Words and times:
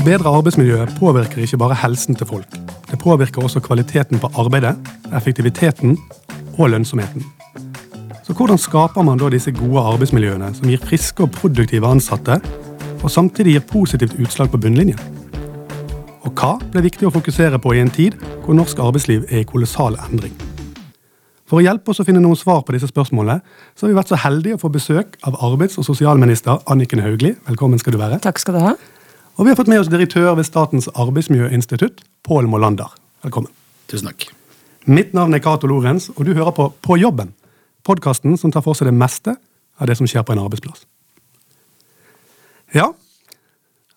Å 0.00 0.04
bedre 0.06 0.30
arbeidsmiljøet 0.32 0.94
påvirker 0.96 1.42
ikke 1.44 1.58
bare 1.60 1.76
helsen 1.76 2.16
til 2.16 2.24
folk. 2.24 2.54
Det 2.88 2.96
påvirker 3.02 3.44
også 3.44 3.60
kvaliteten 3.60 4.16
på 4.22 4.30
arbeidet, 4.40 4.72
effektiviteten 5.12 5.98
og 6.56 6.70
lønnsomheten. 6.72 7.26
Så 8.24 8.32
hvordan 8.32 8.56
skaper 8.56 9.04
man 9.04 9.18
da 9.20 9.28
disse 9.28 9.52
gode 9.52 9.82
arbeidsmiljøene 9.90 10.54
som 10.56 10.70
gir 10.72 10.80
friske 10.80 11.26
og 11.26 11.34
produktive 11.34 11.84
ansatte, 11.84 12.38
og 13.02 13.12
samtidig 13.12 13.58
gir 13.58 13.66
positivt 13.68 14.16
utslag 14.16 14.48
på 14.54 14.60
bunnlinjen? 14.62 15.02
Og 16.24 16.32
hva 16.32 16.54
ble 16.72 16.86
viktig 16.86 17.04
å 17.10 17.12
fokusere 17.12 17.60
på 17.60 17.74
i 17.76 17.82
en 17.82 17.92
tid 17.92 18.16
hvor 18.46 18.56
norsk 18.56 18.80
arbeidsliv 18.80 19.26
er 19.28 19.42
i 19.42 19.48
kolossal 19.50 19.98
endring? 20.06 20.32
For 21.44 21.60
å 21.60 21.66
hjelpe 21.66 21.92
oss 21.92 22.00
å 22.00 22.06
finne 22.08 22.22
noen 22.24 22.40
svar 22.40 22.62
på 22.64 22.72
disse 22.72 22.88
spørsmålene, 22.88 23.42
så 23.76 23.84
har 23.84 23.92
vi 23.92 23.98
vært 24.00 24.14
så 24.14 24.22
heldige 24.24 24.56
å 24.56 24.62
få 24.64 24.72
besøk 24.72 25.20
av 25.28 25.36
arbeids- 25.44 25.76
og 25.76 25.84
sosialminister 25.84 26.64
Anniken 26.72 27.04
Hauglie. 27.04 27.36
Velkommen 27.50 27.84
skal 27.84 27.98
du 27.98 28.00
være. 28.00 28.22
Takk 28.24 28.40
skal 28.40 28.56
du 28.56 28.62
ha. 28.64 28.74
Og 29.40 29.46
vi 29.46 29.54
har 29.54 29.56
fått 29.56 29.70
med 29.72 29.80
oss 29.80 29.88
direktør 29.88 30.34
ved 30.36 30.44
Statens 30.44 30.84
arbeidsmiljøinstitutt, 31.00 32.02
Pål 32.28 32.44
Molander. 32.52 32.90
Velkommen. 33.24 33.48
Tusen 33.88 34.10
takk. 34.10 34.26
Mitt 34.84 35.14
navn 35.16 35.32
er 35.32 35.40
Cato 35.40 35.64
Lorentz, 35.70 36.10
og 36.12 36.26
du 36.28 36.34
hører 36.36 36.52
på 36.52 36.66
På 36.84 36.98
jobben. 37.00 37.32
Podkasten 37.82 38.36
som 38.36 38.52
tar 38.52 38.60
for 38.60 38.76
seg 38.76 38.90
det 38.90 38.98
meste 39.00 39.38
av 39.80 39.88
det 39.88 39.96
som 39.96 40.04
skjer 40.04 40.26
på 40.28 40.34
en 40.36 40.42
arbeidsplass. 40.44 40.84
Ja, 42.74 42.92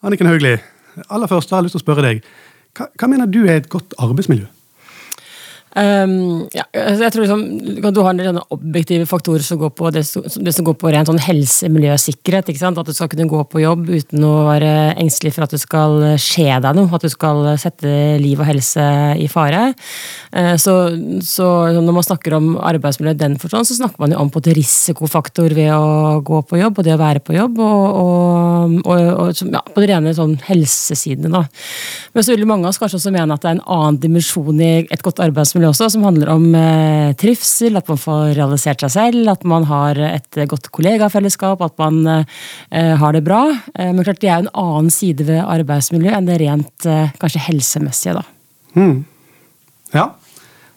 Anniken 0.01 0.31
Hauglie. 0.31 0.63
Aller 1.09 1.27
først 1.27 1.49
har 1.51 1.59
jeg 1.59 1.67
lyst 1.67 1.75
til 1.75 1.83
å 1.83 1.85
spørre 1.85 2.07
deg. 2.07 2.23
Hva, 2.77 2.87
hva 2.95 3.11
mener 3.11 3.27
du 3.27 3.43
er 3.43 3.59
et 3.59 3.69
godt 3.69 3.99
arbeidsmiljø? 3.99 4.47
Um, 5.73 6.45
ja, 6.53 6.67
altså, 6.69 7.01
jeg 7.01 7.13
tror 7.15 7.23
liksom, 7.23 7.93
Du 7.95 8.01
har 8.05 8.13
en 8.13 8.39
objektive 8.53 9.07
faktorer 9.09 9.41
som 9.41 9.57
går 9.57 9.71
på 9.73 9.89
det, 9.89 10.03
som 10.05 10.67
går 10.67 10.75
på 10.77 10.91
rent 10.93 11.09
sånn 11.09 11.21
helse, 11.23 11.69
miljø 11.73 11.95
og 11.95 12.01
sikkerhet. 12.01 12.51
At 12.53 12.85
du 12.85 12.93
skal 12.93 13.09
kunne 13.09 13.25
gå 13.29 13.39
på 13.49 13.63
jobb 13.63 13.89
uten 13.89 14.25
å 14.27 14.33
være 14.51 14.93
engstelig 15.01 15.33
for 15.33 15.47
at 15.47 15.55
det 15.55 15.61
skal 15.63 15.97
skje 16.21 16.59
deg 16.61 16.77
noe. 16.77 16.91
At 16.93 17.05
du 17.05 17.09
skal 17.09 17.55
sette 17.61 17.93
liv 18.21 18.37
og 18.37 18.49
helse 18.51 18.85
i 19.17 19.25
fare. 19.31 19.63
Uh, 20.29 20.53
så, 20.61 20.75
så, 21.25 21.49
når 21.73 21.97
man 21.97 22.05
snakker 22.05 22.37
om 22.37 22.53
arbeidsmiljø 22.61 23.15
i 23.15 23.21
den 23.23 23.39
forstand, 23.41 23.69
så 23.69 23.79
snakker 23.79 24.03
man 24.03 24.13
jo 24.13 24.21
om 24.21 24.29
på 24.33 24.43
et 24.43 24.51
risikofaktor 24.59 25.57
ved 25.57 25.73
å 25.73 26.21
gå 26.25 26.43
på 26.45 26.61
jobb 26.61 26.77
og 26.77 26.85
det 26.85 26.93
å 26.93 27.01
være 27.01 27.23
på 27.25 27.37
jobb. 27.37 27.57
Og, 27.63 27.97
og, 28.03 28.77
og, 28.85 29.03
og 29.25 29.43
ja, 29.49 29.65
på 29.73 29.81
det 29.81 29.89
rene 29.89 30.13
sånn 30.13 30.37
helsesidene. 30.45 31.43
Men 32.13 32.25
så 32.25 32.37
vil 32.37 32.45
mange 32.49 32.67
av 32.67 32.75
oss 32.75 32.81
kanskje 32.81 33.01
også 33.01 33.13
mene 33.15 33.33
at 33.33 33.41
det 33.41 33.49
er 33.49 33.57
en 33.57 33.67
annen 33.73 33.99
dimensjon 34.03 34.61
i 34.61 34.71
et 34.85 35.01
godt 35.05 35.21
arbeidsmiljø 35.23 35.62
også, 35.69 35.89
som 35.93 36.05
handler 36.07 36.31
om 36.33 36.47
eh, 36.57 37.13
trivsel, 37.19 37.77
at 37.79 37.89
man 37.91 37.99
får 38.01 38.33
realisert 38.37 38.83
seg 38.85 38.93
selv, 38.93 39.29
at 39.33 39.45
man 39.47 39.67
har 39.69 39.99
et 40.09 40.41
godt 40.49 40.71
kollegafellesskap, 40.73 41.61
at 41.65 41.77
man 41.81 42.01
eh, 42.23 42.93
har 42.99 43.15
det 43.15 43.23
bra. 43.25 43.45
Eh, 43.75 43.91
men 43.91 44.03
klart 44.05 44.21
det 44.23 44.31
er 44.31 44.41
jo 44.41 44.47
en 44.47 44.57
annen 44.65 44.91
side 44.93 45.27
ved 45.29 45.43
arbeidsmiljø 45.43 46.13
enn 46.17 46.29
det 46.29 46.41
rent 46.41 46.89
eh, 46.89 47.15
kanskje 47.21 47.45
helsemessige. 47.47 48.19
da. 48.19 48.27
Mm. 48.79 48.99
Ja, 49.93 50.09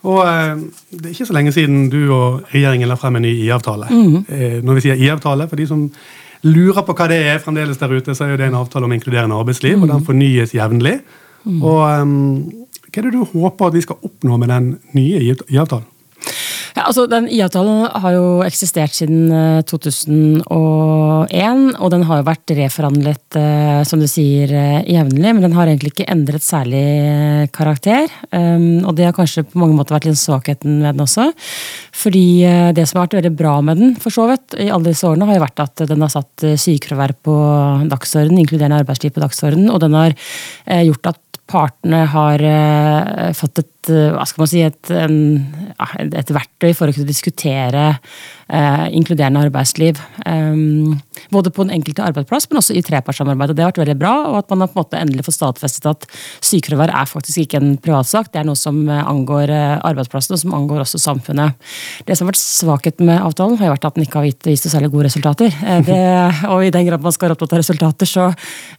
og 0.07 0.23
eh, 0.23 0.55
det 0.95 1.09
er 1.09 1.15
ikke 1.15 1.29
så 1.29 1.37
lenge 1.37 1.53
siden 1.55 1.89
du 1.91 2.01
og 2.15 2.47
regjeringen 2.53 2.91
la 2.91 2.99
frem 3.01 3.19
en 3.19 3.27
ny 3.27 3.33
IA-avtale. 3.47 3.91
Mm. 3.91 4.17
Eh, 4.29 4.57
når 4.63 4.79
vi 4.79 4.87
sier 4.87 5.01
IA-avtale, 5.01 5.49
for 5.51 5.59
de 5.59 5.67
som 5.69 5.87
lurer 6.47 6.85
på 6.87 6.95
hva 6.95 7.09
det 7.11 7.21
er 7.27 7.43
fremdeles 7.43 7.81
der 7.81 7.95
ute, 7.97 8.15
så 8.15 8.27
er 8.27 8.35
jo 8.35 8.41
det 8.41 8.51
en 8.51 8.59
avtale 8.61 8.87
om 8.87 8.95
inkluderende 8.95 9.39
arbeidsliv, 9.39 9.81
og 9.81 9.91
den 9.91 10.05
fornyes 10.07 10.55
jevnlig. 10.55 11.01
Og 11.47 11.83
um, 12.03 12.66
hva 12.97 13.03
er 13.03 13.11
det 13.11 13.19
du 13.19 13.29
håper 13.29 13.69
at 13.69 13.75
vi 13.77 13.85
skal 13.85 14.01
oppnå 14.09 14.39
med 14.41 14.49
den 14.49 14.69
nye 14.97 15.21
IA-avtalen? 15.21 15.85
Ja, 16.77 16.83
altså 16.91 17.07
Den 17.09 17.25
IA-avtalen 17.33 17.87
har 18.03 18.13
jo 18.13 18.25
eksistert 18.45 18.93
siden 18.93 19.31
2001, 19.65 20.43
og 21.81 21.93
den 21.95 22.03
har 22.05 22.19
jo 22.21 22.27
vært 22.27 22.53
reforhandlet 22.59 23.39
eh, 23.41 23.81
som 23.89 24.03
du 24.03 24.05
sier, 24.11 24.53
eh, 24.53 24.83
jevnlig, 24.93 25.31
men 25.31 25.41
den 25.47 25.55
har 25.57 25.71
egentlig 25.71 25.95
ikke 25.95 26.11
endret 26.13 26.45
særlig 26.45 26.83
eh, 26.85 27.47
karakter. 27.57 28.13
Um, 28.29 28.85
og 28.85 28.93
det 28.99 29.07
har 29.09 29.17
kanskje 29.17 29.47
på 29.49 29.61
mange 29.63 29.79
måter 29.79 29.97
vært 29.97 30.11
litt 30.11 30.21
svakheten 30.21 30.83
med 30.83 30.99
den 30.99 31.07
også. 31.07 31.31
Fordi 31.97 32.27
det 32.77 32.85
som 32.85 33.01
har 33.01 33.07
vært 33.07 33.23
veldig 33.23 33.35
bra 33.39 33.55
med 33.65 33.81
den, 33.81 33.95
for 34.03 34.13
så 34.13 34.27
vidt, 34.29 34.59
i 34.61 34.69
alle 34.69 34.93
disse 34.93 35.09
årene, 35.09 35.31
har 35.31 35.39
jo 35.39 35.47
vært 35.47 35.63
at 35.65 35.85
den 35.89 36.05
har 36.05 36.13
satt 36.13 36.45
sykefravær 36.61 37.17
på 37.25 37.37
dagsorden, 37.89 38.37
inkluderende 38.43 38.83
arbeidsliv 38.83 39.17
på 39.17 39.25
dagsorden, 39.25 39.71
og 39.73 39.81
den 39.81 39.97
har 39.97 40.13
gjort 40.91 41.15
at 41.15 41.23
partene 41.49 42.05
har 42.11 42.43
fått 43.39 43.63
et, 43.63 43.73
uh, 43.93 44.15
hva 44.17 44.27
skal 44.29 44.43
man 44.43 44.51
si, 44.51 44.63
et, 44.67 44.93
en, 44.95 45.19
et, 46.07 46.33
verktøy 46.35 46.73
for 46.77 46.91
å 46.91 46.97
kunne 46.97 47.09
diskutere 47.09 47.87
uh, 48.53 48.87
inkluderende 48.95 49.43
arbeidsliv. 49.47 50.01
Um, 50.27 50.99
både 51.33 51.51
på 51.51 51.65
den 51.67 51.75
enkelte 51.77 52.05
arbeidsplass, 52.05 52.49
men 52.51 52.61
også 52.61 52.77
i 52.77 52.83
trepartssamarbeid. 52.87 53.55
Det 53.57 53.65
har 53.65 53.73
vært 53.73 53.83
veldig 53.83 53.99
bra, 54.01 54.15
og 54.31 54.39
at 54.41 54.53
man 54.53 54.65
har 54.65 54.71
på 54.73 54.79
en 54.79 54.83
måte 54.85 55.01
endelig 55.01 55.27
fått 55.27 55.39
stadfestet 55.39 55.89
at 55.91 56.07
sykefravær 56.45 56.93
er 56.95 57.11
faktisk 57.11 57.45
ikke 57.45 57.61
en 57.61 57.77
privatsak. 57.83 58.31
Det 58.33 58.43
er 58.43 58.49
noe 58.49 58.59
som 58.59 58.83
angår 58.91 59.53
arbeidsplassen, 59.57 60.37
og 60.37 60.43
som 60.43 60.55
angår 60.57 60.85
også 60.85 61.01
samfunnet. 61.03 61.57
Det 62.07 62.17
som 62.17 62.27
har 62.27 62.35
vært 62.35 62.43
svakheten 62.43 63.11
med 63.11 63.23
avtalen, 63.23 63.59
har 63.61 63.75
vært 63.75 63.89
at 63.89 63.99
den 63.99 64.07
ikke 64.07 64.23
har 64.23 64.29
vist 64.47 64.69
særlig 64.71 64.93
gode 64.95 65.09
resultater. 65.09 65.55
Det, 65.87 66.01
og 66.53 66.67
i 66.67 66.73
den 66.75 66.89
grad 66.91 67.05
man 67.05 67.15
skal 67.15 67.29
være 67.29 67.39
opptatt 67.39 67.57
av 67.57 67.63
resultater, 67.63 68.11
så 68.11 68.29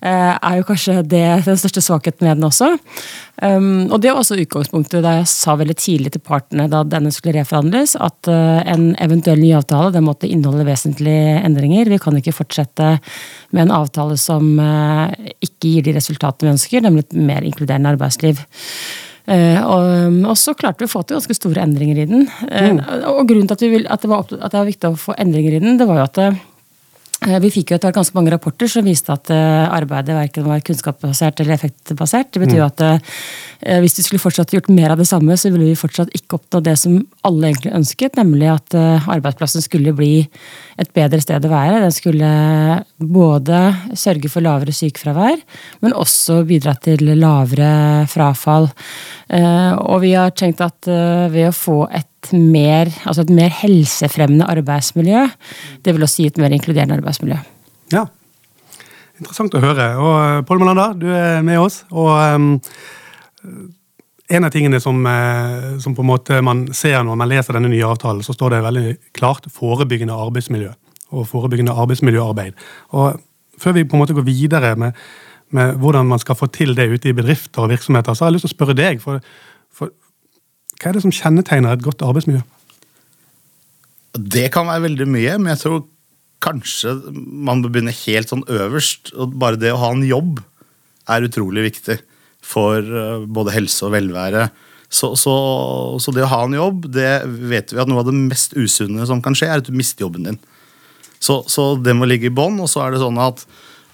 er 0.02 0.60
jo 0.60 0.68
kanskje 0.68 1.02
det 1.08 1.26
den 1.48 1.60
største 1.60 1.84
svakheten 1.84 2.28
med 2.28 2.38
den 2.38 2.48
også. 2.48 2.76
Um, 3.42 3.86
og 3.94 4.02
det 4.02 4.10
var 4.10 4.24
også 4.24 4.40
utgangspunktet 4.42 5.04
da 5.06 5.20
jeg 5.20 5.30
sa 5.30 5.54
veldig 5.60 5.76
tidlig 5.78 6.16
til 6.16 6.24
partene 6.26 6.66
da 6.72 6.82
denne 6.88 7.12
skulle 7.14 7.36
reforhandles, 7.38 7.94
at 8.02 8.30
uh, 8.32 8.64
en 8.66 8.90
eventuell 9.04 9.38
ny 9.44 9.52
avtale 9.60 9.94
den 9.96 10.06
måtte 10.08 10.30
inneholde 10.30 10.68
vesentlige 10.68 11.42
endringer. 11.42 11.92
Vi 11.92 12.00
kan 12.02 12.18
ikke 12.20 12.36
fortsette 12.36 12.96
med 13.56 13.66
en 13.66 13.76
avtale 13.76 14.18
som 14.22 14.56
uh, 14.60 15.12
ikke 15.44 15.74
gir 15.74 15.88
de 15.88 15.98
resultatene 15.98 16.50
vi 16.50 16.56
ønsker, 16.56 16.84
nemlig 16.86 17.08
et 17.08 17.20
mer 17.30 17.48
inkluderende 17.48 17.96
arbeidsliv. 17.96 18.42
Uh, 19.28 19.60
og, 19.68 20.36
så 20.40 20.54
klarte 20.56 20.86
vi 20.86 20.88
å 20.88 20.94
få 20.94 21.04
til 21.04 21.20
ganske 21.20 21.36
store 21.36 21.66
endringer 21.68 22.04
i 22.04 22.10
den. 22.10 22.28
Mm. 22.48 22.84
Og 23.14 23.26
grunnen 23.28 23.50
til 23.50 23.58
at, 23.58 23.66
vil, 23.74 23.90
at, 23.90 24.06
det 24.06 24.12
var, 24.12 24.30
at, 24.30 24.52
det 24.54 24.62
var, 24.62 24.70
viktig 24.70 24.94
å 24.94 25.02
få 25.08 25.18
endringer 25.20 25.58
i 25.58 25.64
den, 25.66 25.82
det 25.82 25.90
var 25.90 26.02
jo 26.02 26.08
at 26.08 26.22
Eh, 26.24 26.57
vi 27.44 27.52
fikk 27.52 27.72
jo 27.72 27.78
etter 27.78 27.96
ganske 27.96 28.16
mange 28.16 28.32
rapporter 28.32 28.70
som 28.72 28.86
viste 28.88 29.12
at 29.12 29.32
eh, 29.34 29.66
arbeidet 29.68 30.16
verken 30.16 30.46
var 30.48 30.64
kunnskapsbasert 30.66 31.42
eller 31.44 31.58
effektbasert. 31.58 32.32
Det 32.32 32.44
betyr 32.44 32.62
jo 32.62 32.68
at 32.68 32.84
eh, 32.86 33.80
hvis 33.84 33.98
vi 34.00 34.06
skulle 34.06 34.24
fortsatt 34.24 34.54
gjort 34.56 34.72
mer 34.72 34.94
av 34.94 35.02
det 35.02 35.10
samme, 35.10 35.36
så 35.36 35.52
ville 35.52 35.68
vi 35.68 35.80
fortsatt 35.80 36.14
ikke 36.16 36.40
oppnå 36.40 36.64
det 36.64 36.78
som 36.80 37.02
alle 37.28 37.52
egentlig 37.52 37.76
ønsket, 37.78 38.16
nemlig 38.20 38.52
at 38.54 38.78
arbeidsplassen 38.78 39.66
skulle 39.66 39.96
bli 39.98 40.14
et 40.78 40.92
bedre 40.96 41.20
sted 41.24 41.46
å 41.46 41.52
være. 41.52 41.82
Den 41.84 41.96
skulle 41.96 42.32
både 42.98 43.62
sørge 43.98 44.32
for 44.32 44.46
lavere 44.46 44.76
sykefravær, 44.76 45.40
men 45.86 45.96
også 45.98 46.42
bidra 46.48 46.76
til 46.82 47.04
lavere 47.18 48.06
frafall. 48.12 48.70
Og 49.28 49.98
vi 50.04 50.14
har 50.14 50.36
tenkt 50.38 50.62
at 50.64 50.88
ved 50.88 51.50
å 51.50 51.56
få 51.56 51.80
et 51.90 52.32
mer, 52.36 52.92
altså 53.08 53.26
et 53.26 53.34
mer 53.34 53.52
helsefremmende 53.64 54.48
arbeidsmiljø. 54.54 55.26
Det 55.84 55.96
vil 55.96 56.06
også 56.06 56.24
gi 56.24 56.30
et 56.32 56.40
mer 56.42 56.56
inkluderende 56.56 57.00
arbeidsmiljø. 57.00 57.42
Ja, 57.96 58.06
Interessant 59.18 59.56
å 59.58 59.64
høre. 59.64 59.88
Og 59.98 60.16
eh, 60.22 60.44
Pål 60.46 60.62
Melander, 60.62 60.94
du 60.98 61.08
er 61.10 61.42
med 61.46 61.62
oss. 61.62 61.82
og 61.90 62.14
um, 62.14 62.52
En 64.28 64.44
av 64.44 64.52
tingene 64.52 64.80
som, 64.84 65.06
eh, 65.08 65.78
som, 65.80 65.96
på 65.96 66.04
en 66.04 66.10
måte 66.10 66.42
man 66.44 66.66
ser 66.76 67.00
når 67.04 67.16
man 67.16 67.30
leser 67.32 67.56
denne 67.56 67.72
nye 67.72 67.88
avtalen, 67.88 68.24
så 68.26 68.36
står 68.36 68.56
det 68.56 68.66
veldig 68.66 68.90
klart 69.16 69.48
forebyggende 69.54 70.16
arbeidsmiljø 70.16 70.74
og 71.16 71.28
forebyggende 71.30 71.76
arbeidsmiljøarbeid. 71.76 72.58
Og 72.98 73.24
Før 73.58 73.74
vi 73.74 73.88
på 73.90 73.96
en 73.98 74.02
måte 74.04 74.14
går 74.14 74.22
videre 74.22 74.76
med, 74.78 74.94
med 75.50 75.80
hvordan 75.82 76.06
man 76.06 76.20
skal 76.22 76.36
få 76.38 76.46
til 76.54 76.76
det 76.78 76.92
ute 76.92 77.10
i 77.10 77.14
bedrifter 77.18 77.64
og 77.64 77.72
virksomheter, 77.72 78.14
så 78.14 78.26
har 78.26 78.30
jeg 78.30 78.36
lyst 78.36 78.46
til 78.46 78.52
å 78.52 78.58
spørre 78.58 78.76
deg. 78.78 79.00
for, 79.02 79.24
for 79.74 79.90
hva 80.78 80.92
er 80.92 80.94
det 80.94 81.02
som 81.02 81.16
kjennetegner 81.16 81.74
et 81.74 81.82
godt 81.82 82.04
arbeidsmiljø? 82.06 82.44
Det 84.14 84.52
kan 84.54 84.70
være 84.70 84.84
veldig 84.84 85.08
mye, 85.10 85.34
men 85.40 85.56
jeg 85.56 85.64
tror 85.64 85.82
kanskje 86.46 86.94
man 87.18 87.64
bør 87.64 87.74
begynne 87.74 87.96
helt 88.04 88.30
sånn 88.30 88.46
øverst. 88.46 89.10
og 89.18 89.34
Bare 89.42 89.58
det 89.58 89.74
å 89.74 89.82
ha 89.82 89.90
en 89.96 90.06
jobb 90.06 90.44
er 91.10 91.26
utrolig 91.26 91.66
viktig 91.72 91.98
for 92.48 92.80
eh, 92.80 93.28
både 93.28 93.56
helse 93.56 93.86
og 93.88 93.94
velvære. 93.96 94.48
Så, 94.88 95.12
så, 95.20 95.34
så, 96.00 96.14
det 96.16 96.24
å 96.24 96.32
ha 96.32 96.44
en 96.46 96.56
jobb, 96.56 96.86
det 96.96 97.12
vet 97.28 97.74
vi 97.74 97.82
at 97.82 97.90
noe 97.92 98.06
av 98.06 98.08
det 98.08 98.16
mest 98.16 98.56
usunne 98.56 99.08
som 99.10 99.20
kan 99.24 99.36
skje, 99.36 99.50
er 99.52 99.60
at 99.60 99.68
du 99.68 99.76
mister 99.76 100.06
jobben 100.06 100.30
din. 100.30 100.40
Så, 101.20 101.42
så 101.52 101.74
det 101.82 101.96
må 101.98 102.08
ligge 102.08 102.30
i 102.30 102.34
bånn. 102.34 102.60
Og 102.64 102.70
så 102.72 102.86
er 102.86 102.96
det 102.96 103.04
sånn 103.04 103.20
at, 103.22 103.44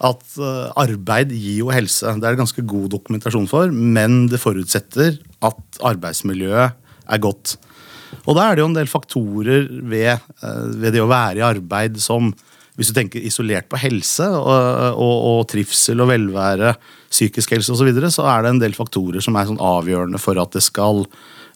at 0.05 0.38
eh, 0.38 0.69
arbeid 0.85 1.33
gir 1.33 1.63
jo 1.63 1.73
helse. 1.73 2.05
Det 2.05 2.27
er 2.27 2.35
det 2.35 2.44
ganske 2.44 2.65
god 2.69 2.91
dokumentasjon 2.94 3.50
for, 3.50 3.73
men 3.73 4.27
det 4.31 4.41
forutsetter 4.44 5.17
at 5.44 5.83
arbeidsmiljøet 5.94 6.81
er 7.03 7.23
godt. 7.23 7.57
Og 8.23 8.38
da 8.38 8.45
er 8.45 8.55
det 8.55 8.63
jo 8.63 8.69
en 8.69 8.77
del 8.77 8.89
faktorer 8.91 9.69
ved, 9.89 10.11
eh, 10.13 10.65
ved 10.77 10.94
det 10.95 11.01
å 11.03 11.09
være 11.09 11.41
i 11.41 11.47
arbeid 11.47 11.97
som 12.03 12.31
hvis 12.77 12.89
du 12.89 12.95
tenker 12.97 13.21
isolert 13.21 13.67
på 13.69 13.77
helse 13.77 14.25
og, 14.25 14.97
og, 14.97 15.15
og 15.29 15.41
trivsel 15.51 16.01
og 16.01 16.09
velvære, 16.09 16.73
psykisk 17.13 17.53
helse 17.53 17.69
osv., 17.73 17.83
så, 17.83 17.89
videre, 17.89 18.09
så 18.13 18.25
er 18.31 18.43
det 18.43 18.53
en 18.53 18.63
del 18.63 18.73
faktorer 18.77 19.21
som 19.21 19.37
er 19.37 19.49
sånn 19.49 19.61
avgjørende 19.61 20.21
for 20.21 20.39
at 20.41 20.55
det 20.55 20.63
skal 20.65 21.03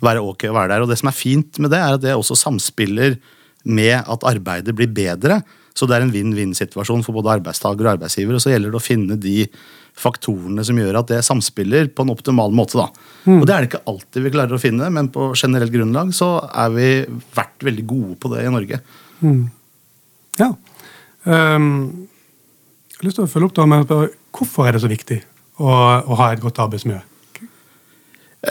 være 0.06 0.22
ok 0.22 0.50
å 0.52 0.58
være 0.58 0.76
der. 0.76 0.86
Og 0.86 0.92
det 0.92 1.00
som 1.02 1.10
er 1.10 1.18
fint 1.18 1.58
med 1.64 1.74
det, 1.74 1.82
er 1.82 1.98
at 1.98 2.04
det 2.04 2.14
også 2.14 2.38
samspiller 2.38 3.18
med 3.68 3.98
at 3.98 4.28
arbeidet 4.30 4.76
blir 4.78 4.92
bedre. 4.94 5.42
Så 5.78 5.90
det 5.90 5.98
er 5.98 6.06
en 6.06 6.14
vinn-vinn-situasjon 6.14 7.04
for 7.06 7.18
både 7.18 7.36
arbeidstaker 7.38 7.86
og 7.86 7.96
arbeidsgiver. 7.96 8.38
Og 8.38 8.44
så 8.44 8.54
gjelder 8.54 8.74
det 8.74 8.80
å 8.80 8.86
finne 8.86 9.18
de 9.22 9.36
faktorene 9.98 10.62
som 10.66 10.78
gjør 10.78 11.00
at 11.00 11.10
det 11.10 11.24
samspiller 11.26 11.90
på 11.94 12.06
en 12.06 12.14
optimal 12.14 12.54
måte. 12.56 12.78
da. 12.78 12.88
Og 13.42 13.46
Det 13.50 13.54
er 13.54 13.66
det 13.66 13.70
ikke 13.72 13.86
alltid 13.90 14.26
vi 14.26 14.34
klarer 14.34 14.58
å 14.58 14.62
finne, 14.62 14.90
men 14.94 15.10
på 15.14 15.32
generelt 15.38 15.74
grunnlag 15.74 16.14
så 16.18 16.32
er 16.50 16.74
vi 16.74 16.90
vært 17.34 17.66
veldig 17.66 17.86
gode 17.90 18.18
på 18.22 18.34
det 18.34 18.46
i 18.46 18.54
Norge. 18.54 18.82
Ja. 20.38 20.52
Um, 21.28 22.08
jeg 22.88 23.02
har 23.02 23.10
lyst 23.10 23.20
til 23.20 23.28
å 23.28 23.30
følge 23.30 23.50
opp 23.50 23.58
da 23.58 23.68
spørre, 23.84 24.10
Hvorfor 24.38 24.68
er 24.70 24.76
det 24.78 24.84
så 24.84 24.90
viktig 24.90 25.18
å, 25.60 25.68
å 25.68 26.18
ha 26.20 26.32
et 26.32 26.42
godt 26.42 26.60
arbeidsmiljø? 26.64 27.02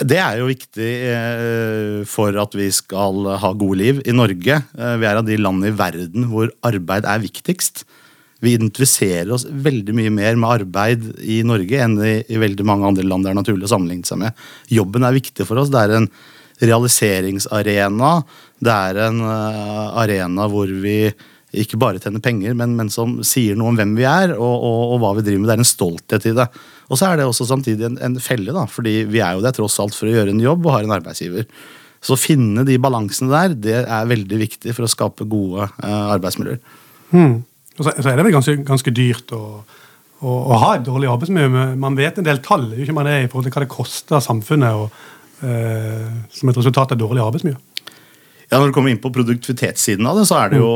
Det 0.05 0.17
er 0.19 0.41
jo 0.41 0.49
viktig 0.49 0.87
eh, 1.09 2.01
for 2.11 2.35
at 2.37 2.53
vi 2.59 2.67
skal 2.75 3.23
ha 3.39 3.51
gode 3.57 3.79
liv 3.79 4.01
i 4.03 4.13
Norge. 4.13 4.57
Eh, 4.77 4.95
vi 4.99 5.07
er 5.07 5.17
av 5.17 5.25
de 5.25 5.37
landene 5.39 5.71
i 5.71 5.77
verden 5.77 6.27
hvor 6.29 6.51
arbeid 6.67 7.07
er 7.07 7.23
viktigst. 7.23 7.85
Vi 8.43 8.53
identifiserer 8.57 9.31
oss 9.33 9.47
veldig 9.47 9.95
mye 9.97 10.11
mer 10.13 10.35
med 10.37 10.51
arbeid 10.59 11.07
i 11.23 11.39
Norge 11.47 11.79
enn 11.81 11.95
i, 12.03 12.17
i 12.29 12.41
veldig 12.41 12.67
mange 12.67 12.91
andre 12.91 13.07
land 13.07 13.25
det 13.25 13.31
er 13.31 13.39
naturlig 13.39 13.65
å 13.65 13.71
sammenligne 13.73 14.05
seg 14.05 14.21
med. 14.21 14.43
Jobben 14.69 15.07
er 15.07 15.15
viktig 15.15 15.47
for 15.47 15.63
oss. 15.63 15.71
Det 15.73 15.81
er 15.81 15.95
en 15.97 16.11
realiseringsarena. 16.61 18.11
Det 18.59 18.75
er 18.91 19.01
en 19.07 19.23
uh, 19.23 19.97
arena 20.03 20.45
hvor 20.51 20.69
vi 20.83 20.99
ikke 21.63 21.79
bare 21.81 22.01
tjener 22.01 22.23
penger, 22.23 22.55
men, 22.57 22.75
men, 22.77 22.91
som 22.93 23.17
sier 23.25 23.57
noe 23.57 23.71
om 23.71 23.79
hvem 23.79 23.95
vi 23.97 24.05
er 24.09 24.33
og, 24.35 24.43
og, 24.55 24.81
og, 24.93 24.99
hva 25.03 25.13
vi 25.17 25.25
driver 25.25 25.43
med. 25.43 25.49
Det 25.49 25.55
er 25.55 25.63
en 25.63 25.71
stolthet 25.71 26.29
i 26.29 26.35
det. 26.37 26.47
Og 26.87 26.99
så 26.99 27.09
er 27.09 27.19
det 27.19 27.27
også 27.27 27.47
samtidig 27.49 27.87
en, 27.87 27.97
en 28.03 28.19
felle, 28.23 28.53
da, 28.55 28.67
fordi 28.71 29.01
vi 29.09 29.21
er 29.23 29.35
jo 29.35 29.43
der 29.45 29.55
tross 29.55 29.79
alt 29.83 29.97
for 29.97 30.09
å 30.09 30.13
gjøre 30.13 30.35
en 30.35 30.43
jobb 30.43 30.65
og 30.65 30.75
har 30.75 30.87
en 30.87 30.95
arbeidsgiver. 30.99 31.49
Så 32.03 32.15
å 32.15 32.19
finne 32.19 32.63
de 32.67 32.77
balansene 32.81 33.33
der, 33.33 33.57
det 33.57 33.79
er 33.83 34.09
veldig 34.09 34.39
viktig 34.43 34.75
for 34.77 34.85
å 34.85 34.91
skape 34.91 35.27
gode 35.29 35.65
eh, 35.65 36.05
arbeidsmiljøer. 36.15 36.61
Hmm. 37.11 37.41
Og 37.77 37.83
så, 37.83 37.91
så, 37.91 38.09
er 38.09 38.17
det 38.17 38.25
vel 38.27 38.35
ganske, 38.35 38.55
ganske 38.67 38.93
dyrt 38.95 39.33
å, 39.35 39.43
å, 40.21 40.29
å, 40.29 40.59
ha 40.63 40.73
et 40.77 40.85
dårlig 40.85 41.09
arbeidsmiljø. 41.11 41.65
Man 41.79 41.97
vet 41.97 42.21
en 42.21 42.27
del 42.27 42.41
tall 42.45 42.69
ikke 42.77 42.95
man 42.95 43.09
er 43.09 43.25
i 43.25 43.31
forhold 43.31 43.49
til 43.49 43.57
hva 43.57 43.65
det 43.65 43.73
koster 43.73 44.23
samfunnet 44.23 44.83
og, 44.83 45.01
eh, 45.45 46.07
som 46.33 46.51
et 46.51 46.61
resultat 46.61 46.95
av 46.95 47.01
dårlig 47.01 47.25
arbeidsmiljø. 47.25 47.59
Ja, 48.47 48.59
Når 48.59 48.69
du 48.69 48.75
kommer 48.77 48.93
inn 48.93 49.01
på 49.03 49.11
produktivitetssiden 49.11 50.07
av 50.07 50.21
det, 50.21 50.27
så 50.29 50.37
er 50.39 50.53
det 50.53 50.61
jo 50.61 50.71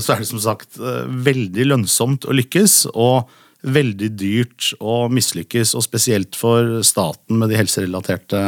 så 0.00 0.14
er 0.14 0.22
det 0.22 0.28
som 0.30 0.40
sagt 0.40 0.78
eh, 0.80 1.02
veldig 1.04 1.66
lønnsomt 1.68 2.24
å 2.24 2.36
lykkes. 2.36 2.84
Og 2.94 3.28
veldig 3.64 4.10
dyrt 4.18 4.72
å 4.84 5.06
mislykkes, 5.12 5.74
og 5.76 5.84
spesielt 5.86 6.36
for 6.36 6.82
staten 6.84 7.38
med 7.40 7.48
de 7.48 7.56
helserelaterte 7.56 8.42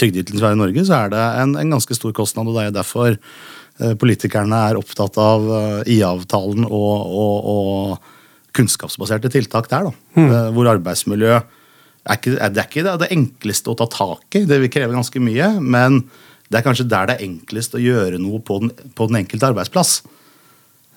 trygdeytelsene 0.00 0.40
vi 0.40 0.46
har 0.46 0.56
i 0.56 0.60
Norge, 0.62 0.84
så 0.88 1.02
er 1.02 1.12
det 1.12 1.24
en, 1.42 1.56
en, 1.60 1.74
ganske 1.76 1.96
stor 1.96 2.14
kostnad. 2.16 2.48
og 2.48 2.56
Det 2.56 2.64
er 2.64 2.76
derfor 2.78 3.10
eh, 3.12 3.94
politikerne 4.00 4.62
er 4.70 4.80
opptatt 4.80 5.18
av 5.20 5.48
eh, 5.58 5.92
IA-avtalen 5.98 6.66
og, 6.68 7.14
og, 7.22 7.52
og, 7.54 8.10
kunnskapsbaserte 8.52 9.30
tiltak 9.32 9.70
der. 9.70 9.88
Da, 9.88 10.20
mm. 10.20 10.32
Hvor 10.52 10.68
arbeidsmiljø 10.74 11.36
er 11.36 12.18
ikke, 12.18 12.34
det 12.36 12.60
er 12.60 12.66
ikke 12.66 12.96
det 13.00 13.12
enkleste 13.14 13.72
å 13.72 13.76
ta 13.80 13.86
tak 13.88 14.36
i, 14.36 14.42
det 14.48 14.58
vil 14.60 14.72
kreve 14.72 14.92
ganske 14.92 15.22
mye. 15.24 15.54
men 15.60 16.02
det 16.52 16.60
er 16.60 16.66
kanskje 16.66 16.88
der 16.88 17.08
det 17.08 17.16
er 17.16 17.26
enklest 17.26 17.76
å 17.76 17.80
gjøre 17.80 18.20
noe 18.20 18.42
på 18.44 18.58
den, 18.60 18.72
på 18.92 19.08
den 19.08 19.22
enkelte 19.22 19.48
arbeidsplass. 19.48 20.02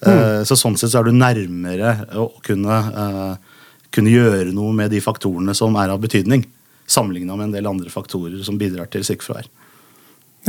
Mm. 0.04 0.12
Uh, 0.12 0.42
så 0.48 0.58
Sånn 0.60 0.76
sett 0.78 0.92
så 0.92 1.00
er 1.00 1.08
du 1.08 1.16
nærmere 1.16 1.96
å 2.20 2.28
kunne, 2.44 2.80
uh, 2.92 3.70
kunne, 3.96 4.12
gjøre 4.12 4.52
noe 4.56 4.76
med 4.76 4.92
de 4.92 5.00
faktorene 5.04 5.56
som 5.56 5.76
er 5.80 5.94
av 5.94 6.04
betydning, 6.04 6.44
sammenligna 6.86 7.38
med 7.40 7.50
en 7.50 7.56
del 7.56 7.70
andre 7.72 7.94
faktorer 7.94 8.44
som 8.46 8.60
bidrar 8.60 8.92
til 8.92 9.06
sykefravær. 9.08 9.48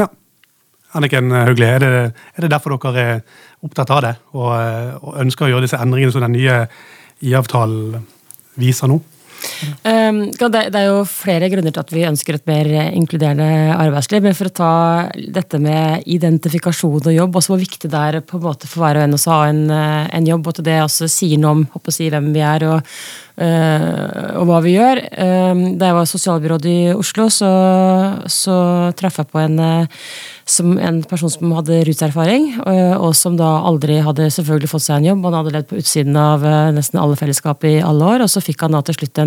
Ja. 0.01 0.11
Anniken 0.97 1.31
Hauglie, 1.35 1.71
er 1.79 1.87
er 1.87 2.43
det 2.43 2.51
derfor 2.51 2.77
dere 2.77 3.07
er 3.07 3.23
opptatt 3.65 3.91
av 3.95 4.03
det, 4.03 4.15
og, 4.35 4.51
og 5.03 5.21
ønsker 5.23 5.47
å 5.47 5.55
gjøre 5.55 5.67
disse 5.67 5.81
endringene 5.81 6.15
som 6.15 6.25
den 6.27 6.37
nye 6.37 6.65
IA-avtalen 7.23 8.03
viser 8.59 8.91
nå? 8.91 8.99
Um, 9.87 10.19
det, 10.33 10.75
er 10.75 10.89
jo 10.89 11.05
flere 11.09 11.49
grunner 11.53 11.75
til 11.75 11.83
at 11.83 11.93
vi 11.95 12.07
ønsker 12.09 12.37
et 12.37 12.49
mer 12.49 12.71
inkluderende 12.89 13.75
arbeidsliv. 13.77 14.25
Men 14.25 14.37
for 14.37 14.51
å 14.51 14.57
ta 14.57 14.73
dette 15.17 15.61
med 15.63 16.07
identifikasjon 16.07 17.07
og 17.07 17.15
jobb, 17.15 17.39
også 17.39 17.55
hvor 17.55 17.63
viktig 17.63 17.91
det 17.93 18.03
er 18.09 18.21
på 18.27 18.39
en 18.41 18.47
måte 18.47 18.71
for 18.71 18.85
hver 18.85 19.01
og 19.01 19.07
en 19.07 19.17
å 19.17 19.23
ha 19.33 19.41
en, 19.51 19.63
eh, 19.71 20.09
en, 20.19 20.27
jobb, 20.27 20.47
og 20.47 20.59
til 20.59 20.69
det 20.69 20.81
også 20.83 21.11
sier 21.11 21.41
noe 21.43 21.55
om 21.57 21.65
håper 21.75 21.93
å 21.93 21.97
si, 21.97 22.11
hvem 22.13 22.33
vi 22.35 22.45
er 22.45 22.67
og, 22.67 22.95
uh, 23.41 24.39
og 24.41 24.49
hva 24.49 24.63
vi 24.65 24.77
gjør. 24.77 25.03
Um, 25.17 25.67
da 25.81 25.91
jeg 25.91 25.99
var 26.01 26.09
sosialbyråd 26.13 26.71
i 26.71 26.79
Oslo, 26.97 27.29
så, 27.33 27.53
så 28.31 28.57
traff 28.99 29.23
jeg 29.23 29.31
på 29.33 29.45
en 29.45 29.61
som 30.47 30.77
en 30.79 31.01
person 31.03 31.31
som 31.31 31.51
hadde 31.57 31.81
ruserfaring, 31.89 32.53
eh, 32.71 32.95
og 32.95 33.17
som 33.19 33.35
da 33.39 33.49
aldri 33.67 33.99
hadde 34.05 34.29
selvfølgelig 34.31 34.71
fått 34.71 34.85
seg 34.85 35.01
en 35.01 35.09
jobb. 35.11 35.25
Han 35.27 35.39
hadde 35.41 35.55
levd 35.57 35.69
på 35.73 35.79
utsiden 35.81 36.19
av 36.21 36.45
eh, 36.47 36.71
nesten 36.77 37.01
alle 37.03 37.19
fellesskap 37.19 37.67
i 37.67 37.81
alle 37.83 38.13
år, 38.15 38.23
og 38.23 38.31
så 38.31 38.43
fikk 38.45 38.63
han 38.63 38.77
da 38.77 38.83
til 38.87 39.01
slutt 39.01 39.19
en 39.23 39.26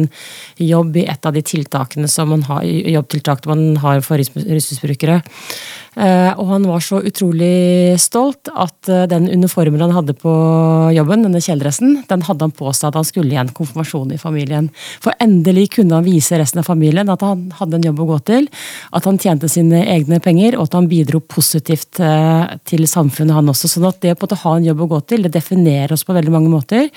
jobb 0.62 1.00
i 1.02 1.06
et 1.10 1.26
av 1.26 1.36
de 1.36 1.44
tiltakene 1.46 2.10
som 2.12 2.32
man 2.34 2.46
har, 2.48 2.64
jobbtiltakene 2.66 3.56
man 3.56 3.82
har 3.84 4.04
for 4.06 4.22
rusmisbrukere. 4.22 5.22
Eh, 5.98 6.32
og 6.38 6.46
han 6.52 6.66
var 6.70 6.84
så 6.86 7.00
utrolig 7.02 7.98
stolt 8.02 8.52
at 8.54 8.90
eh, 8.92 9.08
den 9.10 9.26
uniformen 9.32 9.82
han 9.82 9.96
hadde 9.96 10.14
på 10.18 10.32
jobben, 10.94 11.26
denne 11.26 11.42
kjeledressen, 11.42 12.04
den 12.10 12.26
hadde 12.28 12.46
han 12.46 12.54
på 12.54 12.70
seg 12.76 12.92
at 12.92 13.00
han 13.00 13.08
skulle 13.08 13.34
i 13.34 13.40
en 13.42 13.50
konfirmasjon 13.56 14.14
i 14.14 14.20
familien. 14.22 14.70
For 15.02 15.18
endelig 15.24 15.70
kunne 15.80 15.98
han 15.98 16.06
vise 16.06 16.38
resten 16.40 16.62
av 16.62 16.70
familien 16.70 17.10
at 17.10 17.26
han 17.26 17.48
hadde 17.58 17.80
en 17.80 17.88
jobb 17.90 18.04
å 18.04 18.10
gå 18.12 18.20
til, 18.30 18.50
at 18.94 19.10
han 19.10 19.18
tjente 19.22 19.50
sine 19.50 19.82
egne 19.96 20.22
penger, 20.24 20.60
og 20.60 20.68
at 20.68 20.78
han 20.78 20.90
bidro 20.92 21.24
positivt 21.26 22.02
eh, 22.06 22.46
til 22.70 22.86
samfunnet, 22.90 23.34
han 23.40 23.50
også. 23.50 23.72
Sånn 23.74 23.90
at 23.90 24.02
det 24.06 24.14
å 24.20 24.42
ha 24.44 24.56
en 24.56 24.70
jobb 24.70 24.86
å 24.86 24.92
gå 24.94 25.02
til, 25.10 25.26
det 25.26 25.34
definerer 25.34 25.96
oss 25.96 26.06
på 26.06 26.14
veldig 26.14 26.34
mange 26.34 26.52
måter. 26.52 26.90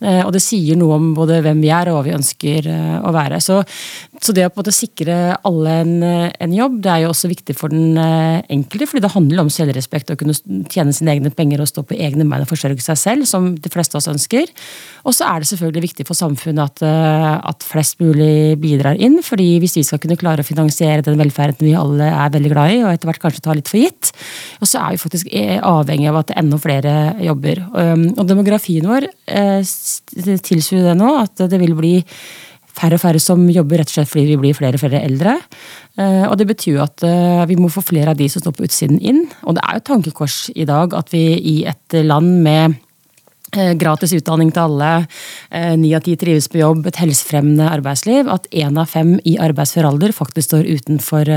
Og 0.00 0.30
det 0.32 0.40
sier 0.40 0.78
noe 0.80 0.96
om 0.96 1.10
både 1.16 1.40
hvem 1.44 1.58
vi 1.60 1.68
er 1.74 1.90
og 1.90 1.98
hva 1.98 2.04
vi 2.06 2.14
ønsker 2.16 2.68
å 3.04 3.10
være. 3.12 3.40
Så, 3.44 3.58
så 4.22 4.32
det 4.36 4.46
å 4.48 4.72
sikre 4.72 5.36
alle 5.46 5.74
en, 5.82 5.92
en 6.32 6.54
jobb, 6.56 6.78
det 6.84 6.92
er 6.92 7.02
jo 7.04 7.10
også 7.12 7.30
viktig 7.30 7.56
for 7.58 7.72
den 7.72 7.98
enkelte, 8.52 8.88
fordi 8.90 9.02
det 9.04 9.12
handler 9.14 9.42
om 9.44 9.50
selvrespekt, 9.52 10.12
å 10.12 10.18
kunne 10.20 10.34
tjene 10.70 10.94
sine 10.96 11.14
egne 11.14 11.32
penger 11.34 11.62
og 11.62 11.70
stå 11.70 11.84
på 11.86 11.96
egne 11.96 12.26
bein 12.28 12.44
og 12.44 12.50
forsørge 12.50 12.82
seg 12.84 12.98
selv, 13.00 13.28
som 13.28 13.52
de 13.54 13.72
fleste 13.72 13.96
av 13.96 14.02
oss 14.02 14.10
ønsker. 14.12 14.50
Og 15.04 15.16
så 15.16 15.28
er 15.28 15.40
det 15.40 15.50
selvfølgelig 15.50 15.84
viktig 15.88 16.06
for 16.08 16.18
samfunnet 16.18 16.62
at, 16.64 16.84
eh, 16.86 17.36
at, 17.52 17.66
flest 17.70 18.00
mulig 18.02 18.58
bidrar 18.60 18.98
inn, 18.98 19.20
fordi 19.24 19.48
hvis 19.62 19.78
vi 19.78 19.86
skal 19.86 20.02
kunne 20.02 20.18
klare 20.20 20.44
å 20.44 20.48
finansiere 20.48 21.04
den 21.06 21.20
velferden 21.20 21.66
vi 21.66 21.76
alle 21.78 22.10
er 22.10 22.34
veldig 22.34 22.52
glad 22.52 22.74
i, 22.74 22.82
og 22.84 22.92
etter 22.92 23.10
hvert 23.10 23.24
kanskje 23.24 23.44
ta 23.46 23.56
litt 23.56 23.70
for 23.70 23.80
gitt, 23.80 24.12
og 24.60 24.70
så 24.70 24.84
er 24.84 24.94
vi 24.94 25.02
faktisk 25.04 25.32
eh, 25.32 25.58
avhengig 25.58 26.10
av 26.10 26.22
at 26.24 26.34
enda 26.40 26.60
flere 26.60 26.94
jobber. 27.22 27.64
Og 27.70 28.22
demografien 28.28 28.86
vår 28.88 29.08
eh, 29.30 29.60
tilsier 30.44 30.90
det 30.90 30.96
nå, 30.98 31.16
at 31.24 31.48
det 31.50 31.60
vil 31.62 31.76
bli 31.78 31.96
færre 32.80 32.96
og 32.96 33.04
færre 33.04 33.22
som 33.22 33.46
jobber 33.52 33.82
rett 33.82 33.92
og 33.92 33.98
slett 33.98 34.10
fordi 34.10 34.28
vi 34.32 34.40
blir 34.40 34.56
flere 34.56 34.78
og 34.78 34.84
flere 34.84 35.04
eldre. 35.04 35.36
Eh, 36.00 36.26
og 36.28 36.36
det 36.40 36.48
betyr 36.50 36.78
jo 36.78 36.84
at 36.84 37.06
eh, 37.06 37.46
vi 37.50 37.58
må 37.60 37.70
få 37.72 37.84
flere 37.84 38.14
av 38.14 38.20
de 38.20 38.28
som 38.30 38.42
står 38.42 38.56
på 38.56 38.68
utsiden 38.68 39.00
inn. 39.00 39.26
Og 39.44 39.56
det 39.56 39.64
er 39.64 39.76
jo 39.76 39.82
et 39.82 39.90
tankekors 39.90 40.44
i 40.54 40.68
dag 40.68 40.94
at 40.96 41.10
vi 41.12 41.24
i 41.36 41.56
et 41.68 41.98
land 42.06 42.40
med 42.44 42.78
eh, 43.56 43.74
gratis 43.78 44.14
utdanning 44.16 44.52
til 44.54 44.62
alle, 44.62 44.90
ni 45.80 45.90
av 45.96 46.04
ti 46.06 46.14
trives 46.16 46.46
på 46.48 46.60
jobb, 46.60 46.84
et 46.86 47.00
helsefremmende 47.02 47.66
arbeidsliv, 47.68 48.30
at 48.30 48.46
én 48.54 48.78
av 48.78 48.88
fem 48.92 49.16
i 49.26 49.34
arbeidsfør 49.42 49.90
alder 49.90 50.14
faktisk 50.14 50.52
står 50.52 50.68
utenfor 50.78 51.28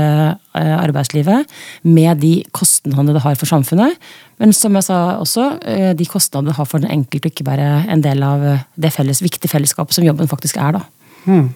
arbeidslivet, 0.54 1.50
med 1.82 2.22
de 2.22 2.36
kostnadene 2.54 3.16
det 3.16 3.24
har 3.26 3.34
for 3.40 3.50
samfunnet. 3.50 3.98
Men 4.38 4.54
som 4.54 4.78
jeg 4.78 4.86
sa 4.86 5.00
også, 5.18 5.48
de 5.98 6.06
kostnadene 6.06 6.52
det 6.52 6.58
har 6.60 6.70
for 6.70 6.82
den 6.82 6.94
enkelte, 6.94 7.34
ikke 7.34 7.48
bare 7.50 7.82
en 7.90 8.06
del 8.06 8.22
av 8.22 8.46
det 8.78 8.94
felles, 8.94 9.22
viktige 9.24 9.50
fellesskapet 9.50 9.98
som 9.98 10.06
jobben 10.06 10.30
faktisk 10.30 10.62
er. 10.62 10.78
da. 10.78 10.86
Hmm. 11.24 11.52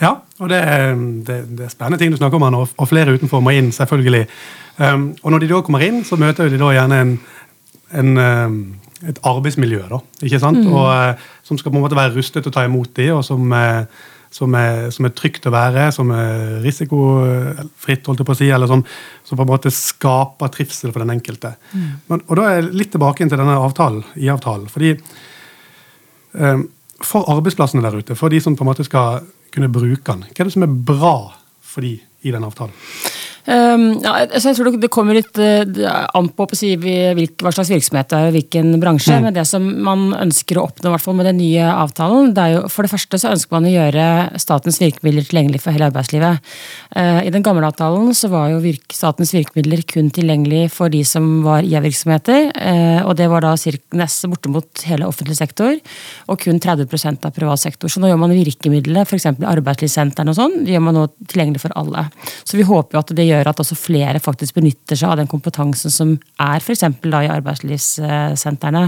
Ja, 0.00 0.14
og 0.40 0.48
det 0.48 0.58
er, 0.64 0.94
det, 0.96 1.38
det 1.58 1.66
er, 1.66 1.72
spennende 1.72 2.00
ting 2.00 2.12
du 2.12 2.16
snakker 2.16 2.40
om, 2.40 2.46
og, 2.56 2.70
og 2.80 2.88
flere 2.88 3.12
utenfor 3.12 3.42
må 3.44 3.52
inn, 3.52 3.68
selvfølgelig. 3.76 4.22
Um, 4.80 5.10
og 5.20 5.34
når 5.34 5.42
de 5.42 5.50
da 5.50 5.64
kommer 5.64 5.84
inn, 5.84 6.00
så 6.08 6.16
møter 6.20 6.48
de 6.48 6.60
da 6.60 6.70
gjerne 6.72 7.00
en, 7.04 7.10
en, 8.00 8.14
um, 8.16 8.54
et 9.10 9.20
arbeidsmiljø, 9.28 9.82
da, 9.90 10.00
ikke 10.24 10.40
sant? 10.40 10.62
Mm. 10.64 10.72
Og, 10.72 10.88
uh, 10.88 11.28
som 11.44 11.60
skal 11.60 11.74
på 11.74 11.76
en 11.76 11.84
måte 11.84 11.98
være 11.98 12.14
rustet 12.16 12.40
til 12.40 12.52
å 12.52 12.56
ta 12.56 12.64
imot 12.64 12.94
dem, 12.96 13.12
og 13.18 13.26
som, 13.28 13.52
uh, 13.52 14.08
som, 14.32 14.56
er, 14.56 14.88
som, 14.96 15.04
er, 15.04 15.14
trygt 15.20 15.50
å 15.50 15.52
være, 15.52 15.90
som 15.92 16.16
er 16.16 16.56
risikofritt, 16.64 18.08
holdt 18.08 18.24
jeg 18.24 18.32
på 18.32 18.38
å 18.38 18.40
si, 18.40 18.48
eller 18.56 18.72
som, 18.72 18.86
som, 19.20 19.36
på 19.36 19.44
en 19.44 19.52
måte 19.52 19.74
skaper 19.74 20.54
trivsel 20.56 20.94
for 20.94 21.04
den 21.04 21.12
enkelte. 21.18 21.52
Mm. 21.74 21.86
Men, 22.08 22.24
og 22.24 22.40
da 22.40 22.48
er 22.48 22.62
jeg 22.62 22.72
litt 22.72 22.94
tilbake 22.96 23.28
til 23.28 23.36
denne 23.36 23.60
avtalen, 23.60 24.06
i-avtalen. 24.16 24.70
fordi 24.72 24.94
um, 26.40 26.70
for 27.04 27.28
arbeidsplassene 27.32 27.82
der 27.84 27.96
ute, 28.00 28.16
for 28.18 28.32
de 28.32 28.40
som 28.40 28.56
på 28.56 28.64
en 28.64 28.70
måte 28.70 28.86
skal 28.86 29.24
kunne 29.54 29.70
bruke 29.72 30.04
den, 30.06 30.26
hva 30.26 30.42
er 30.42 30.48
det 30.48 30.54
som 30.54 30.66
er 30.66 30.78
bra 30.92 31.14
for 31.60 31.86
de 31.86 31.96
i 32.22 32.34
den 32.34 32.44
avtalen? 32.44 32.74
Um, 33.48 33.86
ja, 34.04 34.12
altså 34.26 34.50
jeg 34.50 34.58
tror 34.58 34.76
det 34.76 34.90
kommer 34.92 35.16
litt 35.16 35.38
uh, 35.40 35.64
an 36.16 36.28
på, 36.36 36.46
på 36.50 36.58
si, 36.58 36.74
hva 36.76 37.52
slags 37.54 37.70
virksomhet 37.72 38.10
det 38.10 38.18
er 38.18 38.34
hvilken 38.34 38.74
bransje. 38.82 39.16
Mm. 39.16 39.26
Men 39.28 39.36
det 39.36 39.46
som 39.48 39.64
man 39.86 40.10
ønsker 40.18 40.60
å 40.60 40.66
oppnå 40.68 40.92
fall 41.00 41.16
med 41.16 41.28
den 41.30 41.40
nye 41.40 41.70
avtalen, 41.72 42.34
det 42.36 42.44
er 42.44 42.54
jo 42.56 42.64
for 42.72 42.86
det 42.86 42.92
første 42.92 43.20
så 43.20 43.32
ønsker 43.32 43.56
man 43.56 43.68
å 43.68 43.72
gjøre 43.72 44.06
statens 44.42 44.80
virkemidler 44.82 45.26
tilgjengelig 45.28 45.62
for 45.64 45.74
hele 45.74 45.88
arbeidslivet. 45.88 46.50
Uh, 46.92 47.20
I 47.24 47.32
den 47.32 47.46
gamle 47.46 47.68
avtalen 47.70 48.12
så 48.16 48.30
var 48.32 48.50
jo 48.52 48.60
virk, 48.64 48.92
statens 48.94 49.32
virkemidler 49.36 49.82
kun 49.88 50.12
tilgjengelig 50.14 50.66
for 50.76 50.92
de 50.92 51.02
som 51.08 51.40
var 51.46 51.64
IA-virksomheter. 51.66 52.50
Uh, 52.54 53.00
og 53.06 53.16
det 53.20 53.30
var 53.32 53.46
da 53.46 53.54
nesten 53.56 54.34
bortimot 54.34 54.84
hele 54.90 55.08
offentlig 55.08 55.38
sektor, 55.40 55.78
og 56.28 56.40
kun 56.44 56.60
30% 56.60 57.26
av 57.26 57.34
privat 57.36 57.62
sektor. 57.62 57.90
Så 57.92 58.02
nå 58.02 58.10
gjør 58.10 58.20
man 58.20 58.36
virkemidlene, 58.36 59.06
f.eks. 59.06 59.30
arbeidslivssentrene 59.40 60.34
og 60.34 60.38
sånn, 60.38 60.60
gjør 60.68 60.84
man 60.84 60.98
nå 61.00 61.08
tilgjengelig 61.24 61.64
for 61.64 61.74
alle. 61.80 62.06
Så 62.44 62.60
vi 62.60 62.66
håper 62.68 62.98
jo 62.98 63.04
at 63.04 63.14
det 63.16 63.29
gjør 63.30 63.50
at 63.50 63.62
også 63.62 63.78
flere 63.78 64.20
faktisk 64.22 64.58
benytter 64.58 64.98
seg 64.98 65.12
av 65.12 65.20
den 65.20 65.30
kompetansen 65.30 65.92
som 65.92 66.14
er 66.42 66.60
f.eks. 66.60 66.84
i 66.84 67.30
arbeidslivssentrene. 67.30 68.84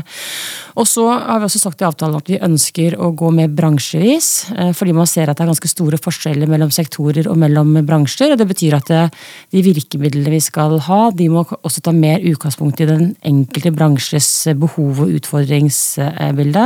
Og 0.77 0.89
så 0.89 1.07
har 1.13 1.41
vi 1.41 1.49
også 1.49 1.63
sagt 1.63 1.83
i 1.83 1.89
avtalen 1.89 2.19
at 2.19 2.31
vi 2.31 2.41
ønsker 2.43 2.97
å 3.01 3.13
gå 3.17 3.31
mer 3.35 3.51
bransjevis, 3.53 4.31
eh, 4.57 4.73
fordi 4.77 4.95
man 4.97 5.09
ser 5.11 5.31
at 5.31 5.39
det 5.39 5.47
er 5.47 5.53
ganske 5.53 5.71
store 5.71 6.01
forskjeller 6.03 6.51
mellom 6.51 6.73
sektorer 6.75 7.29
og 7.31 7.39
mellom 7.41 7.75
bransjer. 7.87 8.33
og 8.33 8.41
Det 8.41 8.49
betyr 8.51 8.79
at 8.79 8.93
eh, 8.93 9.11
de 9.53 9.65
virkemidlene 9.65 10.35
vi 10.37 10.43
skal 10.43 10.79
ha, 10.89 11.01
de 11.15 11.29
må 11.33 11.45
også 11.45 11.85
ta 11.85 11.95
mer 11.97 12.23
utgangspunkt 12.33 12.81
i 12.83 12.89
den 12.89 13.13
enkelte 13.29 13.73
bransjes 13.75 14.29
behov 14.59 15.05
og 15.05 15.13
utfordringsbilde. 15.19 16.65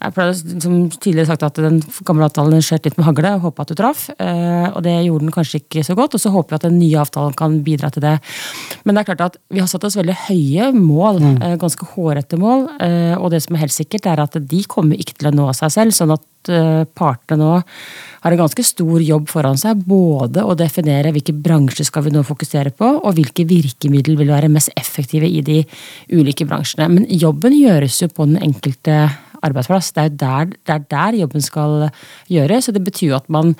Jeg 0.00 0.16
pleier 0.16 0.36
som 0.36 0.76
tidligere 0.96 1.30
sagt 1.32 1.46
at 1.46 1.60
den 1.60 1.80
gamle 2.06 2.28
avtalen 2.28 2.62
skjøt 2.64 2.86
litt 2.88 2.98
med 2.98 3.08
hagle, 3.08 3.34
håpa 3.42 3.64
at 3.64 3.72
du 3.72 3.78
traff. 3.78 4.08
Eh, 4.16 4.68
og 4.70 4.82
det 4.86 4.96
gjorde 5.06 5.26
den 5.26 5.34
kanskje 5.34 5.62
ikke 5.62 5.84
så 5.86 5.96
godt. 5.98 6.16
Og 6.16 6.22
så 6.22 6.32
håper 6.34 6.54
vi 6.54 6.60
at 6.60 6.68
den 6.68 6.78
nye 6.80 7.00
avtalen 7.10 7.36
kan 7.36 7.58
bidra 7.66 7.90
til 7.92 8.04
det. 8.04 8.16
Men 8.84 8.96
det 8.96 9.02
er 9.02 9.10
klart 9.10 9.26
at 9.26 9.38
vi 9.50 9.60
har 9.60 9.68
satt 9.70 9.84
oss 9.86 9.98
veldig 9.98 10.16
høye 10.28 10.70
mål, 10.76 11.20
mm. 11.20 11.38
Eh, 11.40 11.56
ganske 11.60 11.86
hårete 11.94 12.38
mål. 12.40 12.66
Eh, 12.80 13.14
og 13.18 13.30
det 13.34 13.42
som 13.44 13.56
er 13.56 13.64
helt 13.64 13.74
sikkert, 13.74 14.06
er 14.06 14.22
at 14.22 14.36
de 14.38 14.64
kommer 14.70 15.00
ikke 15.00 15.18
til 15.18 15.30
å 15.30 15.36
nå 15.36 15.48
seg 15.56 15.72
selv. 15.74 15.96
sånn 15.96 16.14
at 16.14 16.52
eh, 16.52 16.84
partene 16.96 17.40
nå 17.40 17.52
har 18.20 18.34
en 18.34 18.42
ganske 18.42 18.64
stor 18.64 19.00
jobb 19.04 19.28
foran 19.32 19.58
seg. 19.60 19.82
Både 19.86 20.44
å 20.44 20.56
definere 20.58 21.12
hvilke 21.14 21.34
bransjer 21.36 21.88
skal 21.88 22.06
vi 22.06 22.14
nå 22.14 22.24
fokusere 22.26 22.74
på, 22.76 22.92
og 23.00 23.16
hvilke 23.16 23.46
virkemidler 23.48 24.20
vil 24.20 24.32
være 24.32 24.52
mest 24.52 24.72
effektive 24.76 25.28
i 25.28 25.42
de 25.44 25.62
ulike 26.12 26.46
bransjene. 26.48 26.88
Men 26.92 27.08
jobben 27.10 27.56
gjøres 27.56 28.02
jo 28.02 28.10
på 28.12 28.28
den 28.30 28.40
enkelte 28.50 29.08
arbeidsplass. 29.46 29.92
Det 29.96 30.04
er, 30.04 30.12
der, 30.22 30.52
det 30.54 30.74
er 30.74 30.84
der 30.90 31.18
jobben 31.20 31.44
skal 31.44 31.88
gjøres. 32.30 32.68
og 32.68 32.76
Det 32.76 32.84
betyr 32.84 33.12
jo 33.12 33.18
at 33.18 33.28
man, 33.32 33.54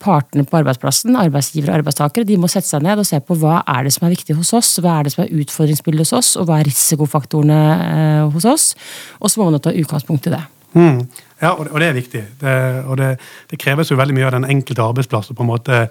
partene 0.00 0.44
på 0.46 0.60
arbeidsplassen, 0.60 1.16
arbeidsgivere 1.18 1.74
og 1.74 1.80
arbeidstakere, 1.80 2.28
de 2.28 2.38
må 2.38 2.50
sette 2.50 2.68
seg 2.68 2.84
ned 2.86 3.02
og 3.02 3.08
se 3.08 3.18
på 3.24 3.36
hva 3.40 3.60
er 3.66 3.88
det 3.88 3.94
som 3.96 4.06
er 4.06 4.14
viktig 4.14 4.36
hos 4.38 4.52
oss, 4.56 4.76
hva 4.82 4.98
er 4.98 5.08
det 5.08 5.14
som 5.16 5.24
er 5.24 5.34
utfordringsbildet 5.42 6.06
hos 6.06 6.14
oss, 6.20 6.30
og 6.38 6.46
hva 6.48 6.60
er 6.60 6.70
risikofaktorene 6.70 7.60
eh, 7.88 8.22
hos 8.36 8.46
oss. 8.48 8.70
Og 9.18 9.32
så 9.32 9.40
må 9.40 9.50
man 9.50 9.62
ta 9.62 9.74
utgangspunkt 9.74 10.30
i 10.30 10.34
det. 10.36 10.44
Mm. 10.78 11.02
Ja, 11.40 11.54
og 11.56 11.64
det, 11.64 11.72
og 11.72 11.80
det, 11.80 11.86
er 11.88 11.96
viktig. 11.96 12.24
Det, 12.40 12.56
og 12.84 12.98
det, 13.00 13.12
det, 13.50 13.58
kreves 13.58 13.90
jo 13.90 13.98
veldig 13.98 14.16
mye 14.16 14.28
av 14.28 14.36
den 14.36 14.50
enkelte 14.52 14.84
arbeidsplass. 14.84 15.32
på 15.34 15.42
en 15.42 15.50
måte 15.50 15.86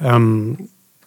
um, 0.00 0.56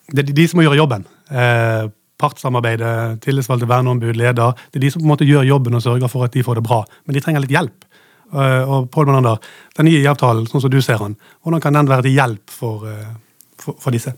Det 0.07 0.23
er 0.23 0.35
de 0.38 0.47
som 0.47 0.61
må 0.61 0.67
gjøre 0.67 0.79
jobben. 0.79 1.07
Eh, 1.29 1.89
partssamarbeidet, 2.19 3.21
tillitsvalgte, 3.23 3.69
verneombud, 3.69 4.17
leder. 4.19 4.57
Det 4.69 4.81
er 4.81 4.85
de 4.85 4.91
som 4.93 5.03
på 5.03 5.07
en 5.07 5.13
måte 5.13 5.27
gjør 5.27 5.47
jobben 5.47 5.77
og 5.77 5.85
sørger 5.85 6.11
for 6.11 6.27
at 6.27 6.35
de 6.35 6.45
får 6.45 6.59
det 6.59 6.65
bra. 6.67 6.83
Men 7.07 7.17
de 7.17 7.23
trenger 7.23 7.45
litt 7.45 7.55
hjelp. 7.55 7.85
Eh, 8.29 8.63
og 8.69 8.89
Pål 8.93 9.09
Menander, 9.09 9.39
den 9.79 9.89
nye 9.89 10.05
avtalen, 10.11 10.47
sånn 10.49 10.65
som 10.65 10.73
du 10.73 10.81
ser 10.85 11.01
den, 11.01 11.17
hvordan 11.41 11.63
kan 11.63 11.79
den 11.79 11.89
være 11.89 12.05
til 12.05 12.17
hjelp 12.19 12.53
for, 12.53 12.85
eh, 12.89 13.13
for, 13.57 13.79
for 13.81 13.95
disse? 13.95 14.13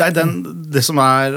Nei, 0.00 0.08
den, 0.16 0.30
Det 0.72 0.80
som 0.84 1.00
er 1.02 1.34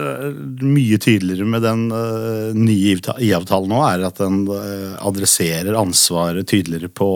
mye 0.63 1.00
tydeligere 1.01 1.47
med 1.50 1.65
den 1.65 1.88
uh, 1.91 2.53
nye 2.55 2.93
IA-avtalen 2.95 3.71
nå, 3.73 3.81
er 3.83 4.05
at 4.07 4.21
den 4.21 4.43
uh, 4.47 4.93
adresserer 5.03 5.75
ansvaret 5.75 6.47
tydeligere 6.47 6.88
på, 6.88 7.09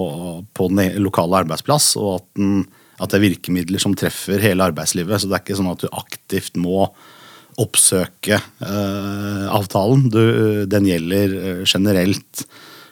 på 0.51 0.67
den 0.73 0.81
e-, 0.83 0.97
lokale 0.99 1.45
arbeidsplass, 1.45 1.93
og 2.01 2.17
at, 2.17 2.27
den, 2.39 2.65
at, 2.97 3.07
det 3.13 3.19
er 3.19 3.25
virkemidler 3.29 3.79
som 3.79 3.95
treffer 3.95 4.43
hele 4.43 4.67
arbeidslivet. 4.67 5.21
Så 5.21 5.29
det 5.29 5.37
er 5.37 5.45
ikke 5.45 5.59
sånn 5.61 5.71
at 5.71 5.85
du 5.85 5.87
aktivt 5.93 6.59
må 6.59 6.89
oppsøke 7.57 8.37
uh, 8.61 9.45
avtalen. 9.55 10.07
Du, 10.13 10.23
den 10.69 10.89
gjelder 10.89 11.63
generelt. 11.65 12.47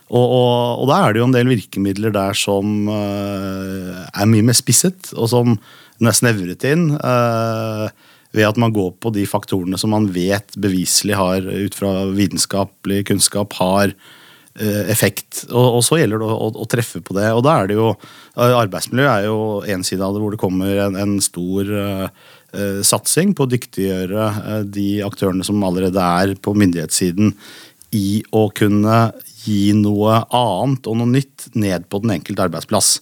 Og, 0.05 0.21
og, 0.21 0.81
og, 0.83 0.89
da 0.91 0.99
er 1.01 1.13
det 1.13 1.21
jo 1.21 1.29
en 1.29 1.33
del 1.33 1.49
virkemidler 1.49 2.13
der 2.13 2.37
som 2.37 2.89
uh, 2.91 4.03
er 4.05 4.29
mye 4.29 4.45
mer 4.45 4.57
spisset, 4.57 5.09
og 5.17 5.31
som 5.31 5.55
den 5.97 6.11
er 6.11 6.17
snevret 6.17 6.65
inn. 6.69 6.91
Uh, 6.99 7.87
ved 8.35 8.49
at 8.49 8.59
man 8.59 8.73
går 8.75 8.91
på 9.01 9.13
de 9.15 9.23
faktorene 9.29 9.79
som 9.79 9.93
man 9.95 10.09
vet 10.13 10.57
beviselig 10.59 11.17
har, 11.17 11.47
ut 11.47 11.77
fra 11.77 11.93
vitenskapelig 12.13 13.05
kunnskap, 13.09 13.55
har 13.57 13.95
uh, 13.95 14.83
effekt. 14.91 15.47
Og, 15.49 15.79
og, 15.79 15.81
så 15.87 15.97
gjelder 16.01 16.21
det 16.21 16.29
å, 16.29 16.37
å, 16.37 16.51
å, 16.53 16.69
treffe 16.69 17.01
på 17.01 17.17
det. 17.17 17.31
Og 17.33 17.41
da 17.47 17.57
er 17.61 17.71
det 17.71 17.79
jo 17.79 17.93
Arbeidsmiljø 18.35 19.09
er 19.09 19.25
jo 19.29 19.39
en 19.71 19.85
side 19.87 20.05
av 20.05 20.13
det 20.13 20.21
hvor 20.21 20.35
det 20.35 20.41
kommer 20.41 20.85
en, 20.85 20.99
en 20.99 21.17
stor 21.23 21.71
satsing 22.87 23.33
på 23.35 23.45
å 23.45 23.49
dyktiggjøre 23.51 24.63
de 24.71 24.87
aktørene 25.05 25.45
som 25.45 25.63
allerede 25.67 26.01
er 26.01 26.35
på 26.39 26.53
myndighetssiden 26.55 27.33
i 27.95 28.21
å 28.35 28.47
kunne 28.55 28.99
gi 29.45 29.73
noe 29.77 30.21
annet 30.33 30.87
og 30.89 30.99
noe 30.99 31.11
nytt 31.13 31.49
ned 31.57 31.87
på 31.89 32.01
den 32.03 32.15
enkelte 32.17 32.47
arbeidsplass. 32.47 32.95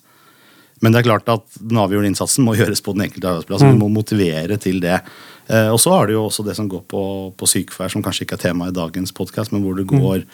Men 0.83 0.91
det 0.91 0.99
er 0.99 1.07
klart 1.07 1.29
at 1.31 1.45
den 1.61 1.79
avgjørende 1.79 2.11
innsatsen 2.11 2.45
må 2.45 2.55
gjøres 2.59 2.83
på 2.83 2.95
den 2.95 3.07
enkelte 3.07 3.31
arbeidsplass. 3.31 3.63
Mm. 3.63 3.75
Vi 3.75 3.81
må 3.83 3.91
motivere 3.93 4.59
til 4.61 4.81
det. 4.83 4.99
Eh, 5.47 5.69
og 5.71 5.79
så 5.81 5.95
har 5.95 6.09
det 6.09 6.17
jo 6.17 6.25
også 6.27 6.45
det 6.47 6.57
som 6.59 6.69
går 6.71 6.83
på, 6.91 7.03
på 7.39 7.49
sykefravær, 7.49 7.95
som 7.95 8.03
kanskje 8.05 8.27
ikke 8.27 8.39
er 8.39 8.47
tema 8.49 8.69
i 8.69 8.75
dagens 8.75 9.15
podkast, 9.15 9.55
men 9.55 9.63
hvor 9.63 9.79
det 9.79 9.87
mm. 9.87 9.95
går 9.95 10.27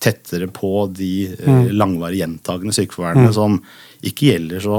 tettere 0.00 0.48
på 0.48 0.86
de 0.96 1.12
eh, 1.28 1.44
mm. 1.44 1.72
langvarige 1.76 2.22
gjentagende 2.22 2.72
sykefraværene 2.76 3.28
mm. 3.28 3.36
som 3.36 3.58
ikke 4.08 4.30
gjelder 4.30 4.62
så 4.64 4.78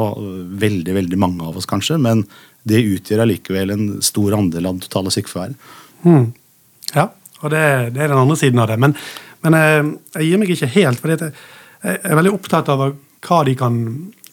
veldig 0.63 0.95
veldig 0.98 1.19
mange 1.21 1.45
av 1.45 1.60
oss, 1.60 1.69
kanskje, 1.69 2.00
men 2.01 2.24
det 2.68 2.84
utgjør 2.96 3.24
allikevel 3.24 3.74
en 3.74 3.89
stor 4.06 4.38
andel 4.38 4.70
av 4.70 4.77
det 4.77 4.88
totale 4.88 5.13
sykefraværet. 5.13 5.70
Mm. 6.06 6.32
Ja, 6.96 7.08
og 7.41 7.53
det, 7.53 7.62
det, 7.96 8.03
er 8.03 8.12
den 8.12 8.22
andre 8.22 8.38
siden 8.38 8.62
av 8.62 8.70
det. 8.70 8.80
Men 8.82 8.98
men 9.41 9.58
jeg, 9.58 9.77
eh, 9.77 9.91
jeg 10.20 10.30
gir 10.30 10.41
meg 10.41 10.53
ikke 10.53 10.74
helt, 10.75 11.01
for 11.01 11.13
jeg 11.13 11.32
er 11.82 12.18
veldig 12.18 12.34
opptatt 12.36 12.70
av 12.72 12.84
hva 12.91 13.39
de 13.48 13.56
kan 13.58 13.77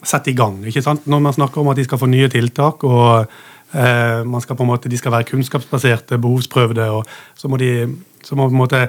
sette 0.04 0.32
i 0.32 0.36
gang. 0.36 0.60
ikke 0.68 0.84
sant? 0.84 1.06
Når 1.08 1.22
man 1.24 1.36
snakker 1.36 1.62
om 1.62 1.70
at 1.72 1.78
de 1.80 1.86
skal 1.86 2.00
få 2.00 2.08
nye 2.10 2.28
tiltak, 2.32 2.84
og 2.84 3.24
eh, 3.72 4.20
man 4.24 4.44
skal 4.44 4.56
på 4.56 4.66
en 4.66 4.72
måte, 4.72 4.90
de 4.90 5.00
skal 5.00 5.14
være 5.14 5.30
kunnskapsbaserte, 5.32 6.20
behovsprøvde, 6.20 6.90
og 6.92 7.08
så 7.36 7.48
må, 7.48 7.58
de, 7.60 7.88
så 8.22 8.36
må 8.36 8.48
på 8.48 8.56
en 8.56 8.62
måte 8.62 8.84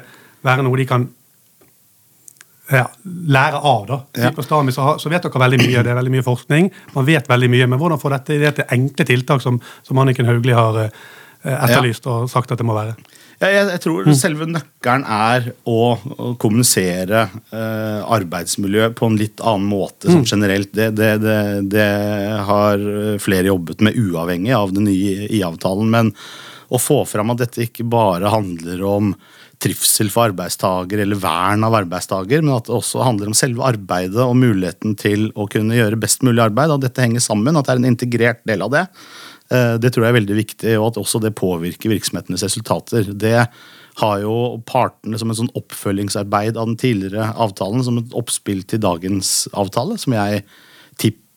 være 0.45 0.65
noe 0.65 0.79
de 0.79 0.87
kan 0.89 1.07
ja, 2.69 2.85
lære 3.27 3.59
av. 3.65 3.85
da. 3.87 3.99
Ja. 4.17 4.31
Så, 4.35 4.87
så, 4.99 5.09
vet 5.09 5.25
dere 5.25 5.43
veldig 5.45 5.61
mye, 5.63 5.83
det 5.85 5.93
er 5.93 5.97
veldig 5.97 6.13
mye 6.17 6.25
forskning. 6.25 6.69
Man 6.95 7.07
vet 7.07 7.29
veldig 7.29 7.49
mye, 7.51 7.69
Men 7.69 7.79
hvordan 7.81 8.01
få 8.01 8.11
dette 8.13 8.37
det 8.41 8.55
til 8.59 8.75
enkle 8.75 9.05
tiltak 9.09 9.41
som, 9.41 9.57
som 9.83 10.01
Anniken 10.01 10.29
Hauglie 10.29 10.57
har 10.57 10.83
eh, 10.83 10.91
etterlyst 11.55 12.05
og 12.09 12.29
sagt 12.31 12.51
at 12.53 12.61
det 12.61 12.67
må 12.67 12.77
være? 12.77 12.97
Jeg, 13.39 13.55
jeg, 13.55 13.79
tror 13.85 14.03
mm. 14.03 14.15
selve 14.19 14.45
nøkkelen 14.51 15.05
er 15.15 15.45
å, 15.63 15.95
å 15.95 16.33
kommunisere 16.41 17.21
eh, 17.55 18.01
arbeidsmiljø 18.03 18.89
på 18.99 19.07
en 19.07 19.17
litt 19.19 19.39
annen 19.39 19.69
måte 19.71 20.11
mm. 20.11 20.25
generelt. 20.27 20.73
Det, 20.75 20.89
det, 20.99 21.13
det, 21.23 21.39
det, 21.71 21.89
har 22.49 22.83
flere 23.23 23.47
jobbet 23.47 23.81
med 23.87 23.97
uavhengig 23.97 24.53
av 24.57 24.75
den 24.75 24.89
nye 24.91 25.29
IA-avtalen. 25.29 25.89
Men 25.89 26.13
å 26.69 26.77
få 26.77 27.01
fram 27.07 27.31
at 27.33 27.45
dette 27.45 27.63
ikke 27.65 27.87
bare 27.87 28.29
handler 28.29 28.83
om 28.85 29.13
trivsel 29.59 30.07
for 30.13 30.29
arbeidstaker 30.29 31.01
eller 31.03 31.19
vern 31.19 31.65
av 31.67 31.75
arbeidstaker, 31.81 32.43
men 32.43 32.55
at 32.55 32.69
det 32.69 32.75
også 32.77 33.03
handler 33.03 33.31
om 33.31 33.35
selve 33.37 33.65
arbeidet 33.67 34.21
og 34.23 34.37
muligheten 34.39 34.95
til 34.99 35.29
å 35.35 35.49
kunne 35.51 35.75
gjøre 35.75 35.99
best 35.99 36.23
mulig 36.23 36.45
arbeid. 36.45 36.71
At 36.71 36.85
dette 36.85 37.03
henger 37.03 37.23
sammen, 37.23 37.59
at 37.59 37.67
det 37.67 37.75
er 37.75 37.81
en 37.81 37.89
integrert 37.91 38.45
del 38.47 38.63
av 38.65 38.71
det. 38.75 38.85
Eh, 39.51 39.75
det 39.81 39.91
tror 39.91 40.05
jeg 40.05 40.13
er 40.13 40.19
veldig 40.21 40.39
viktig, 40.39 40.77
og 40.79 40.87
at 40.91 41.01
også 41.01 41.21
det 41.23 41.35
påvirker 41.39 41.91
virksomhetenes 41.91 42.45
resultater. 42.45 43.11
Det 43.11 43.35
har 43.99 44.23
jo 44.23 44.35
partene 44.69 45.19
som 45.19 45.31
en 45.31 45.41
sånn 45.41 45.53
oppfølgingsarbeid 45.59 46.55
av 46.55 46.71
den 46.71 46.79
tidligere 46.79 47.31
avtalen, 47.35 47.83
som 47.83 47.99
et 47.99 48.15
oppspill 48.17 48.63
til 48.63 48.83
dagens 48.83 49.49
avtale, 49.57 49.99
som 49.99 50.15
jeg 50.15 50.45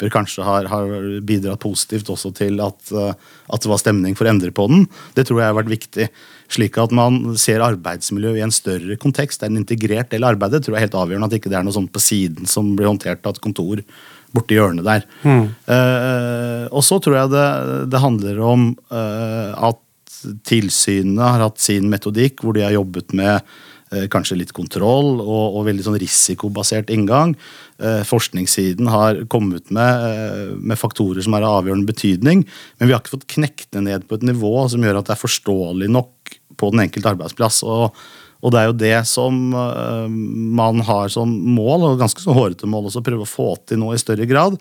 tipper 0.03 0.11
kanskje 0.11 0.43
har, 0.43 0.67
har 0.67 1.21
bidratt 1.23 1.61
positivt 1.61 2.11
også 2.11 2.33
til 2.35 2.61
at, 2.61 2.93
eh, 2.93 3.15
at, 3.49 3.63
det 3.63 3.71
var 3.71 3.79
stemning 3.79 4.17
for 4.17 4.27
å 4.27 4.33
endre 4.33 4.51
på 4.51 4.67
den. 4.69 4.87
Det 5.15 5.27
tror 5.27 5.41
jeg 5.41 5.51
har 5.51 5.59
vært 5.59 5.71
viktig. 5.71 6.09
Slik 6.51 6.77
at 6.79 6.93
man 6.93 7.37
ser 7.39 7.63
arbeidsmiljø 7.63 8.37
i 8.37 8.43
en 8.43 8.53
større 8.53 8.97
kontekst. 8.97 9.41
Det 9.41 9.47
er 9.47 9.53
en 9.53 9.63
integrert 9.63 10.11
del 10.11 10.25
av 10.25 10.35
arbeidet. 10.35 10.61
Det 10.61 10.67
tror 10.67 10.77
jeg 10.77 10.83
er 10.83 10.89
helt 10.89 10.99
avgjørende 10.99 11.29
At 11.31 11.39
ikke 11.39 11.51
det 11.51 11.59
er 11.59 11.65
noe 11.65 11.77
sånt 11.77 11.93
på 11.93 12.03
siden 12.03 12.47
som 12.47 12.75
blir 12.77 12.91
håndtert 12.91 13.25
av 13.25 13.37
et 13.37 13.43
kontor 13.43 13.81
borti 14.33 14.57
hjørnet 14.57 14.85
der. 14.85 15.03
Mm. 15.25 15.51
Uh, 15.69 16.65
og 16.73 16.83
så 16.85 16.97
tror 17.05 17.19
jeg 17.19 17.33
det, 17.35 17.49
det 17.93 18.01
handler 18.01 18.39
om 18.41 18.71
uh, 18.93 19.53
at 19.71 20.23
tilsynene 20.49 21.35
har 21.35 21.45
hatt 21.45 21.61
sin 21.61 21.91
metodikk, 21.93 22.41
hvor 22.41 22.57
de 22.57 22.65
har 22.65 22.73
jobbet 22.73 23.13
med 23.13 23.45
kanskje 24.09 24.39
litt 24.39 24.55
kontroll 24.57 25.19
og, 25.21 25.59
og 25.59 25.67
veldig 25.67 25.85
sånn 25.85 25.99
risikobasert 26.01 26.89
inngang. 26.95 27.35
Eh, 27.83 28.03
forskningssiden 28.07 28.87
har 28.87 29.25
kommet 29.27 29.71
med, 29.71 30.05
eh, 30.07 30.55
med 30.55 30.79
faktorer 30.79 31.23
som 31.23 31.35
er 31.35 31.43
av 31.43 31.65
avgjørende 31.65 31.89
betydning, 31.89 32.45
men 32.79 32.89
vi 32.89 32.93
har 32.93 33.01
ikke 33.01 33.17
fått 33.19 33.27
knekt 33.27 33.73
det 33.73 33.83
ned 33.83 34.07
på 34.07 34.15
et 34.15 34.23
nivå 34.23 34.71
som 34.71 34.81
gjør 34.81 35.01
at 35.01 35.07
det 35.07 35.17
er 35.17 35.27
forståelig 35.27 35.89
nok 35.91 36.37
på 36.57 36.71
den 36.71 36.87
enkelte 36.87 37.11
arbeidsplass. 37.11 37.63
og 37.65 37.95
og 38.43 38.51
det 38.51 38.59
er 38.59 38.65
jo 38.67 38.75
det 38.75 38.97
som 39.07 39.53
uh, 39.55 40.09
man 40.11 40.81
har 40.83 41.11
som 41.15 41.31
mål, 41.31 41.85
og 41.87 42.01
ganske 42.01 42.19
så 42.19 42.35
hårete 42.35 42.67
mål 42.67 42.89
også, 42.89 42.99
å 42.99 43.07
prøve 43.07 43.23
å 43.23 43.31
få 43.31 43.55
til 43.71 43.79
nå 43.79 43.93
i 43.95 44.01
større 44.03 44.27
grad. 44.27 44.57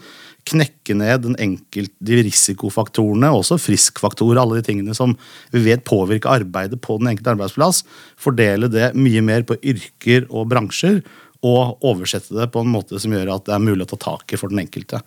Knekke 0.46 0.94
ned 0.98 1.24
den 1.25 1.38
enkelte, 1.42 1.96
de 1.98 2.20
risikofaktorene, 2.22 3.32
også 3.34 3.58
friskfaktorer, 3.58 4.38
alle 4.38 4.60
de 4.60 4.68
tingene 4.70 4.94
som 4.98 5.16
vi 5.50 5.63
vet 5.66 5.82
påvirker 5.82 6.30
arbeidet 6.30 6.78
på 6.86 7.00
den 7.01 7.10
enkelte 7.10 7.34
arbeidsplass. 7.34 7.82
Fordele 8.22 8.70
det 8.70 8.92
mye 8.94 9.25
mer 9.25 9.50
på 9.50 9.58
yrker 9.74 10.30
og 10.30 10.51
bransjer, 10.54 11.01
og 11.42 11.84
oversette 11.88 12.36
det 12.38 12.52
på 12.54 12.62
en 12.62 12.72
måte 12.72 13.00
som 13.02 13.14
gjør 13.14 13.36
at 13.36 13.48
det 13.48 13.56
er 13.56 13.64
mulig 13.64 13.88
å 13.88 13.92
ta 13.94 14.00
tak 14.12 14.34
i 14.34 14.40
for 14.40 14.54
den 14.54 14.62
enkelte. 14.64 15.02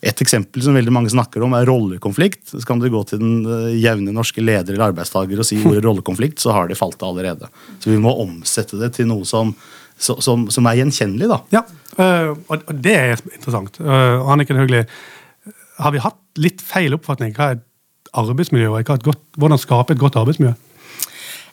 Et 0.00 0.22
eksempel 0.24 0.62
som 0.64 0.76
veldig 0.78 0.92
mange 0.94 1.10
snakker 1.12 1.42
om, 1.44 1.52
er 1.58 1.66
rollekonflikt. 1.68 2.54
Så 2.54 2.62
kan 2.66 2.80
du 2.80 2.88
gå 2.92 3.02
til 3.08 3.20
den 3.20 3.42
eh, 3.44 3.74
jevne 3.82 4.14
norske 4.16 4.40
leder 4.40 4.72
eller 4.72 4.94
arbeidstaker 4.94 5.42
og 5.42 5.46
si 5.46 5.58
ordet 5.60 5.82
rollekonflikt, 5.88 6.40
så 6.40 6.54
har 6.56 6.70
de 6.70 6.78
falt 6.78 7.02
av 7.02 7.12
allerede. 7.12 7.50
Så 7.82 7.92
vi 7.92 8.00
må 8.00 8.14
omsette 8.22 8.80
det 8.80 8.94
til 8.96 9.10
noe 9.10 9.28
som, 9.28 9.52
som, 10.00 10.46
som 10.48 10.70
er 10.70 10.80
gjenkjennelig. 10.80 11.28
da. 11.34 11.40
Ja, 11.58 11.64
øh, 12.00 12.32
og 12.48 12.72
det 12.72 12.96
er 12.96 13.12
interessant. 13.34 13.76
Uh, 13.82 14.24
Anniken 14.32 14.60
Hauglie, 14.60 14.86
har 15.80 15.92
vi 15.92 16.00
hatt 16.06 16.40
litt 16.40 16.64
feil 16.64 16.96
oppfatning? 16.96 17.34
Hva 17.36 17.52
er 17.52 17.62
arbeidsmiljø, 18.16 18.72
og 18.72 19.14
hvordan 19.36 19.60
skape 19.60 19.94
et 19.94 20.00
godt 20.00 20.16
arbeidsmiljø? 20.18 20.54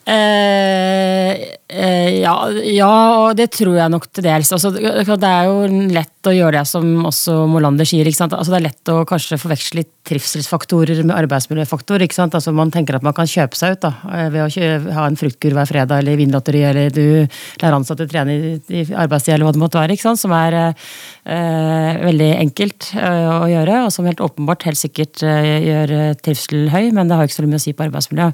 Eh, 0.07 1.31
eh, 1.67 2.21
ja, 2.21 2.35
ja, 2.63 3.33
det 3.35 3.49
tror 3.57 3.75
jeg 3.75 3.91
nok 3.91 4.05
til 4.07 4.23
dels. 4.23 4.53
Altså, 4.55 4.71
det 4.71 5.27
er 5.27 5.49
jo 5.49 5.65
lett 5.91 6.29
å 6.29 6.31
gjøre 6.31 6.61
det 6.61 6.67
som 6.69 7.07
også 7.09 7.41
Molander 7.51 7.87
sier. 7.87 8.07
Altså, 8.07 8.47
det 8.47 8.59
er 8.61 8.65
lett 8.69 8.91
å 8.93 9.01
kanskje 9.07 9.39
forveksle 9.41 9.83
trivselsfaktorer 10.07 11.01
med 11.03 11.15
arbeidsmiljøfaktor. 11.17 12.05
Altså, 12.07 12.53
man 12.55 12.71
tenker 12.71 12.95
at 12.95 13.03
man 13.03 13.15
kan 13.17 13.27
kjøpe 13.27 13.59
seg 13.59 13.75
ut 13.75 13.83
da, 13.83 13.91
eh, 14.13 14.29
ved 14.31 14.45
å 14.45 14.95
ha 14.95 15.09
en 15.09 15.19
fruktkur 15.19 15.57
hver 15.57 15.67
fredag 15.67 15.99
eller 15.99 16.21
vinlotteri, 16.21 16.63
eller 16.69 16.95
du 16.95 17.27
lærer 17.59 17.75
ansatte 17.75 18.07
å 18.07 18.11
trene 18.13 18.37
i, 18.37 18.55
i 18.71 18.85
arbeidstid 18.87 19.35
eller 19.35 19.49
hva 19.49 19.55
det 19.57 19.63
måtte 19.65 19.81
være. 19.81 19.99
Som 20.15 20.31
er 20.37 20.55
eh, 20.61 21.99
veldig 21.99 22.31
enkelt 22.45 22.93
eh, 22.95 23.27
å 23.27 23.51
gjøre, 23.51 23.83
og 23.83 23.91
som 23.91 24.07
helt 24.07 24.23
åpenbart 24.23 24.69
helt 24.69 24.79
sikkert 24.79 25.19
eh, 25.27 25.51
gjør 25.67 25.95
trivsel 26.23 26.71
høy, 26.71 26.93
men 26.95 27.11
det 27.11 27.19
har 27.19 27.27
ikke 27.27 27.41
så 27.41 27.47
mye 27.47 27.59
å 27.59 27.65
si 27.67 27.75
på 27.75 27.89
arbeidsmiljø. 27.89 28.31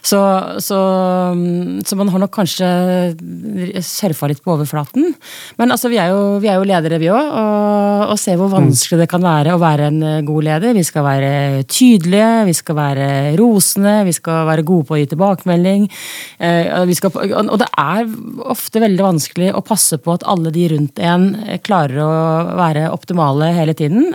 Så, 0.00 0.24
så 0.64 0.80
så, 1.86 1.96
man 1.98 2.10
har 2.12 2.22
nok 2.22 2.32
kanskje 2.34 2.68
surfa 3.84 4.30
litt 4.30 4.42
på 4.44 4.54
overflaten. 4.54 5.12
Men 5.60 5.74
altså, 5.74 5.90
vi, 5.92 5.98
er 6.02 6.12
jo, 6.12 6.38
vi 6.42 6.50
er 6.50 6.58
jo 6.60 6.66
ledere, 6.68 7.00
vi 7.02 7.10
òg, 7.12 7.20
og, 7.20 8.04
og 8.14 8.20
ser 8.20 8.38
hvor 8.40 8.52
vanskelig 8.52 9.02
det 9.02 9.08
kan 9.10 9.24
være 9.24 9.54
å 9.54 9.60
være 9.62 9.90
en 9.90 10.00
eh, 10.06 10.20
god 10.26 10.46
leder. 10.48 10.76
Vi 10.76 10.84
skal 10.86 11.06
være 11.06 11.30
tydelige, 11.70 12.30
vi 12.48 12.56
skal 12.56 12.78
være 12.78 13.08
rosende, 13.40 13.96
vi 14.08 14.16
skal 14.16 14.48
være 14.48 14.66
gode 14.66 14.88
på 14.88 14.96
å 14.96 15.00
gi 15.00 15.08
tilbakemelding. 15.12 15.88
Eh, 16.40 16.94
skal, 16.98 17.16
og 17.44 17.56
det 17.62 17.70
er 17.80 18.04
ofte 18.50 18.82
veldig 18.82 19.06
vanskelig 19.06 19.54
å 19.54 19.64
passe 19.66 20.00
på 20.00 20.16
at 20.16 20.26
alle 20.30 20.52
de 20.54 20.68
rundt 20.74 21.00
en 21.02 21.30
klarer 21.66 22.04
å 22.04 22.12
være 22.58 22.90
optimale 22.94 23.52
hele 23.56 23.76
tiden. 23.78 24.12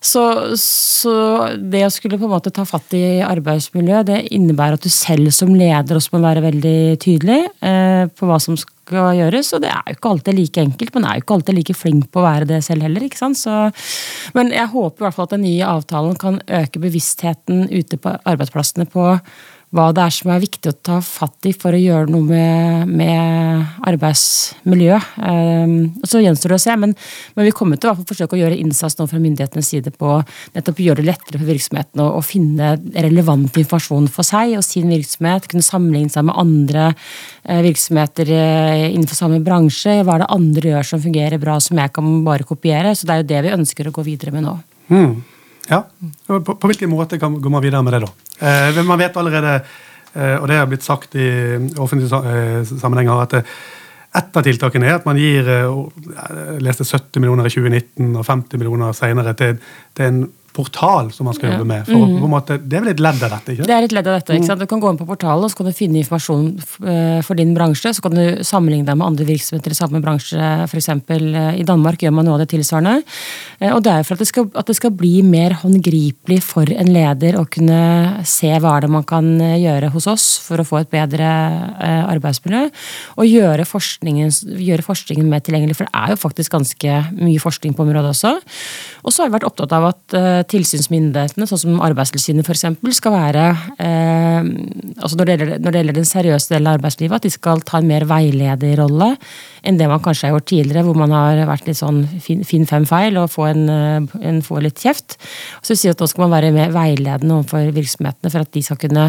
Så, 0.00 0.22
så, 0.60 1.14
det 1.56 1.82
å 1.86 1.92
skulle 1.92 2.18
på 2.20 2.28
en 2.28 2.34
måte 2.34 2.52
ta 2.54 2.66
fatt 2.68 2.92
i 2.96 3.20
arbeidsmiljø, 3.24 4.02
det 4.06 4.18
innebærer 4.36 4.76
at 4.76 4.84
du 4.84 4.92
selv 4.92 5.32
som 5.34 5.54
leder 5.56 5.98
også 5.98 6.14
må 6.14 6.22
være 6.24 6.44
veldig 6.44 6.78
tydelig 7.02 7.38
eh, 7.64 8.04
på 8.12 8.28
hva 8.28 8.38
som 8.42 8.58
skal 8.60 9.16
gjøres. 9.18 9.54
Og 9.56 9.64
det 9.64 9.72
er 9.72 9.82
jo 9.88 9.96
ikke 9.96 10.12
alltid 10.12 10.38
like 10.38 10.66
enkelt. 10.68 10.94
men 10.94 11.08
er 11.08 11.18
jo 11.18 11.24
ikke 11.24 11.38
alltid 11.40 11.58
like 11.58 11.78
flink 11.78 12.08
på 12.12 12.22
å 12.22 12.26
være 12.28 12.50
det 12.52 12.62
selv 12.66 12.86
heller. 12.86 13.08
ikke 13.08 13.22
sant? 13.22 13.40
Så, 13.40 13.56
men 14.36 14.52
jeg 14.54 14.72
håper 14.74 15.02
i 15.02 15.06
hvert 15.06 15.18
fall 15.18 15.30
at 15.30 15.36
den 15.36 15.46
nye 15.48 15.74
avtalen 15.74 16.16
kan 16.20 16.40
øke 16.46 16.82
bevisstheten 16.82 17.66
ute 17.72 18.00
på 18.00 18.16
arbeidsplassene 18.24 18.88
på 18.92 19.10
hva 19.76 19.90
det 19.94 20.02
er 20.06 20.14
som 20.14 20.30
er 20.32 20.42
viktig 20.42 20.70
å 20.72 20.76
ta 20.88 20.96
fatt 21.04 21.46
i 21.48 21.52
for 21.56 21.76
å 21.76 21.80
gjøre 21.80 22.10
noe 22.12 22.24
med, 22.24 22.90
med 22.90 23.82
arbeidsmiljø. 23.86 24.98
Um, 25.20 25.76
så 26.06 26.22
gjenstår 26.24 26.54
det 26.54 26.58
å 26.58 26.64
se, 26.64 26.76
men, 26.80 26.94
men 27.36 27.48
vi 27.48 27.54
kommer 27.56 27.80
til 27.80 27.92
å 27.92 27.96
forsøke 28.00 28.36
å 28.36 28.40
gjøre 28.40 28.58
innsats 28.62 28.98
nå 28.98 29.06
fra 29.10 29.20
myndighetenes 29.22 29.70
side 29.74 29.92
på 29.96 30.16
nettopp 30.56 30.82
gjøre 30.82 31.02
det 31.02 31.10
lettere 31.10 31.40
for 31.40 31.50
virksomheten 31.50 32.02
å, 32.02 32.24
finne 32.26 32.74
relevant 32.96 33.60
informasjon 33.60 34.08
for 34.12 34.26
seg 34.26 34.56
og 34.58 34.64
sin 34.66 34.90
virksomhet. 34.90 35.46
Kunne 35.50 35.66
sammenligne 35.66 36.12
seg 36.12 36.26
med 36.28 36.40
andre 36.40 36.88
uh, 36.96 37.60
virksomheter 37.66 38.32
uh, 38.32 38.88
innenfor 38.88 39.20
samme 39.20 39.42
bransje. 39.44 40.00
Hva 40.02 40.16
er 40.16 40.24
det 40.24 40.34
andre 40.40 40.74
gjør 40.74 40.92
som 40.94 41.04
fungerer 41.04 41.42
bra, 41.42 41.60
som 41.62 41.78
jeg 41.82 41.94
kan 41.94 42.12
bare 42.26 42.48
kopiere? 42.48 42.96
Så 42.96 43.08
det 43.08 43.16
er 43.16 43.24
jo 43.24 43.30
det 43.34 43.46
vi 43.46 43.56
ønsker 43.60 43.88
å 43.88 43.94
gå 43.94 44.06
videre 44.06 44.34
med 44.34 44.48
nå. 44.48 44.58
Mm. 44.90 45.35
Ja, 45.70 45.82
på, 46.26 46.40
på 46.54 46.70
hvilken 46.70 46.92
måte 46.92 47.18
går 47.18 47.50
man 47.50 47.64
videre 47.64 47.82
med 47.82 47.96
det, 47.96 48.04
da? 48.06 48.12
Eh, 48.38 48.78
man 48.86 49.00
vet 49.00 49.16
allerede, 49.18 49.56
eh, 50.14 50.36
og 50.38 50.46
det 50.50 50.60
har 50.60 50.68
blitt 50.70 50.86
sagt 50.86 51.16
i 51.18 51.28
offentlige 51.82 52.20
eh, 52.20 52.60
sammenhenger, 52.76 53.24
at 53.24 53.40
et 54.16 54.38
av 54.38 54.46
tiltakene 54.46 54.88
er 54.88 54.96
at 54.96 55.04
man 55.04 55.18
gir 55.20 55.44
jeg 55.44 56.60
leste 56.64 56.86
70 56.86 57.20
millioner 57.20 57.48
i 57.48 57.52
2019 57.52 58.14
og 58.14 58.24
50 58.24 58.62
millioner 58.62 58.94
senere 58.96 59.34
til, 59.36 59.58
til 59.92 60.06
en 60.08 60.22
portal 60.56 61.10
som 61.14 61.28
man 61.28 61.36
skal 61.36 61.52
jobbe 61.52 61.66
med. 61.68 61.84
For, 61.88 62.06
mm. 62.08 62.26
måte, 62.32 62.56
det 62.62 62.78
er 62.78 62.84
vel 62.84 62.92
et 62.94 63.02
ledd 63.02 63.20
av 63.20 63.34
dette? 63.36 63.54
ikke? 63.54 63.66
Det 63.68 63.76
er 63.76 63.86
et 63.86 63.94
ledd 63.94 64.08
av 64.08 64.18
dette. 64.18 64.36
ikke 64.36 64.48
sant? 64.48 64.62
Du 64.62 64.70
kan 64.70 64.82
gå 64.82 64.92
inn 64.92 65.00
på 65.00 65.08
portalen 65.08 65.44
og 65.44 65.52
så 65.52 65.60
kan 65.60 65.68
du 65.68 65.76
finne 65.76 66.00
informasjon 66.00 66.46
eh, 66.92 67.18
for 67.26 67.38
din 67.38 67.52
bransje. 67.56 67.92
Så 67.96 68.04
kan 68.04 68.16
du 68.16 68.44
sammenligne 68.46 68.88
deg 68.88 68.98
med 68.98 69.06
andre 69.10 69.26
virksomheter 69.28 69.74
i 69.74 69.78
samme 69.78 70.00
bransje. 70.04 70.40
F.eks. 70.66 70.78
eksempel 70.80 71.28
i 71.60 71.66
Danmark 71.66 72.02
gjør 72.02 72.14
man 72.16 72.28
noe 72.28 72.38
av 72.38 72.44
det 72.44 72.50
tilsvarende. 72.54 73.02
Eh, 73.60 73.72
og 73.72 73.82
det 73.86 73.92
er 73.92 74.06
for 74.06 74.16
at 74.16 74.24
det, 74.24 74.30
skal, 74.30 74.48
at 74.56 74.70
det 74.70 74.78
skal 74.78 74.94
bli 74.96 75.14
mer 75.26 75.58
håndgripelig 75.60 76.40
for 76.46 76.72
en 76.72 76.92
leder 76.94 77.38
å 77.40 77.44
kunne 77.50 78.24
se 78.28 78.52
hva 78.56 78.76
er 78.76 78.86
det 78.86 78.92
man 78.96 79.06
kan 79.06 79.28
gjøre 79.40 79.92
hos 79.94 80.08
oss 80.10 80.26
for 80.44 80.62
å 80.62 80.66
få 80.66 80.80
et 80.82 80.92
bedre 80.92 81.26
arbeidsmiljø. 82.06 82.66
Og 83.20 83.28
gjøre 83.28 83.66
forskningen, 83.68 84.32
gjøre 84.62 84.86
forskningen 84.86 85.28
mer 85.30 85.44
tilgjengelig, 85.44 85.76
for 85.78 85.88
det 85.88 86.02
er 86.02 86.14
jo 86.14 86.20
faktisk 86.20 86.54
ganske 86.56 86.98
mye 87.16 87.42
forskning 87.42 87.76
på 87.76 87.84
området 87.84 88.12
også. 88.14 88.32
Og 89.04 89.14
så 89.14 89.22
har 89.22 89.30
vi 89.30 89.36
vært 89.38 89.48
opptatt 89.48 89.74
av 89.76 89.90
at 89.90 90.16
tilsynsmyndighetene, 90.50 91.46
sånn 91.48 91.60
som 91.60 91.80
Arbeidstilsynet 91.84 92.46
f.eks., 92.46 92.64
skal 92.96 93.14
være 93.14 93.44
eh, 93.82 94.48
altså 94.96 95.18
når 95.18 95.28
det, 95.28 95.34
gjelder, 95.34 95.60
når 95.62 95.74
det, 95.74 95.80
gjelder, 95.80 95.96
den 95.98 96.08
seriøse 96.08 96.52
delen 96.52 96.70
av 96.70 96.78
arbeidslivet, 96.78 97.16
at 97.18 97.26
de 97.26 97.32
skal 97.34 97.62
ta 97.66 97.80
en 97.80 97.88
mer 97.88 98.06
veilederrolle 98.08 99.10
enn 99.66 99.80
det 99.80 99.88
man 99.90 100.02
kanskje 100.04 100.28
har 100.28 100.36
gjort 100.36 100.48
tidligere, 100.52 100.84
hvor 100.86 100.98
man 100.98 101.14
har 101.16 101.42
vært 101.48 101.66
litt 101.70 101.80
sånn 101.80 102.04
finn 102.22 102.68
fem 102.68 102.86
feil 102.88 103.18
og 103.20 103.32
få, 103.32 103.48
en, 103.50 103.66
eh, 103.72 104.20
en, 104.30 104.42
få 104.46 104.60
litt 104.64 104.82
kjeft. 104.82 105.18
Så 105.62 105.74
vi 105.74 105.80
sier 105.82 105.96
at 105.96 106.02
Nå 106.02 106.10
skal 106.10 106.26
man 106.26 106.36
være 106.36 106.54
mer 106.54 106.70
veiledende 106.74 107.40
overfor 107.40 107.72
virksomhetene 107.74 108.30
for 108.30 108.46
at 108.46 108.52
de 108.54 108.62
skal 108.62 108.78
kunne 108.80 109.08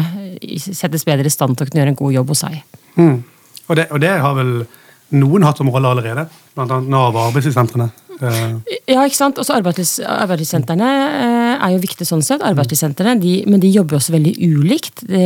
settes 0.64 1.06
bedre 1.06 1.30
i 1.30 1.32
stand 1.32 1.58
til 1.58 1.66
å 1.66 1.70
kunne 1.70 1.84
gjøre 1.84 1.94
en 1.94 2.02
god 2.02 2.16
jobb 2.16 2.34
hos 2.34 2.44
seg. 2.46 2.60
Mm. 2.98 3.16
Og, 3.68 3.74
det, 3.78 3.86
og 3.92 4.02
det 4.02 4.14
har 4.24 4.34
vel 4.38 4.52
noen 5.18 5.46
hatt 5.46 5.60
som 5.60 5.70
rolle 5.72 5.92
allerede, 5.94 6.26
bl.a. 6.56 6.80
Nav 6.80 7.14
og 7.14 7.22
arbeidslivssentrene. 7.28 7.88
Ja, 8.18 9.04
ikke 9.04 9.16
sant. 9.16 9.38
Også 9.38 9.54
Arbeidslivssentrene 9.54 10.88
eh, 10.88 11.52
er 11.54 11.74
jo 11.74 11.80
viktige 11.82 12.08
sånn 12.08 12.24
sett. 12.24 12.42
Arbeidslivssentrene, 12.46 13.18
de, 13.22 13.34
Men 13.46 13.62
de 13.62 13.70
jobber 13.70 13.98
også 13.98 14.14
veldig 14.14 14.32
ulikt. 14.42 15.04
De, 15.06 15.22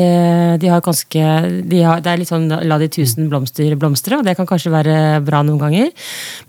de 0.61 0.71
har 0.73 0.83
ganske, 0.85 1.29
de 1.71 1.83
har, 1.85 2.03
det 2.05 2.13
er 2.13 2.21
litt 2.21 2.33
sånn 2.33 2.51
la 2.51 2.79
de 2.83 2.91
tusen 2.93 3.31
blomster 3.33 3.77
blomstre, 3.81 4.19
og 4.19 4.27
det 4.27 4.37
kan 4.39 4.49
kanskje 4.49 4.75
være 4.75 4.97
bra 5.25 5.41
noen 5.47 5.61
ganger. 5.63 5.93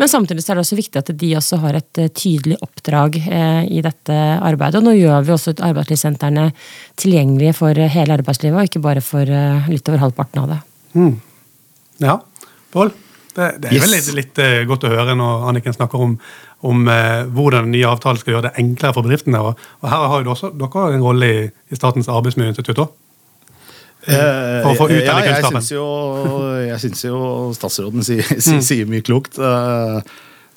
Men 0.01 0.12
samtidig 0.12 0.43
er 0.43 0.60
det 0.60 0.65
også 0.65 0.79
viktig 0.79 1.03
at 1.03 1.13
de 1.23 1.32
også 1.39 1.62
har 1.63 1.79
et 1.79 2.03
eh, 2.03 2.12
tydelig 2.12 2.60
oppdrag 2.65 3.21
eh, 3.23 3.62
i 3.71 3.84
dette 3.86 4.19
arbeidet. 4.39 4.82
Og 4.82 4.89
nå 4.89 4.97
gjør 4.97 5.23
vi 5.27 5.36
også 5.38 5.56
arbeidslivssentrene 5.63 6.49
tilgjengelige 6.99 7.56
for 7.58 7.77
hele 7.77 8.19
arbeidslivet, 8.19 8.60
og 8.60 8.71
ikke 8.71 8.84
bare 8.84 9.03
for 9.03 9.29
litt 9.69 9.88
over 9.89 10.03
halvparten 10.08 10.43
av 10.43 10.51
det. 10.51 10.60
Mm. 10.97 11.15
Ja. 12.03 12.19
Pål? 12.73 12.91
Det, 13.33 13.47
det 13.61 13.69
er 13.69 13.77
yes. 13.77 13.83
vel 13.85 13.95
litt, 13.95 14.09
litt, 14.17 14.41
uh, 14.41 14.63
godt 14.69 14.87
å 14.87 14.91
høre 14.93 15.15
når 15.17 15.47
Anniken 15.49 15.75
snakker 15.75 16.01
om, 16.05 16.17
om 16.69 16.83
uh, 16.89 17.23
hvordan 17.33 17.67
den 17.67 17.75
nye 17.77 17.89
avtalen 17.89 18.21
skal 18.21 18.35
gjøre 18.35 18.49
det 18.49 18.53
enklere 18.61 18.95
for 18.95 19.07
bedriftene. 19.07 19.41
Og, 19.41 19.63
og 19.81 19.89
her 19.89 20.05
har 20.13 20.25
jo 20.25 20.35
også 20.35 20.51
dere 20.59 20.89
en 20.97 21.05
rolle 21.05 21.31
i, 21.31 21.47
i 21.49 21.79
Statens 21.79 22.11
arbeidsmiljøinstitutt 22.13 22.83
òg. 22.85 22.99
For 24.03 24.73
å 24.73 24.75
få 24.75 24.89
ut 24.91 24.97
ja, 24.99 25.15
jeg 25.23 25.45
syns 25.47 25.71
jo, 25.71 25.85
jo 27.07 27.19
statsråden 27.55 28.03
sier, 28.03 28.27
sier, 28.45 28.59
sier 28.65 28.89
mye 28.91 29.05
klokt. 29.05 29.39
Uh, 29.39 30.03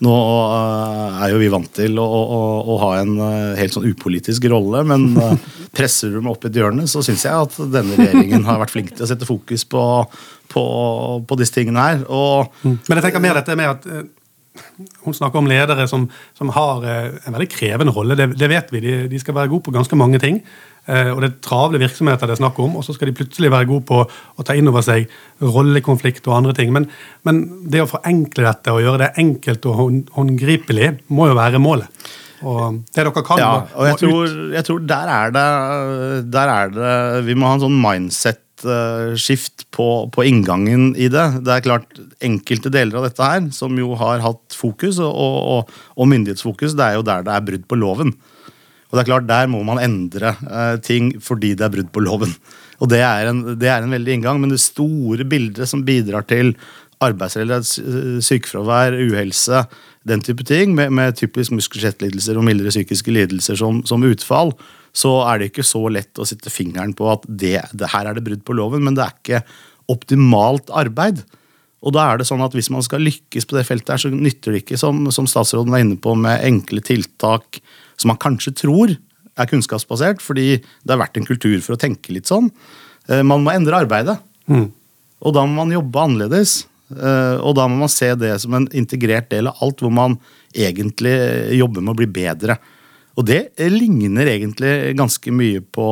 nå 0.05 0.13
uh, 0.13 1.23
er 1.25 1.33
jo 1.33 1.41
vi 1.41 1.49
vant 1.53 1.71
til 1.79 1.97
å, 2.01 2.05
å, 2.05 2.41
å 2.69 2.77
ha 2.83 2.91
en 3.01 3.15
uh, 3.17 3.55
helt 3.57 3.73
sånn 3.73 3.87
upolitisk 3.89 4.45
rolle, 4.53 4.83
men 4.89 5.09
uh, 5.17 5.33
presser 5.77 6.13
du 6.13 6.21
meg 6.21 6.35
opp 6.35 6.45
i 6.45 6.51
et 6.51 6.59
hjørne, 6.61 6.85
så 6.91 7.05
syns 7.05 7.25
jeg 7.25 7.33
at 7.47 7.57
denne 7.73 7.97
regjeringen 7.97 8.45
har 8.49 8.61
vært 8.61 8.75
flink 8.75 8.93
til 8.93 9.07
å 9.07 9.11
sette 9.11 9.29
fokus 9.29 9.65
på, 9.69 9.83
på, 10.53 10.67
på 11.25 11.41
disse 11.41 11.57
tingene 11.57 11.89
her. 11.89 12.05
Og, 12.13 12.53
mm. 12.63 12.79
Men 12.89 13.01
jeg 13.01 13.09
tenker 13.09 13.25
mer 13.25 13.41
dette 13.41 13.57
med 13.57 13.73
at 13.73 13.91
hun 15.05 15.15
snakker 15.15 15.41
om 15.41 15.49
ledere 15.49 15.87
som, 15.89 16.07
som 16.37 16.51
har 16.55 16.85
eh, 16.87 17.19
en 17.27 17.37
veldig 17.37 17.49
krevende 17.53 17.95
rolle. 17.95 18.17
Det, 18.19 18.31
det 18.39 18.51
vet 18.51 18.73
vi. 18.75 18.83
De, 18.85 18.95
de, 19.11 19.21
skal 19.23 19.37
være 19.37 19.53
gode 19.53 19.67
på 19.69 19.75
ganske 19.75 19.99
mange 19.99 20.21
ting. 20.23 20.41
Eh, 20.87 21.09
og 21.11 21.23
det 21.23 21.31
er 21.31 21.39
travle 21.43 21.81
virksomheter 21.83 22.29
det 22.31 22.37
er 22.37 22.43
snakk 22.43 22.61
om. 22.63 22.79
Og 22.79 22.87
så 22.87 22.95
skal 22.97 23.11
de 23.11 23.17
plutselig 23.19 23.51
være 23.53 23.69
gode 23.71 23.87
på 23.89 24.03
å 24.07 24.47
ta 24.47 24.57
inn 24.57 24.71
over 24.71 24.85
seg 24.87 25.11
rollekonflikt 25.43 26.29
og 26.31 26.39
andre 26.39 26.55
ting. 26.59 26.73
Men, 26.75 26.89
men 27.27 27.43
det 27.73 27.83
å 27.83 27.91
forenkle 27.91 28.47
dette 28.47 28.75
og 28.75 28.85
gjøre 28.85 29.07
det 29.07 29.13
enkelt 29.23 29.67
og 29.71 29.83
håndgripelig 30.17 30.95
må 31.15 31.31
jo 31.31 31.39
være 31.39 31.63
målet. 31.63 32.09
Og 32.47 32.83
det 32.93 33.01
dere 33.01 33.25
kan 33.25 33.41
ja, 33.41 33.53
og 33.73 33.87
jeg 33.89 33.97
tror, 34.03 34.33
jeg 34.53 34.67
tror 34.67 34.83
der, 34.85 35.09
er 35.09 35.31
det, 35.33 35.45
der 36.29 36.51
er 36.53 36.75
det 36.75 36.91
Vi 37.25 37.33
må 37.33 37.49
ha 37.49 37.55
en 37.57 37.63
sånn 37.63 37.79
mindset 37.81 38.43
skift 39.17 39.67
på, 39.75 39.87
på, 40.13 40.25
inngangen 40.25 40.91
i 40.97 41.09
det. 41.13 41.25
Det 41.45 41.53
er 41.53 41.65
klart, 41.65 41.99
Enkelte 42.25 42.73
deler 42.73 43.01
av 43.01 43.05
dette 43.09 43.25
her, 43.25 43.49
som 43.53 43.77
jo 43.77 43.97
har 44.01 44.23
hatt 44.25 44.57
fokus, 44.57 45.01
og, 45.05 45.13
og, 45.13 45.75
og 45.97 46.09
myndighetsfokus, 46.09 46.77
det 46.77 46.87
er 46.87 46.97
jo 46.97 47.05
der 47.05 47.27
det 47.27 47.35
er 47.35 47.45
brudd 47.45 47.67
på 47.69 47.79
loven. 47.81 48.15
Og 48.87 48.97
det 48.97 49.03
er 49.03 49.11
klart, 49.11 49.29
Der 49.29 49.51
må 49.51 49.63
man 49.67 49.83
endre 49.83 50.37
eh, 50.47 50.77
ting 50.79 51.15
fordi 51.23 51.55
det 51.55 51.67
er 51.67 51.75
brudd 51.75 51.93
på 51.93 52.05
loven. 52.05 52.35
Og 52.81 52.91
det 52.93 53.01
er, 53.01 53.31
en, 53.31 53.57
det 53.59 53.71
er 53.73 53.83
en 53.83 53.95
veldig 53.95 54.19
inngang, 54.19 54.41
men 54.41 54.53
det 54.53 54.61
store 54.61 55.25
bildet 55.25 55.69
som 55.69 55.85
bidrar 55.87 56.27
til 56.29 56.55
arbeidsrelatert 57.03 58.25
sykefravær, 58.25 58.97
uhelse, 58.97 59.65
den 60.09 60.23
type 60.25 60.45
ting, 60.49 60.75
med, 60.77 60.93
med 60.95 61.17
typisk 61.19 61.53
muskel- 61.53 62.37
og 62.37 62.45
mildere 62.47 62.73
psykiske 62.73 63.13
lidelser 63.13 63.59
som, 63.61 63.83
som 63.89 64.05
utfall, 64.07 64.55
så 64.97 65.13
er 65.29 65.41
det 65.41 65.51
ikke 65.51 65.67
så 65.67 65.83
lett 65.93 66.21
å 66.21 66.25
sette 66.29 66.53
fingeren 66.53 66.95
på 66.97 67.09
at 67.13 67.27
det, 67.29 67.59
det 67.77 67.91
her 67.93 68.09
er 68.09 68.17
det 68.17 68.25
brudd 68.25 68.45
på 68.47 68.57
loven, 68.57 68.85
men 68.87 68.97
det 68.97 69.05
er 69.05 69.17
ikke 69.19 69.43
optimalt 69.93 70.73
arbeid. 70.73 71.21
Og 71.85 71.93
da 71.95 72.07
er 72.09 72.19
det 72.19 72.27
sånn 72.27 72.43
at 72.43 72.55
Hvis 72.57 72.73
man 72.73 72.83
skal 72.83 73.05
lykkes 73.05 73.45
på 73.47 73.59
det 73.59 73.67
feltet, 73.69 73.93
her, 73.93 74.01
så 74.07 74.11
nytter 74.11 74.55
det 74.55 74.65
ikke, 74.65 74.81
som, 74.81 75.05
som 75.15 75.29
statsråden 75.29 75.75
var 75.75 75.85
inne 75.85 75.99
på, 76.01 76.17
med 76.19 76.43
enkle 76.49 76.83
tiltak 76.85 77.61
som 77.97 78.13
man 78.13 78.21
kanskje 78.21 78.55
tror 78.63 78.95
er 79.37 79.51
kunnskapsbasert, 79.51 80.23
fordi 80.25 80.57
det 80.59 80.93
har 80.93 81.03
vært 81.03 81.19
en 81.21 81.29
kultur 81.29 81.59
for 81.65 81.77
å 81.77 81.81
tenke 81.81 82.15
litt 82.15 82.31
sånn. 82.31 82.49
Eh, 83.09 83.23
man 83.27 83.45
må 83.45 83.53
endre 83.53 83.83
arbeidet. 83.85 84.17
Mm. 84.49 84.71
Og 85.27 85.35
da 85.37 85.45
må 85.49 85.63
man 85.63 85.75
jobbe 85.75 86.03
annerledes. 86.03 86.63
Eh, 86.95 87.37
og 87.43 87.57
da 87.59 87.67
må 87.69 87.81
man 87.83 87.93
se 87.93 88.13
det 88.19 88.35
som 88.43 88.55
en 88.57 88.69
integrert 88.77 89.31
del 89.33 89.51
av 89.51 89.61
alt, 89.65 89.83
hvor 89.83 89.93
man 89.95 90.19
egentlig 90.57 91.17
jobber 91.59 91.85
med 91.85 91.95
å 91.95 92.01
bli 92.01 92.09
bedre. 92.21 92.59
Og 93.17 93.27
det 93.29 93.57
ligner 93.73 94.29
egentlig 94.29 94.95
ganske 94.97 95.33
mye 95.33 95.63
på, 95.65 95.89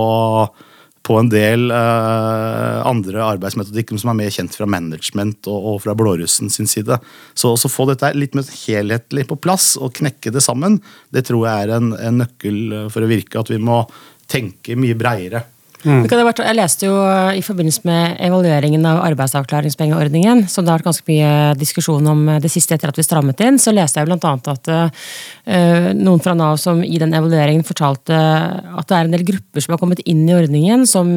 på 1.04 1.18
en 1.20 1.28
del 1.28 1.68
uh, 1.68 2.80
andre 2.88 3.20
arbeidsmetodikker 3.26 4.00
som 4.00 4.12
er 4.14 4.18
mer 4.22 4.32
kjent 4.32 4.56
fra 4.56 4.68
management 4.70 5.48
og, 5.52 5.68
og 5.74 5.82
fra 5.84 5.94
blårussen 5.98 6.52
sin 6.52 6.70
side. 6.70 6.96
Så 7.36 7.52
å 7.54 7.70
få 7.70 7.86
dette 7.90 8.14
litt 8.16 8.36
mer 8.36 8.48
helhetlig 8.64 9.26
på 9.28 9.36
plass 9.36 9.74
og 9.76 9.94
knekke 10.00 10.32
det 10.34 10.44
sammen, 10.44 10.80
det 11.12 11.26
tror 11.28 11.44
jeg 11.48 11.66
er 11.66 11.74
en, 11.76 11.92
en 11.98 12.22
nøkkel 12.24 12.88
for 12.92 13.04
å 13.04 13.10
virke. 13.10 13.42
At 13.42 13.52
vi 13.52 13.60
må 13.60 13.82
tenke 14.30 14.78
mye 14.80 14.96
breiere. 14.96 15.44
Mm. 15.84 16.04
Jeg 16.08 16.56
leste 16.56 16.88
jo 16.88 16.96
i 17.36 17.42
forbindelse 17.44 17.84
med 17.84 18.16
evalueringen 18.24 18.84
av 18.88 19.02
arbeidsavklaringspengeordningen, 19.04 20.46
som 20.48 20.64
det 20.64 20.72
har 20.72 20.80
vært 20.80 20.88
ganske 20.88 21.08
mye 21.10 21.32
diskusjon 21.60 22.06
om 22.08 22.22
det 22.40 22.50
siste 22.52 22.76
etter 22.76 22.90
at 22.90 22.98
vi 22.98 23.04
strammet 23.04 23.40
inn, 23.44 23.58
så 23.60 23.74
leste 23.74 24.00
jeg 24.00 24.08
bl.a. 24.08 24.32
at 24.54 24.70
uh, 24.72 25.90
noen 25.98 26.22
fra 26.24 26.34
Nav 26.38 26.56
som 26.62 26.80
i 26.84 26.98
den 27.00 27.12
evalueringen 27.16 27.66
fortalte 27.66 28.14
at 28.14 28.88
det 28.88 28.96
er 28.96 29.08
en 29.08 29.14
del 29.14 29.26
grupper 29.26 29.64
som 29.64 29.74
har 29.74 29.80
kommet 29.82 30.00
inn 30.08 30.22
i 30.28 30.36
ordningen 30.36 30.86
som 30.88 31.08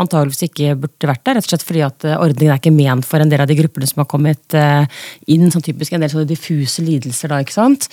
antageligvis 0.00 0.46
ikke 0.48 0.74
burde 0.84 1.10
vært 1.10 1.24
der, 1.24 1.38
rett 1.38 1.48
og 1.48 1.52
slett 1.52 1.66
fordi 1.66 1.84
at 1.86 2.06
eh, 2.06 2.18
ordningen 2.18 2.52
er 2.54 2.60
ikke 2.60 2.74
ment 2.74 3.06
for 3.08 3.22
en 3.22 3.30
del 3.30 3.42
av 3.42 3.48
de 3.50 3.56
gruppene 3.58 3.88
som 3.88 4.02
har 4.02 4.08
kommet 4.10 4.56
uh, 4.58 4.84
inn, 5.30 5.48
sånn 5.52 5.64
typisk 5.64 5.94
en 5.94 6.04
del 6.04 6.12
sånne 6.12 6.28
diffuse 6.28 6.84
lidelser 6.84 7.32
da, 7.32 7.40
ikke 7.42 7.56
sant. 7.56 7.88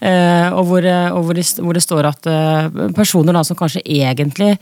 Uh, 0.00 0.52
og 0.56 0.70
hvor, 0.70 0.86
og 0.86 1.26
hvor, 1.26 1.38
det, 1.38 1.46
hvor, 1.58 1.76
det, 1.76 1.84
står 1.86 2.08
at 2.08 2.28
personer 2.96 3.36
da 3.36 3.42
som 3.46 3.58
kanskje 3.58 3.82
egentlig 3.82 4.54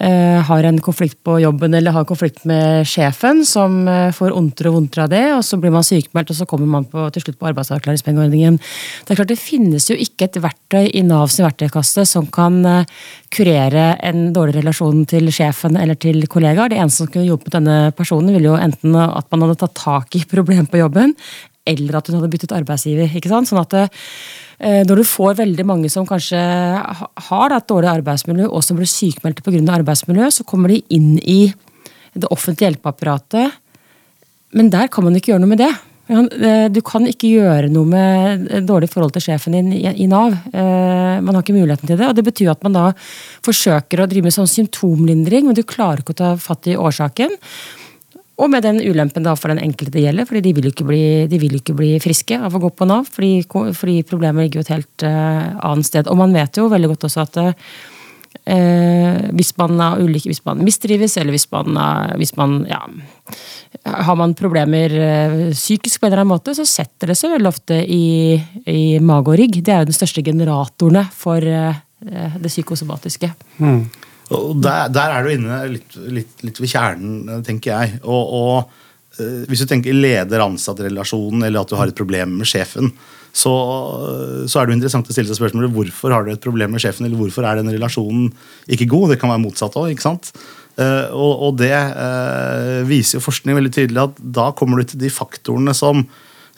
har 0.00 0.49
en 0.58 0.80
konflikt 0.82 1.18
på 1.24 1.36
jobben 1.42 1.74
eller 1.74 1.94
har 1.94 2.06
konflikt 2.08 2.42
med 2.48 2.86
sjefen, 2.88 3.44
som 3.46 3.86
eh, 3.88 4.10
får 4.12 4.34
ondtere 4.36 4.72
og 4.72 4.80
vondtere 4.80 5.04
av 5.06 5.12
det, 5.12 5.22
og 5.36 5.44
så 5.46 5.58
blir 5.60 5.70
man 5.74 5.86
sykemeldt, 5.86 6.32
og 6.32 6.38
så 6.40 6.46
kommer 6.50 6.66
man 6.66 6.86
på, 6.90 7.04
til 7.14 7.24
slutt 7.24 7.38
på 7.38 7.48
arbeidsavklaringspengeordningen. 7.52 8.58
Det 8.58 9.14
er 9.14 9.20
klart 9.20 9.30
det 9.30 9.38
finnes 9.38 9.86
jo 9.90 9.96
ikke 9.96 10.26
et 10.26 10.40
verktøy 10.42 10.90
i 10.90 11.04
Navs 11.06 11.38
verktøykasse 11.40 12.04
som 12.10 12.26
kan 12.34 12.58
eh, 12.66 12.98
kurere 13.30 13.94
en 14.10 14.32
dårlig 14.34 14.58
relasjon 14.58 15.06
til 15.10 15.30
sjefen 15.34 15.78
eller 15.78 15.98
til 16.00 16.26
kollegaer. 16.26 16.74
Det 16.74 16.82
eneste 16.82 17.04
som 17.04 17.14
kunne 17.14 17.28
hjulpet 17.30 17.54
denne 17.60 17.78
personen, 17.96 18.34
ville 18.34 18.50
jo 18.50 18.58
enten 18.58 18.98
at 19.06 19.30
man 19.30 19.46
hadde 19.46 19.60
tatt 19.62 19.78
tak 19.78 20.18
i 20.18 20.26
problemet 20.34 20.72
på 20.74 20.82
jobben, 20.82 21.14
eller 21.70 22.00
at 22.00 22.10
hun 22.10 22.18
hadde 22.18 22.34
byttet 22.34 22.56
arbeidsgiver. 22.56 23.14
ikke 23.14 23.30
sant? 23.30 23.48
Sånn 23.48 23.62
at 23.62 23.74
det, 23.76 23.88
Eh, 23.88 24.49
når 24.60 25.00
du 25.00 25.08
får 25.08 25.38
veldig 25.38 25.64
mange 25.64 25.88
som 25.88 26.04
kanskje 26.04 26.36
har 26.36 27.52
et 27.56 27.68
dårlig 27.70 27.88
arbeidsmiljø, 27.94 28.44
og 28.52 28.60
som 28.60 28.76
blir 28.76 28.90
sykmeldte 28.90 29.40
pga. 29.40 29.62
arbeidsmiljø, 29.78 30.26
så 30.36 30.44
kommer 30.44 30.68
de 30.68 30.82
inn 30.92 31.14
i 31.24 31.46
det 32.12 32.28
offentlige 32.28 32.68
hjelpeapparatet. 32.68 33.54
Men 34.52 34.68
der 34.68 34.90
kan 34.92 35.06
man 35.06 35.16
ikke 35.16 35.32
gjøre 35.32 35.44
noe 35.44 35.54
med 35.54 35.62
det. 35.62 35.72
Eh, 36.10 36.66
du 36.74 36.80
kan 36.82 37.06
ikke 37.06 37.30
gjøre 37.30 37.70
noe 37.70 37.86
med 37.86 38.48
dårlig 38.66 38.90
forhold 38.90 39.14
til 39.14 39.28
sjefen 39.28 39.54
din 39.54 39.70
i 39.72 40.08
Nav. 40.10 40.34
Eh, 40.50 41.20
man 41.22 41.36
har 41.36 41.44
ikke 41.44 41.54
muligheten 41.54 41.86
til 41.86 42.00
det. 42.00 42.08
og 42.08 42.16
Det 42.16 42.26
betyr 42.26 42.50
at 42.50 42.64
man 42.66 42.74
da 42.74 42.86
forsøker 43.46 44.02
å 44.02 44.08
drive 44.10 44.26
med 44.26 44.34
sånn 44.34 44.50
symptomlindring, 44.50 45.46
men 45.46 45.54
du 45.54 45.62
klarer 45.62 46.02
ikke 46.02 46.16
å 46.16 46.22
ta 46.22 46.32
fatt 46.40 46.66
i 46.66 46.78
årsaken. 46.78 47.36
Og 48.40 48.48
med 48.48 48.64
den 48.64 48.80
ulempen 48.80 49.24
da 49.26 49.34
for 49.36 49.52
den 49.52 49.60
enkelte 49.60 49.98
det 49.98 50.06
gjelder, 50.06 50.28
fordi 50.28 50.42
de 50.46 50.54
vil 50.56 50.70
ikke 50.70 50.86
bli, 50.88 51.04
vil 51.28 51.58
ikke 51.58 51.76
bli 51.76 51.94
friske 52.02 52.38
av 52.40 52.54
å 52.56 52.62
gå 52.62 52.72
på 52.72 52.88
Nav. 52.88 53.08
Fordi, 53.12 53.44
fordi 53.76 54.00
problemet 54.08 54.46
ligger 54.46 54.60
jo 54.60 54.66
et 54.66 54.74
helt 54.78 55.04
uh, 55.06 55.58
annet 55.68 55.88
sted. 55.88 56.08
Og 56.08 56.18
man 56.20 56.32
vet 56.36 56.60
jo 56.60 56.70
veldig 56.72 56.92
godt 56.94 57.08
også 57.10 57.24
at 57.26 57.40
uh, 57.44 57.52
hvis, 59.36 59.52
man 59.60 59.76
er 59.84 60.00
ulike, 60.00 60.30
hvis 60.32 60.44
man 60.48 60.64
mistrives, 60.64 61.18
eller 61.20 61.36
hvis 61.36 61.50
man, 61.52 61.76
uh, 61.76 62.16
hvis 62.20 62.32
man 62.40 62.62
ja, 62.70 62.80
har 64.08 64.18
man 64.18 64.36
problemer 64.38 64.96
psykisk 65.52 66.00
på 66.00 66.08
en 66.08 66.14
eller 66.14 66.24
annen 66.24 66.32
måte, 66.32 66.56
så 66.56 66.64
setter 66.68 67.12
det 67.12 67.20
seg 67.20 67.36
veldig 67.36 67.52
ofte 67.52 67.82
i, 67.84 68.38
i 68.64 68.84
mage 69.04 69.34
og 69.34 69.40
rygg. 69.42 69.60
Det 69.60 69.74
er 69.74 69.84
jo 69.84 69.92
den 69.92 70.00
største 70.00 70.24
generatorene 70.24 71.04
for 71.12 71.44
det 71.44 72.48
psykosomatiske. 72.48 73.28
Mm. 73.60 73.84
Og 74.30 74.60
der, 74.62 74.90
der, 74.94 75.14
er 75.14 75.26
du 75.26 75.32
inne 75.34 75.62
litt, 75.72 75.96
litt, 76.06 76.44
litt, 76.46 76.60
ved 76.62 76.70
kjernen, 76.70 77.42
tenker 77.46 77.72
jeg. 77.72 78.00
Og, 78.04 78.34
og 78.40 79.18
uh, 79.18 79.42
Hvis 79.50 79.64
du 79.64 79.70
tenker 79.70 79.96
leder-ansatt-relasjonen, 79.96 81.46
eller 81.48 81.64
at 81.64 81.72
du 81.72 81.78
har 81.78 81.90
et 81.90 81.98
problem 81.98 82.38
med 82.40 82.50
sjefen, 82.50 82.92
så, 83.30 83.52
så, 84.50 84.58
er 84.58 84.66
det 84.66 84.78
interessant 84.78 85.06
å 85.06 85.14
stille 85.14 85.30
seg 85.30 85.38
spørsmålet 85.38 85.70
hvorfor 85.70 86.14
har 86.14 86.24
du 86.26 86.32
et 86.32 86.42
problem 86.42 86.74
med 86.74 86.82
sjefen, 86.82 87.06
eller 87.06 87.18
hvorfor 87.18 87.46
er 87.46 87.60
den 87.60 87.70
relasjonen 87.70 88.32
ikke 88.70 88.88
god. 88.90 89.12
Det 89.12 89.20
kan 89.22 89.30
være 89.34 89.44
motsatt 89.44 89.78
òg. 89.78 89.94
Uh, 90.80 91.06
og, 91.10 91.46
og 91.46 91.60
det 91.60 91.74
uh, 91.74 92.80
viser 92.88 93.18
jo 93.18 93.26
forskning 93.26 93.58
veldig 93.58 93.74
tydelig 93.74 94.02
at 94.06 94.18
da 94.38 94.50
kommer 94.56 94.80
du 94.80 94.90
til 94.90 95.02
de 95.02 95.12
faktorene 95.12 95.74
som 95.76 96.06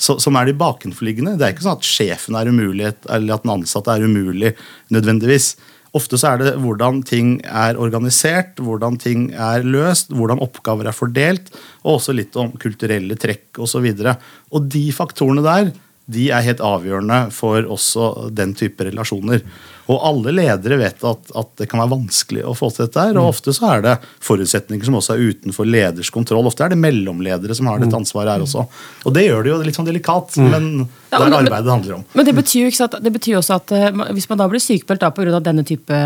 som 0.02 0.34
er 0.34 0.48
de 0.48 0.56
bakenforliggende. 0.58 1.36
Det 1.38 1.46
er 1.46 1.52
ikke 1.54 1.62
sånn 1.66 1.78
at 1.78 1.86
sjefen 1.86 2.34
er 2.38 2.48
umulig, 2.50 2.88
eller 3.06 3.36
at 3.36 3.44
den 3.44 3.52
ansatte 3.54 3.92
er 3.94 4.02
umulig 4.02 4.54
nødvendigvis. 4.90 5.52
Ofte 5.92 6.16
så 6.16 6.32
er 6.32 6.40
det 6.40 6.52
hvordan 6.62 7.02
ting 7.04 7.34
er 7.44 7.76
organisert, 7.80 8.60
hvordan 8.64 8.96
ting 9.00 9.26
er 9.36 9.64
løst, 9.66 10.14
hvordan 10.16 10.40
oppgaver 10.40 10.88
er 10.88 10.96
fordelt, 10.96 11.52
og 11.84 11.98
også 11.98 12.14
litt 12.16 12.36
om 12.40 12.54
kulturelle 12.60 13.18
trekk 13.20 13.60
osv. 13.60 13.90
Og, 13.92 14.00
så 14.00 14.14
og 14.56 14.70
de 14.72 14.86
faktorene 14.96 15.44
der 15.44 15.72
de 16.12 16.28
er 16.34 16.44
helt 16.44 16.62
avgjørende 16.64 17.18
for 17.34 17.62
også 17.70 18.30
den 18.34 18.56
type 18.58 18.84
relasjoner. 18.88 19.44
Og 19.92 20.00
alle 20.08 20.32
ledere 20.34 20.78
vet 20.80 21.04
at, 21.04 21.32
at, 21.36 21.50
det 21.60 21.68
kan 21.70 21.82
være 21.82 21.92
vanskelig 21.92 22.44
å 22.48 22.54
få 22.56 22.70
til 22.72 22.86
dette. 22.86 23.02
her, 23.02 23.16
og 23.18 23.26
mm. 23.26 23.32
Ofte 23.32 23.54
så 23.56 23.68
er 23.74 23.84
det 23.84 23.94
forutsetninger 24.24 24.88
som 24.88 24.98
også 24.98 25.16
er 25.16 25.32
utenfor 25.32 25.68
leders 25.68 26.10
kontroll. 26.14 26.48
Ofte 26.48 26.66
er 26.66 26.72
det 26.72 26.80
mellomledere 26.80 27.56
som 27.58 27.68
har 27.70 27.82
dette 27.82 27.92
mm. 27.92 28.00
ansvaret 28.00 28.34
her 28.34 28.46
også. 28.46 28.64
Og 29.04 29.16
det 29.16 29.26
gjør 29.26 29.44
det 29.44 29.52
jo 29.52 29.60
litt 29.66 29.78
sånn 29.78 29.88
delikat, 29.88 30.38
mm. 30.40 30.48
men 30.52 30.68
det 31.12 31.18
er 31.18 31.26
arbeidet 31.28 31.66
det 31.66 31.74
handler 31.74 31.96
om. 31.98 32.04
Men 32.16 32.28
det 32.28 32.36
betyr, 32.38 32.66
jo 32.66 32.74
sant, 32.76 32.96
det 33.04 33.12
betyr 33.14 33.38
også 33.40 33.58
at 33.58 33.74
uh, 33.76 34.02
hvis 34.16 34.28
man 34.30 34.40
da 34.40 34.48
blir 34.50 34.62
sykemeldt 34.64 35.06
pga. 35.12 35.40
denne 35.44 35.66
type 35.68 36.00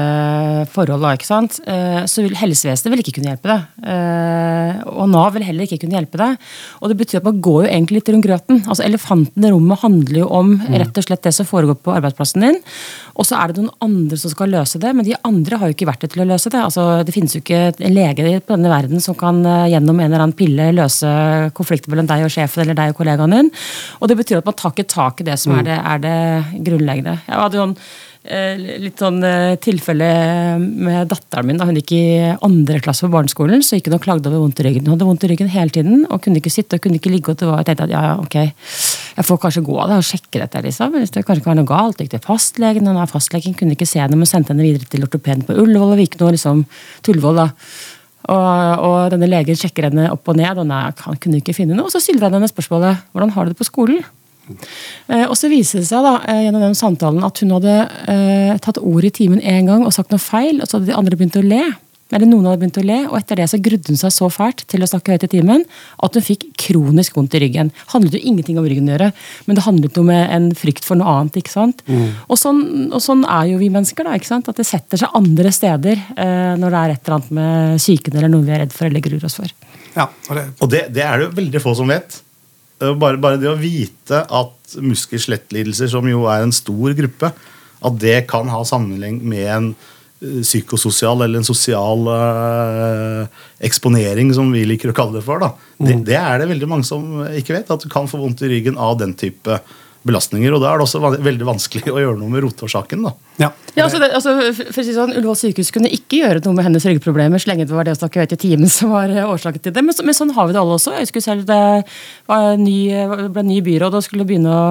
forhold, 0.74 1.04
da, 1.04 1.14
ikke 1.14 1.28
sant? 1.28 1.60
Uh, 1.66 2.02
så 2.10 2.26
vil 2.26 2.36
helsevesenet 2.38 2.94
vil 2.94 3.04
ikke 3.04 3.16
kunne 3.20 3.32
hjelpe 3.32 3.52
deg. 3.52 3.64
Og 4.96 5.06
Nav 5.10 5.34
vil 5.36 5.44
heller 5.46 5.66
ikke 5.66 5.78
kunne 5.84 5.96
hjelpe 5.98 6.18
deg. 6.20 6.40
Og 6.80 6.90
det 6.90 6.98
betyr 6.98 7.20
at 7.20 7.26
man 7.28 7.40
går 7.44 7.66
jo 7.66 7.70
egentlig 7.70 8.00
litt 8.00 8.10
rundt 8.12 8.26
grøten. 8.26 8.62
Altså 8.66 8.86
Elefanten 8.86 9.46
i 9.46 9.52
rommet 9.52 9.82
handler 9.82 10.20
jo 10.22 10.28
om 10.34 10.54
rett 10.66 10.98
og 10.98 11.06
slett 11.06 11.24
det 11.26 11.34
som 11.36 11.48
foregår 11.48 11.78
på 11.82 11.94
arbeidsplassen 11.94 12.44
din. 12.44 12.60
Og 13.16 13.24
så 13.24 13.38
er 13.38 13.52
det 13.52 13.62
noen 13.62 13.72
andre 13.84 14.18
som 14.20 14.32
skal 14.32 14.52
løse 14.52 14.80
det, 14.80 14.92
men 14.96 15.06
de 15.06 15.16
andre 15.26 15.58
har 15.60 15.70
jo 15.70 15.76
ikke 15.76 15.88
verktøy 15.88 16.10
til 16.12 16.24
å 16.24 16.28
løse 16.28 16.52
det. 16.52 16.60
Altså, 16.60 16.84
det 17.06 17.14
finnes 17.16 17.32
jo 17.36 17.40
ikke 17.40 17.60
en 17.72 17.96
lege 17.96 18.40
på 18.44 18.56
denne 18.56 18.72
verden 18.72 19.02
som 19.02 19.16
kan 19.18 19.40
eh, 19.40 19.70
gjennom 19.72 19.96
en 20.00 20.10
eller 20.10 20.26
annen 20.26 20.36
pille 20.36 20.68
løse 20.76 21.12
konflikter 21.56 21.92
mellom 21.92 22.10
deg 22.10 22.26
og 22.26 22.34
sjefen 22.34 22.64
eller 22.64 22.76
deg 22.76 22.92
og 22.92 23.00
kollegaen 23.00 23.36
din. 23.36 23.52
Og 24.00 24.10
det 24.10 24.18
betyr 24.20 24.42
at 24.42 24.48
man 24.48 24.58
tar 24.58 24.74
ikke 24.74 24.90
tak 24.92 25.22
i 25.22 25.28
det 25.30 25.38
som 25.40 25.54
mm. 25.54 25.62
er, 25.62 25.68
det, 25.70 25.78
er 25.92 26.04
det 26.04 26.66
grunnleggende. 26.68 27.16
Jeg 27.24 27.40
hadde 27.40 27.60
jo 27.60 27.66
en 27.70 27.78
litt 28.82 29.00
sånn 29.00 29.20
eh, 29.24 29.54
tilfelle 29.62 30.08
med 30.60 31.08
datteren 31.10 31.46
min. 31.48 31.58
Da 31.60 31.66
hun 31.68 31.78
gikk 31.78 31.92
i 31.96 32.04
andre 32.44 32.80
klasse 32.84 33.06
på 33.06 33.12
barneskolen, 33.14 33.62
så 33.64 33.78
gikk 33.78 33.90
hun 33.90 33.98
og 33.98 34.04
klagde 34.04 34.30
over 34.30 34.42
vondt 34.44 34.62
i 34.62 34.66
ryggen. 34.66 34.86
Hun 34.86 34.96
hadde 34.96 35.08
vondt 35.08 35.26
i 35.26 35.30
ryggen 35.30 35.50
hele 35.52 35.74
tiden 35.74 36.04
og 36.06 36.22
kunne 36.24 36.42
ikke 36.42 36.52
sitte 36.52 36.78
og 36.78 36.84
kunne 36.84 37.00
ikke 37.00 37.12
ligge. 37.12 37.32
og 37.32 37.40
det 37.40 37.48
Jeg 37.48 37.68
tenkte 37.70 37.88
at 37.88 37.94
ja, 37.94 38.04
ok, 38.20 38.36
jeg 39.16 39.28
får 39.30 39.42
kanskje 39.44 39.64
gå 39.68 39.78
av 39.82 39.92
det 39.92 40.00
og 40.00 40.08
sjekke 40.10 40.42
dette. 40.42 40.62
liksom. 40.68 40.98
Hvis 40.98 41.14
det 41.14 41.24
kanskje 41.24 41.44
ikke 41.44 41.52
var 41.52 41.60
noe 41.60 41.70
galt, 41.70 42.00
gikk 42.02 42.14
til 42.16 42.24
fastlegen. 42.26 42.88
og 42.88 43.10
Fastlegen 43.10 43.54
kunne 43.54 43.76
ikke 43.78 43.86
se 43.86 44.02
henne, 44.02 44.16
men 44.16 44.26
sendte 44.26 44.54
henne 44.54 44.66
videre 44.66 44.90
til 44.90 45.06
ortopeden 45.06 45.46
på 45.46 45.54
Ullevål 45.54 45.94
og 45.96 46.02
gikk 46.02 46.18
nå, 46.20 46.32
liksom 46.36 46.66
Tullevål. 47.02 47.42
da. 47.42 47.50
Og, 48.26 48.82
og, 48.82 49.10
denne 49.12 49.28
legen 49.30 49.58
sjekker 49.58 49.86
henne 49.86 50.10
opp 50.10 50.26
og 50.32 50.38
ned, 50.38 50.58
og 50.58 50.66
nei, 50.66 50.88
han 50.90 51.18
kunne 51.22 51.38
ikke 51.38 51.54
finne 51.54 51.76
noe. 51.76 51.86
Og 51.86 51.94
så 51.94 52.02
stiller 52.02 52.26
han 52.26 52.40
henne 52.40 52.50
spørsmålet 52.50 53.06
hvordan 53.12 53.34
har 53.36 53.46
du 53.46 53.54
det 53.54 53.60
på 53.60 53.68
skolen. 53.68 54.02
Eh, 55.08 55.24
og 55.26 55.34
så 55.38 55.50
viser 55.50 55.82
det 55.82 55.88
seg 55.88 56.04
da, 56.06 56.18
eh, 56.28 56.44
gjennom 56.46 56.62
den 56.62 56.78
samtalen 56.78 57.24
at 57.26 57.42
hun 57.42 57.56
hadde 57.56 57.74
eh, 58.12 58.54
tatt 58.62 58.78
ordet 58.82 59.14
i 59.14 59.16
timen 59.22 59.42
én 59.42 59.66
gang 59.68 59.86
og 59.86 59.94
sagt 59.94 60.14
noe 60.14 60.22
feil, 60.22 60.60
og 60.60 60.68
så 60.68 60.78
hadde 60.78 60.92
de 60.92 60.96
andre 60.98 61.18
begynt 61.18 61.40
å 61.40 61.44
le. 61.46 61.64
Eller 62.14 62.28
noen 62.30 62.44
hadde 62.46 62.60
begynt 62.60 62.78
å 62.78 62.84
le, 62.86 62.98
og 63.08 63.16
etter 63.18 63.40
det 63.40 63.48
så 63.50 63.58
grudde 63.58 63.90
hun 63.90 63.98
seg 63.98 64.12
så 64.14 64.28
fælt 64.30 64.62
til 64.70 64.84
å 64.84 64.86
snakke 64.86 65.16
høyt 65.16 65.24
i 65.26 65.30
timen 65.32 65.64
at 66.06 66.14
hun 66.14 66.22
fikk 66.22 66.44
kronisk 66.62 67.16
vondt 67.18 67.34
i 67.34 67.40
ryggen. 67.42 67.72
Det 67.74 67.94
handlet 67.96 68.14
jo 68.14 68.20
ingenting 68.30 68.60
om 68.60 68.68
ryggen 68.68 68.86
å 68.86 68.94
gjøre, 68.94 69.08
men 69.48 69.58
det 69.58 69.64
handlet 69.66 69.98
om 69.98 70.12
en 70.14 70.46
frykt 70.54 70.86
for 70.86 71.00
noe 71.00 71.16
annet. 71.16 71.40
ikke 71.40 71.50
sant? 71.50 71.82
Mm. 71.90 72.04
Og, 72.28 72.38
sånn, 72.38 72.60
og, 72.92 73.00
sånn, 73.02 73.24
er 73.26 73.50
jo 73.50 73.58
vi 73.58 73.72
mennesker, 73.74 74.06
da. 74.06 74.14
ikke 74.14 74.30
sant? 74.30 74.52
At 74.52 74.62
det 74.62 74.68
setter 74.68 75.02
seg 75.02 75.18
andre 75.18 75.50
steder 75.54 75.98
eh, 76.14 76.52
når 76.60 76.76
det 76.76 76.82
er 76.84 76.94
et 76.94 77.02
eller 77.02 77.18
annet 77.18 77.34
med 77.40 77.82
psyken 77.82 78.20
eller 78.20 78.30
noe 78.30 78.46
vi 78.46 78.54
er 78.54 78.62
redd 78.62 78.76
for 78.76 78.86
eller 78.86 79.02
gruer 79.02 79.26
oss 79.26 79.40
for. 79.40 79.58
Ja, 79.96 80.06
og 80.06 80.38
det, 80.38 80.46
og 80.60 80.70
det, 80.70 80.84
det 80.94 81.02
er 81.02 81.18
det 81.18 81.26
jo 81.26 81.34
veldig 81.40 81.64
få 81.64 81.74
som 81.74 81.90
vet. 81.90 82.20
Bare, 82.76 83.16
bare 83.16 83.40
det 83.40 83.48
å 83.48 83.56
vite 83.56 84.18
at 84.20 84.78
muskel-skjelettlidelser, 84.84 85.88
som 85.94 86.08
jo 86.10 86.26
er 86.28 86.44
en 86.44 86.52
stor 86.52 86.92
gruppe, 86.98 87.30
at 87.86 88.00
det 88.02 88.18
kan 88.28 88.50
ha 88.52 88.60
sammenheng 88.68 89.22
med 89.24 89.46
en 89.48 89.70
Eh, 90.16 90.40
psykososial 90.42 91.20
eller 91.22 91.42
en 91.42 91.44
sosial 91.44 92.06
øh, 92.08 93.26
eksponering, 93.68 94.30
som 94.32 94.48
vi 94.52 94.62
liker 94.64 94.88
å 94.88 94.96
kalle 94.96 95.18
det 95.18 95.26
for. 95.26 95.42
Da. 95.42 95.50
Det, 95.76 95.92
mm. 95.92 96.04
det, 96.08 96.16
er 96.16 96.40
det 96.40 96.48
veldig 96.54 96.68
mange 96.70 96.88
som 96.88 97.20
ikke 97.36 97.58
vet. 97.58 97.72
At 97.72 97.84
du 97.84 97.90
kan 97.92 98.08
få 98.08 98.22
vondt 98.22 98.40
i 98.46 98.50
ryggen 98.54 98.80
av 98.80 98.96
den 99.02 99.12
type 99.18 99.60
belastninger. 100.06 100.54
Og 100.54 100.62
da 100.62 100.70
er 100.70 100.80
det 100.80 100.86
også 100.86 101.00
veldig 101.14 101.46
vanskelig 101.48 101.92
å 101.92 102.00
gjøre 102.02 102.18
noe 102.20 102.32
med 102.32 102.44
rotårsaken. 102.44 103.02
da. 103.06 103.12
Ja, 103.40 103.50
ja 103.76 103.84
altså, 103.84 104.00
altså, 104.06 104.32
for 104.70 104.80
å 104.80 104.84
si 104.86 104.94
sånn, 104.96 105.12
Ullevål 105.18 105.38
sykehus 105.40 105.72
kunne 105.74 105.90
ikke 105.92 106.22
gjøre 106.22 106.42
noe 106.46 106.56
med 106.56 106.66
hennes 106.68 106.86
ryggproblemer 106.88 107.42
så 107.42 107.50
lenge 107.50 107.66
det 107.68 107.76
var 107.76 107.88
det 107.88 107.96
å 107.96 107.98
snakke 107.98 108.22
høyt 108.22 108.32
i 108.36 108.38
timen 108.40 108.70
som 108.72 108.94
var 108.94 109.12
eh, 109.12 109.26
årsaken 109.26 109.64
til 109.64 109.74
det. 109.76 109.84
Men, 109.84 109.96
men, 110.06 110.16
sånn 110.16 110.32
har 110.36 110.48
vi 110.48 110.56
det 110.56 110.62
alle 110.62 110.78
også. 110.78 110.94
Jeg 110.96 111.08
husker 111.08 111.24
selv 111.24 111.48
Det 111.48 111.60
var 112.30 112.60
ny, 112.60 112.78
ble 113.34 113.44
ny 113.46 113.58
byråd 113.66 113.98
og 113.98 114.06
skulle 114.06 114.28
begynne 114.28 114.54
å 114.54 114.70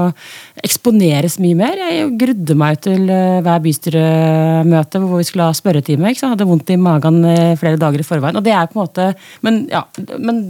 eksponeres 0.65 1.38
mye 1.43 1.60
mer. 1.60 1.84
Jeg 1.91 2.10
grudde 2.21 2.58
meg 2.60 2.82
til 2.86 3.06
eh, 3.12 3.41
hver 3.45 3.62
bystyremøte 3.65 5.04
hvor 5.04 5.21
vi 5.21 5.28
skulle 5.30 5.50
ha 5.50 5.58
spørretime. 5.58 6.12
Ikke? 6.12 6.24
sant? 6.24 6.36
hadde 6.36 6.50
vondt 6.50 6.74
i 6.74 6.80
magen 6.82 7.21
eh, 7.30 7.54
flere 7.60 7.82
dager 7.82 8.02
i 8.02 8.08
forveien. 8.08 8.39
og 8.39 8.45
det 8.45 8.56
er 8.56 8.71
på 8.71 8.80
en 8.80 8.84
måte, 8.86 9.12
Men, 9.45 9.65
ja, 9.71 9.86
men, 10.17 10.41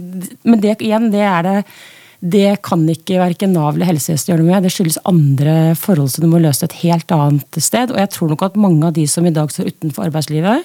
men 0.44 0.62
det 0.62 0.78
igjen, 0.80 1.10
det 1.12 1.24
er 1.26 1.46
det 1.46 1.58
det 2.20 2.62
kan 2.64 2.84
ikke 2.88 3.20
verken 3.20 3.52
Nav 3.56 3.74
eller 3.74 3.90
helsevesenet 3.90 4.30
gjøre 4.30 4.42
noe 4.42 4.54
med. 4.54 4.64
Det 4.64 4.72
skyldes 4.72 5.02
andre 5.08 5.56
forhold 5.78 6.14
som 6.14 6.24
du 6.24 6.30
må 6.32 6.40
løse 6.40 6.64
et 6.64 6.78
helt 6.80 7.12
annet 7.12 7.60
sted. 7.60 7.92
Og 7.92 8.00
jeg 8.00 8.12
tror 8.14 8.32
nok 8.32 8.46
at 8.48 8.58
mange 8.60 8.88
av 8.88 8.96
de 8.96 9.04
som 9.10 9.26
i 9.26 9.34
dag 9.34 9.52
står 9.52 9.72
utenfor 9.74 10.08
arbeidslivet, 10.08 10.64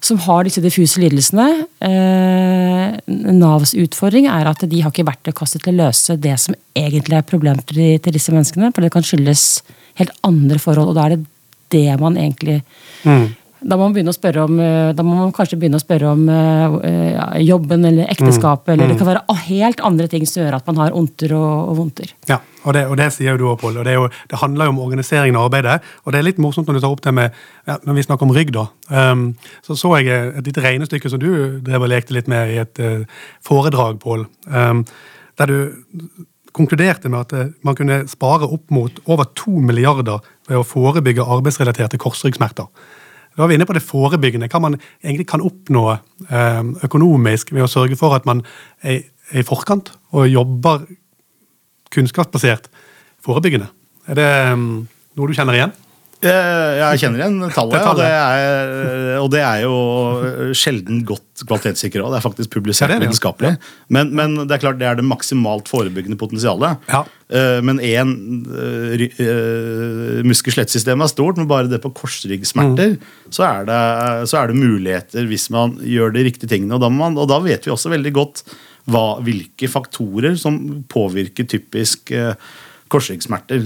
som 0.00 0.20
har 0.24 0.46
disse 0.46 0.62
diffuse 0.64 1.00
lidelsene 1.02 1.46
eh, 1.84 2.94
Navs 3.36 3.74
utfordring 3.76 4.30
er 4.32 4.48
at 4.48 4.62
de 4.64 4.80
har 4.80 4.94
ikke 4.94 5.04
verktøykasse 5.10 5.60
til 5.60 5.74
å 5.74 5.82
løse 5.82 6.16
det 6.16 6.38
som 6.40 6.56
egentlig 6.78 7.18
er 7.18 7.26
problemet 7.28 7.66
til, 7.68 7.98
til, 8.00 8.16
disse 8.16 8.32
menneskene. 8.32 8.72
For 8.72 8.86
det 8.86 8.92
kan 8.94 9.04
skyldes 9.04 9.44
helt 10.00 10.14
andre 10.24 10.56
forhold, 10.62 10.94
og 10.94 10.96
da 10.96 11.04
er 11.08 11.18
det 11.18 11.28
det 11.70 12.00
man 12.00 12.16
egentlig 12.18 12.62
mm. 13.04 13.26
Da 13.60 13.76
må, 13.76 13.90
om, 13.90 14.60
eh, 14.60 14.90
da 14.96 15.04
må 15.04 15.14
man 15.18 15.32
kanskje 15.36 15.58
begynne 15.60 15.76
å 15.76 15.82
spørre 15.82 16.14
om 16.14 16.22
uh, 16.32 16.78
ja, 16.80 17.26
jobben 17.44 17.84
eller 17.84 18.08
ekteskapet. 18.08 18.70
Mm. 18.70 18.72
Eller 18.72 18.88
det 18.88 18.94
mm. 18.96 19.00
kan 19.02 19.08
være 19.10 19.36
helt 19.50 19.82
andre 19.84 20.06
ting 20.08 20.24
som 20.28 20.40
gjør 20.40 20.56
at 20.56 20.70
man 20.70 20.78
har 20.80 20.96
ondter 20.96 21.34
og, 21.36 21.52
og 21.68 21.76
vondter. 21.82 22.14
Ja, 22.30 22.38
og 22.64 22.76
det, 22.76 22.86
og 22.88 22.96
det, 23.00 23.10
sier 23.12 23.36
du 23.36 23.44
òg, 23.50 23.58
Pål. 23.60 23.82
Det, 23.84 23.96
jo, 23.98 24.06
det 24.30 24.40
handler 24.40 24.68
jo 24.68 24.74
om 24.74 24.80
organiseringen 24.86 25.36
av 25.36 25.50
arbeidet. 25.50 25.76
Og 26.04 26.14
det 26.14 26.20
er 26.20 26.26
litt 26.30 26.40
morsomt 26.40 26.70
når 26.70 26.78
du 26.78 26.84
tar 26.84 26.94
opp 26.94 27.04
det 27.04 27.12
med 27.16 27.36
ja, 27.68 27.76
Når 27.84 27.98
vi 27.98 28.04
snakker 28.06 28.28
om 28.28 28.32
rygg, 28.36 28.52
da. 28.56 28.66
Um, 28.88 29.26
så 29.66 29.76
så 29.78 29.92
jeg 30.00 30.32
et 30.40 30.48
lite 30.48 30.64
regnestykke 30.64 31.12
som 31.12 31.20
du 31.20 31.60
drev 31.66 31.84
og 31.84 31.92
lekte 31.92 32.16
litt 32.16 32.30
med 32.32 32.54
i 32.54 32.60
et 32.62 32.80
uh, 32.80 33.26
foredrag, 33.44 34.00
Pål. 34.00 34.24
Um, 34.48 34.86
der 35.40 35.52
du 35.52 35.58
konkluderte 36.56 37.12
med 37.12 37.28
at 37.28 37.52
man 37.62 37.76
kunne 37.78 38.02
spare 38.10 38.48
opp 38.48 38.72
mot 38.74 38.96
over 39.04 39.28
to 39.38 39.60
milliarder 39.62 40.24
ved 40.48 40.58
å 40.58 40.66
forebygge 40.66 41.28
arbeidsrelaterte 41.36 42.00
korsryggsmerter. 42.00 42.66
Da 43.36 43.44
er 43.44 43.50
vi 43.50 43.56
inne 43.58 43.66
på 43.68 43.76
det 43.76 43.84
forebyggende. 43.84 44.48
Hva 44.50 44.60
man 44.62 44.76
egentlig 45.02 45.28
kan 45.30 45.44
oppnå 45.44 45.84
eh, 45.92 46.62
økonomisk 46.86 47.54
ved 47.54 47.66
å 47.66 47.70
sørge 47.70 47.98
for 47.98 48.16
at 48.16 48.26
man 48.28 48.42
er 48.82 49.04
i 49.30 49.44
forkant 49.46 49.92
og 50.16 50.26
jobber 50.26 50.88
kunnskapsbasert 51.94 52.66
forebyggende. 53.22 53.70
Er 54.10 54.18
det 54.18 54.30
mm, 54.58 54.74
noe 55.18 55.30
du 55.30 55.36
kjenner 55.36 55.58
igjen? 55.58 55.74
Jeg 56.20 57.00
kjenner 57.00 57.22
igjen 57.22 57.38
tallet, 57.54 57.80
og 57.80 57.96
det, 57.96 58.08
er, 58.12 59.14
og 59.22 59.28
det 59.32 59.40
er 59.40 59.62
jo 59.64 59.76
sjelden 60.56 61.00
godt 61.08 61.44
kvalitetssikra. 61.48 62.10
Det 62.12 62.18
er 62.18 62.24
faktisk 62.24 62.52
publisert 62.52 62.92
vitenskapelig. 62.92 63.54
Men, 63.88 64.12
men, 64.16 64.36
det 64.44 64.56
er 64.56 64.62
klart 64.62 64.80
det 64.80 64.88
er 64.88 64.98
det 64.98 65.06
maksimalt 65.06 65.70
forebyggende 65.70 66.18
potensialet. 66.20 66.84
Ja. 66.90 67.02
Eh, 67.30 67.58
men 67.64 67.80
én 67.84 68.14
uh, 68.50 68.94
uh, 69.00 70.20
muskel-skjelettsystem 70.26 71.04
er 71.04 71.12
stort, 71.12 71.40
men 71.40 71.48
bare 71.50 71.70
det 71.70 71.80
på 71.82 71.92
korsryggsmerter, 71.96 72.96
mm. 72.96 73.28
så, 73.32 73.46
er 73.48 73.68
det, 73.70 73.82
så, 74.30 74.40
er 74.40 74.50
det, 74.50 74.58
muligheter 74.60 75.28
hvis 75.30 75.48
man 75.54 75.78
gjør 75.80 76.16
de 76.16 76.26
riktige 76.26 76.50
tingene. 76.50 76.76
Og 76.76 76.84
da, 76.84 76.90
man, 76.92 77.18
og 77.20 77.30
da 77.30 77.40
vet 77.44 77.68
vi 77.68 77.74
også 77.74 77.92
veldig 77.94 78.14
godt 78.16 78.44
hva, 78.90 79.20
hvilke 79.24 79.70
faktorer 79.70 80.34
som 80.40 80.58
påvirker 80.90 81.48
typisk 81.48 82.12
uh, 82.16 82.34
korsryggsmerter. 82.90 83.62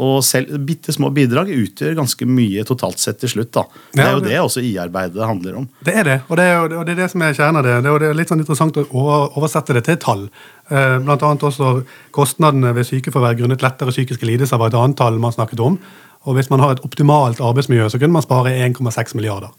Og 0.00 0.16
selv 0.26 0.56
bitte 0.66 0.94
små 0.94 1.10
bidrag 1.14 1.52
utgjør 1.54 1.98
ganske 2.00 2.28
mye 2.28 2.64
totalt 2.68 3.02
sett 3.02 3.20
til 3.22 3.34
slutt. 3.34 3.52
da. 3.54 3.64
Det 3.92 4.04
er 4.04 4.16
jo 4.16 4.24
det 4.24 4.38
også 4.40 4.64
IA-arbeidet 4.64 5.26
handler 5.28 5.60
om. 5.62 5.68
Det 5.84 5.96
er 5.96 6.08
det, 6.08 6.18
og 6.28 6.40
det 6.40 6.46
er, 6.48 6.62
og 6.62 6.86
det, 6.86 6.94
er 6.94 7.02
det 7.04 7.10
som 7.12 7.24
er 7.24 7.36
kjernen 7.36 7.60
av 7.60 7.68
det. 7.68 7.76
Det 7.84 8.08
er 8.08 8.16
litt 8.18 8.32
sånn 8.32 8.42
interessant 8.42 8.80
å 8.82 9.04
oversette 9.38 9.76
det 9.76 9.84
til 9.88 10.00
tall. 10.02 10.28
Eh, 10.72 10.96
blant 11.04 11.26
annet 11.26 11.44
også 11.48 11.74
kostnadene 12.14 12.72
ved 12.76 12.88
sykefravær 12.88 13.36
grunnet 13.40 13.64
lettere 13.64 13.94
psykiske 13.94 14.28
lidelser 14.28 14.60
var 14.60 14.72
et 14.72 14.78
annet 14.78 14.98
tall 15.00 15.20
man 15.22 15.34
snakket 15.34 15.60
om. 15.60 15.78
Og 16.22 16.38
hvis 16.38 16.52
man 16.52 16.62
har 16.62 16.76
et 16.76 16.84
optimalt 16.86 17.42
arbeidsmiljø, 17.42 17.88
så 17.90 17.98
kunne 17.98 18.14
man 18.14 18.24
spare 18.24 18.54
1,6 18.68 19.16
milliarder. 19.18 19.50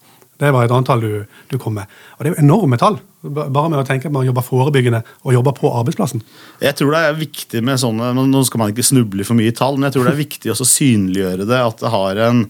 Det 0.42 0.50
var 0.54 0.66
et 0.66 0.74
antall 0.74 1.04
du, 1.04 1.12
du, 1.52 1.58
kom 1.62 1.76
med. 1.78 1.90
Og 2.18 2.24
Det 2.24 2.32
er 2.32 2.36
jo 2.36 2.44
enorme 2.44 2.80
tall. 2.82 2.98
Bare 3.24 3.70
med 3.72 3.80
å 3.80 3.86
tenke 3.88 4.10
at 4.10 4.16
man 4.16 4.26
jobber 4.28 4.46
forebyggende 4.46 5.04
og 5.24 5.36
jobber 5.36 5.56
på 5.56 5.72
arbeidsplassen. 5.80 6.24
Jeg 6.64 6.76
tror 6.80 6.96
det 6.96 7.04
er 7.06 7.20
viktig 7.20 7.62
med 7.64 7.80
sånne, 7.80 8.12
Nå 8.18 8.42
skal 8.48 8.64
man 8.64 8.74
ikke 8.74 8.86
snuble 8.88 9.28
for 9.28 9.40
mye 9.40 9.54
i 9.54 9.56
tall, 9.56 9.78
men 9.78 9.88
jeg 9.88 9.98
tror 9.98 10.10
det 10.10 10.16
er 10.16 10.24
viktig 10.24 10.52
å 10.52 10.58
synliggjøre 10.60 11.48
det. 11.48 11.62
At 11.62 11.84
det, 11.84 11.94
har 11.94 12.24
en, 12.28 12.44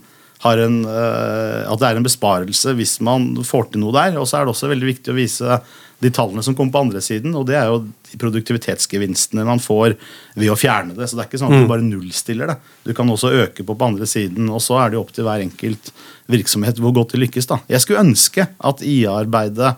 en, 0.44 0.82
uh, 0.86 1.64
at 1.72 1.80
det 1.80 1.88
er 1.90 2.00
en 2.00 2.06
besparelse 2.06 2.74
hvis 2.76 2.98
man 3.06 3.32
får 3.48 3.72
til 3.72 3.84
noe 3.84 3.96
der. 3.96 4.20
Og 4.20 4.28
så 4.28 4.40
er 4.40 4.46
det 4.46 4.54
også 4.54 4.72
veldig 4.72 4.90
viktig 4.90 5.14
å 5.14 5.18
vise 5.18 5.60
de 6.04 6.12
tallene 6.12 6.44
som 6.44 6.56
kommer 6.56 6.74
på 6.74 6.82
andre 6.84 7.02
siden, 7.04 7.32
og 7.38 7.46
det 7.48 7.56
er 7.56 7.70
jo 7.72 7.78
de 7.86 8.18
produktivitetsgevinstene 8.20 9.46
man 9.48 9.62
får 9.64 9.96
ved 10.36 10.52
å 10.52 10.58
fjerne 10.60 10.98
det. 10.98 11.08
Så 11.08 11.16
det 11.16 11.24
er 11.24 11.30
ikke 11.30 11.40
sånn 11.42 11.54
at 11.54 11.62
du 11.62 11.66
mm. 11.66 11.72
bare 11.72 11.86
nullstiller 11.86 12.52
det. 12.52 12.58
Du 12.84 12.92
kan 12.98 13.10
også 13.14 13.32
øke 13.44 13.64
på 13.64 13.78
på 13.80 13.88
andre 13.88 14.08
siden, 14.10 14.50
og 14.52 14.62
så 14.64 14.82
er 14.82 14.92
det 14.92 15.00
jo 15.00 15.06
opp 15.06 15.14
til 15.16 15.28
hver 15.28 15.46
enkelt 15.46 15.94
virksomhet 16.34 16.82
hvor 16.84 16.96
godt 16.96 17.16
det 17.16 17.24
lykkes. 17.24 17.50
da. 17.50 17.62
Jeg 17.72 17.84
skulle 17.86 18.04
ønske 18.04 18.48
at 18.52 18.84
IA-arbeidet 18.84 19.74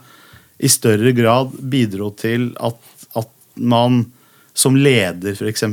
i 0.65 0.71
større 0.71 1.12
grad 1.15 1.56
bidro 1.60 2.10
til 2.17 2.54
at, 2.63 2.78
at 3.19 3.32
man 3.56 4.06
som 4.56 4.78
leder 4.80 5.36
f.eks. 5.36 5.65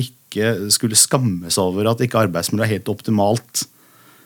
ikke 0.00 0.52
skulle 0.72 0.98
skamme 0.98 1.50
seg 1.52 1.66
over 1.66 1.90
at 1.90 2.02
ikke 2.02 2.24
arbeidsmiljøet 2.24 2.66
er 2.66 2.78
helt 2.78 2.92
optimalt 2.92 3.66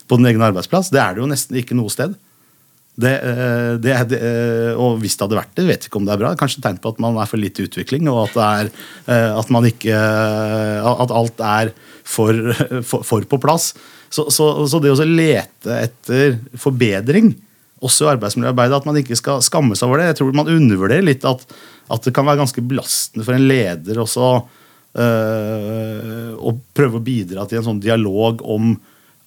på 0.09 0.21
den 0.21 0.31
egne 0.31 0.51
arbeidsplass. 0.51 0.93
Det 0.93 1.01
er 1.01 1.15
det 1.15 1.25
jo 1.25 1.31
nesten 1.31 1.59
ikke 1.61 1.77
noe 1.79 1.93
sted. 1.93 2.17
Det, 2.95 3.11
eh, 3.11 3.73
det, 3.83 3.95
det, 4.13 4.19
eh, 4.23 4.73
og 4.79 5.01
hvis 5.03 5.17
det 5.19 5.27
hadde 5.27 5.39
vært 5.41 5.57
det, 5.59 5.65
vet 5.67 5.87
ikke 5.89 5.99
om 5.99 6.05
det 6.07 6.15
er 6.15 6.21
bra. 6.21 6.35
Kanskje 6.39 6.63
tegn 6.63 6.79
på 6.83 6.93
at 6.95 7.01
man 7.03 7.19
er 7.19 7.31
for 7.31 7.43
litt 7.43 7.59
i 7.59 7.67
utvikling, 7.67 8.07
og 8.13 8.29
at, 8.29 8.37
er, 8.45 8.71
eh, 9.11 9.31
at, 9.35 9.51
ikke, 9.71 9.99
at 10.93 11.15
alt 11.19 11.43
er 11.43 11.73
for, 12.07 12.39
for, 12.89 13.07
for 13.07 13.27
på 13.27 13.41
plass. 13.43 13.73
Så, 14.15 14.29
så, 14.31 14.47
så, 14.71 14.79
det 14.79 14.95
å 14.95 15.09
lete 15.09 15.81
etter 15.89 16.39
forbedring, 16.61 17.33
også 17.85 18.07
i 18.07 18.13
arbeidsmiljøarbeidet, 18.15 18.79
at 18.79 18.87
man 18.89 18.99
ikke 19.01 19.19
skal 19.19 19.43
skamme 19.45 19.77
seg 19.77 19.91
over 19.91 20.01
det 20.01 20.13
Jeg 20.13 20.21
tror 20.21 20.37
man 20.39 20.49
undervurderer 20.49 21.05
litt 21.05 21.27
at, 21.29 21.43
at 21.93 22.07
det 22.07 22.15
kan 22.17 22.25
være 22.25 22.41
ganske 22.41 22.63
belastende 22.65 23.27
for 23.27 23.37
en 23.37 23.45
leder 23.45 23.99
også 24.01 24.29
øh, 25.03 26.31
å 26.39 26.55
prøve 26.79 27.01
å 27.01 27.05
bidra 27.05 27.45
til 27.51 27.61
en 27.61 27.67
sånn 27.67 27.83
dialog 27.83 28.41
om 28.47 28.73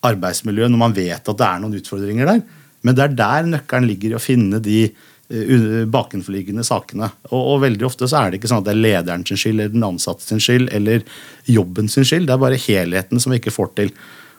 arbeidsmiljø 0.06 0.70
når 0.70 0.82
man 0.82 0.96
vet 0.96 1.22
at 1.22 1.38
det 1.40 1.48
er 1.48 1.62
noen 1.62 1.78
utfordringer 1.80 2.30
der. 2.30 2.42
Men 2.86 2.98
det 2.98 3.06
er 3.06 3.16
der 3.18 3.50
nøkkelen 3.52 3.88
ligger 3.90 4.14
i 4.14 4.18
å 4.18 4.22
finne 4.22 4.60
de 4.64 4.84
uh, 4.88 5.82
bakenforliggende 5.92 6.66
sakene. 6.68 7.10
Og, 7.32 7.40
og, 7.40 7.58
veldig 7.66 7.88
ofte 7.90 8.10
så 8.10 8.22
er 8.22 8.32
det 8.32 8.42
ikke 8.42 8.52
sånn 8.52 8.62
at 8.62 8.70
det 8.70 8.76
er 8.76 8.84
lederen 8.86 9.26
sin 9.28 9.42
skyld 9.42 9.58
eller 9.58 9.74
den 9.74 9.88
ansatte 9.88 10.28
sin 10.28 10.44
skyld 10.44 10.72
eller 10.78 11.04
jobben 11.50 11.92
sin 11.92 12.08
skyld. 12.08 12.30
Det 12.30 12.36
er 12.38 12.46
bare 12.46 12.62
helheten 12.68 13.24
som 13.24 13.34
vi 13.34 13.42
ikke 13.42 13.56
får 13.56 13.74
til. 13.80 13.94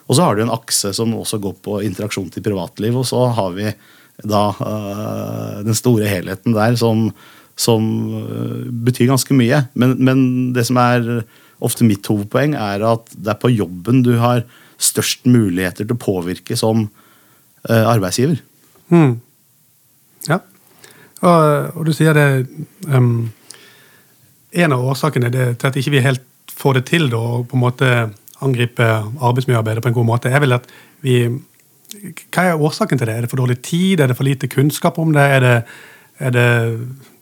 Og 0.09 0.17
så 0.17 0.25
har 0.25 0.35
du 0.35 0.45
en 0.45 0.55
akse 0.55 0.91
som 0.97 1.13
også 1.13 1.37
går 1.43 1.59
på 1.65 1.81
interaksjon 1.85 2.31
til 2.33 2.45
privatliv, 2.45 2.95
og 2.97 3.05
så 3.05 3.27
har 3.37 3.51
vi 3.53 3.67
da 4.25 4.49
øh, 4.51 5.59
den 5.67 5.77
store 5.77 6.09
helheten 6.09 6.55
der 6.55 6.73
som, 6.79 7.11
som 7.55 7.83
øh, 8.17 8.65
betyr 8.87 9.11
ganske 9.11 9.37
mye. 9.37 9.61
Men, 9.79 9.93
men, 10.01 10.23
det 10.55 10.65
som 10.67 10.81
er 10.81 11.21
ofte 11.61 11.85
mitt 11.85 12.07
hovedpoeng, 12.09 12.55
er 12.57 12.83
at 12.89 13.13
det 13.13 13.35
er 13.35 13.39
på 13.39 13.53
jobben 13.53 14.01
du 14.03 14.15
har 14.17 14.41
størst 14.79 15.27
muligheter 15.29 15.85
til 15.85 15.95
å 15.95 16.01
påvirke 16.01 16.57
som 16.59 16.85
uh, 16.87 17.83
arbeidsgiver. 17.83 18.39
Mm. 18.93 19.19
Ja. 20.29 20.39
Og, 21.19 21.75
og, 21.75 21.83
du 21.87 21.91
sier 21.93 22.15
det 22.15 22.47
um, 22.87 23.29
En 24.55 24.73
av 24.73 24.85
årsakene 24.87 25.29
til 25.29 25.67
at 25.67 25.75
ikke 25.77 25.91
vi 25.93 26.01
helt 26.01 26.23
får 26.59 26.79
det 26.79 26.85
til 26.89 27.05
da, 27.11 27.19
på 27.45 27.57
en 27.57 27.61
måte 27.61 27.89
angripe 28.41 28.87
arbeidsmiljøarbeidet 29.19 29.83
på 29.83 29.91
en 29.91 29.97
god 29.99 30.07
måte, 30.07 30.31
er 30.31 30.41
vel 30.41 30.55
at 30.57 30.65
vi 31.05 31.21
hva 32.29 32.45
er 32.45 32.61
årsaken 32.61 32.99
til 32.99 33.09
det? 33.09 33.15
Er 33.15 33.25
det 33.25 33.31
for 33.31 33.41
dårlig 33.41 33.59
tid? 33.65 33.99
Er 33.99 34.11
det 34.11 34.17
for 34.17 34.27
lite 34.27 34.49
kunnskap 34.51 34.99
om 35.01 35.13
det? 35.13 35.21
Er 35.21 35.39
det, 35.43 35.55
er 36.19 36.33
det, 36.35 36.47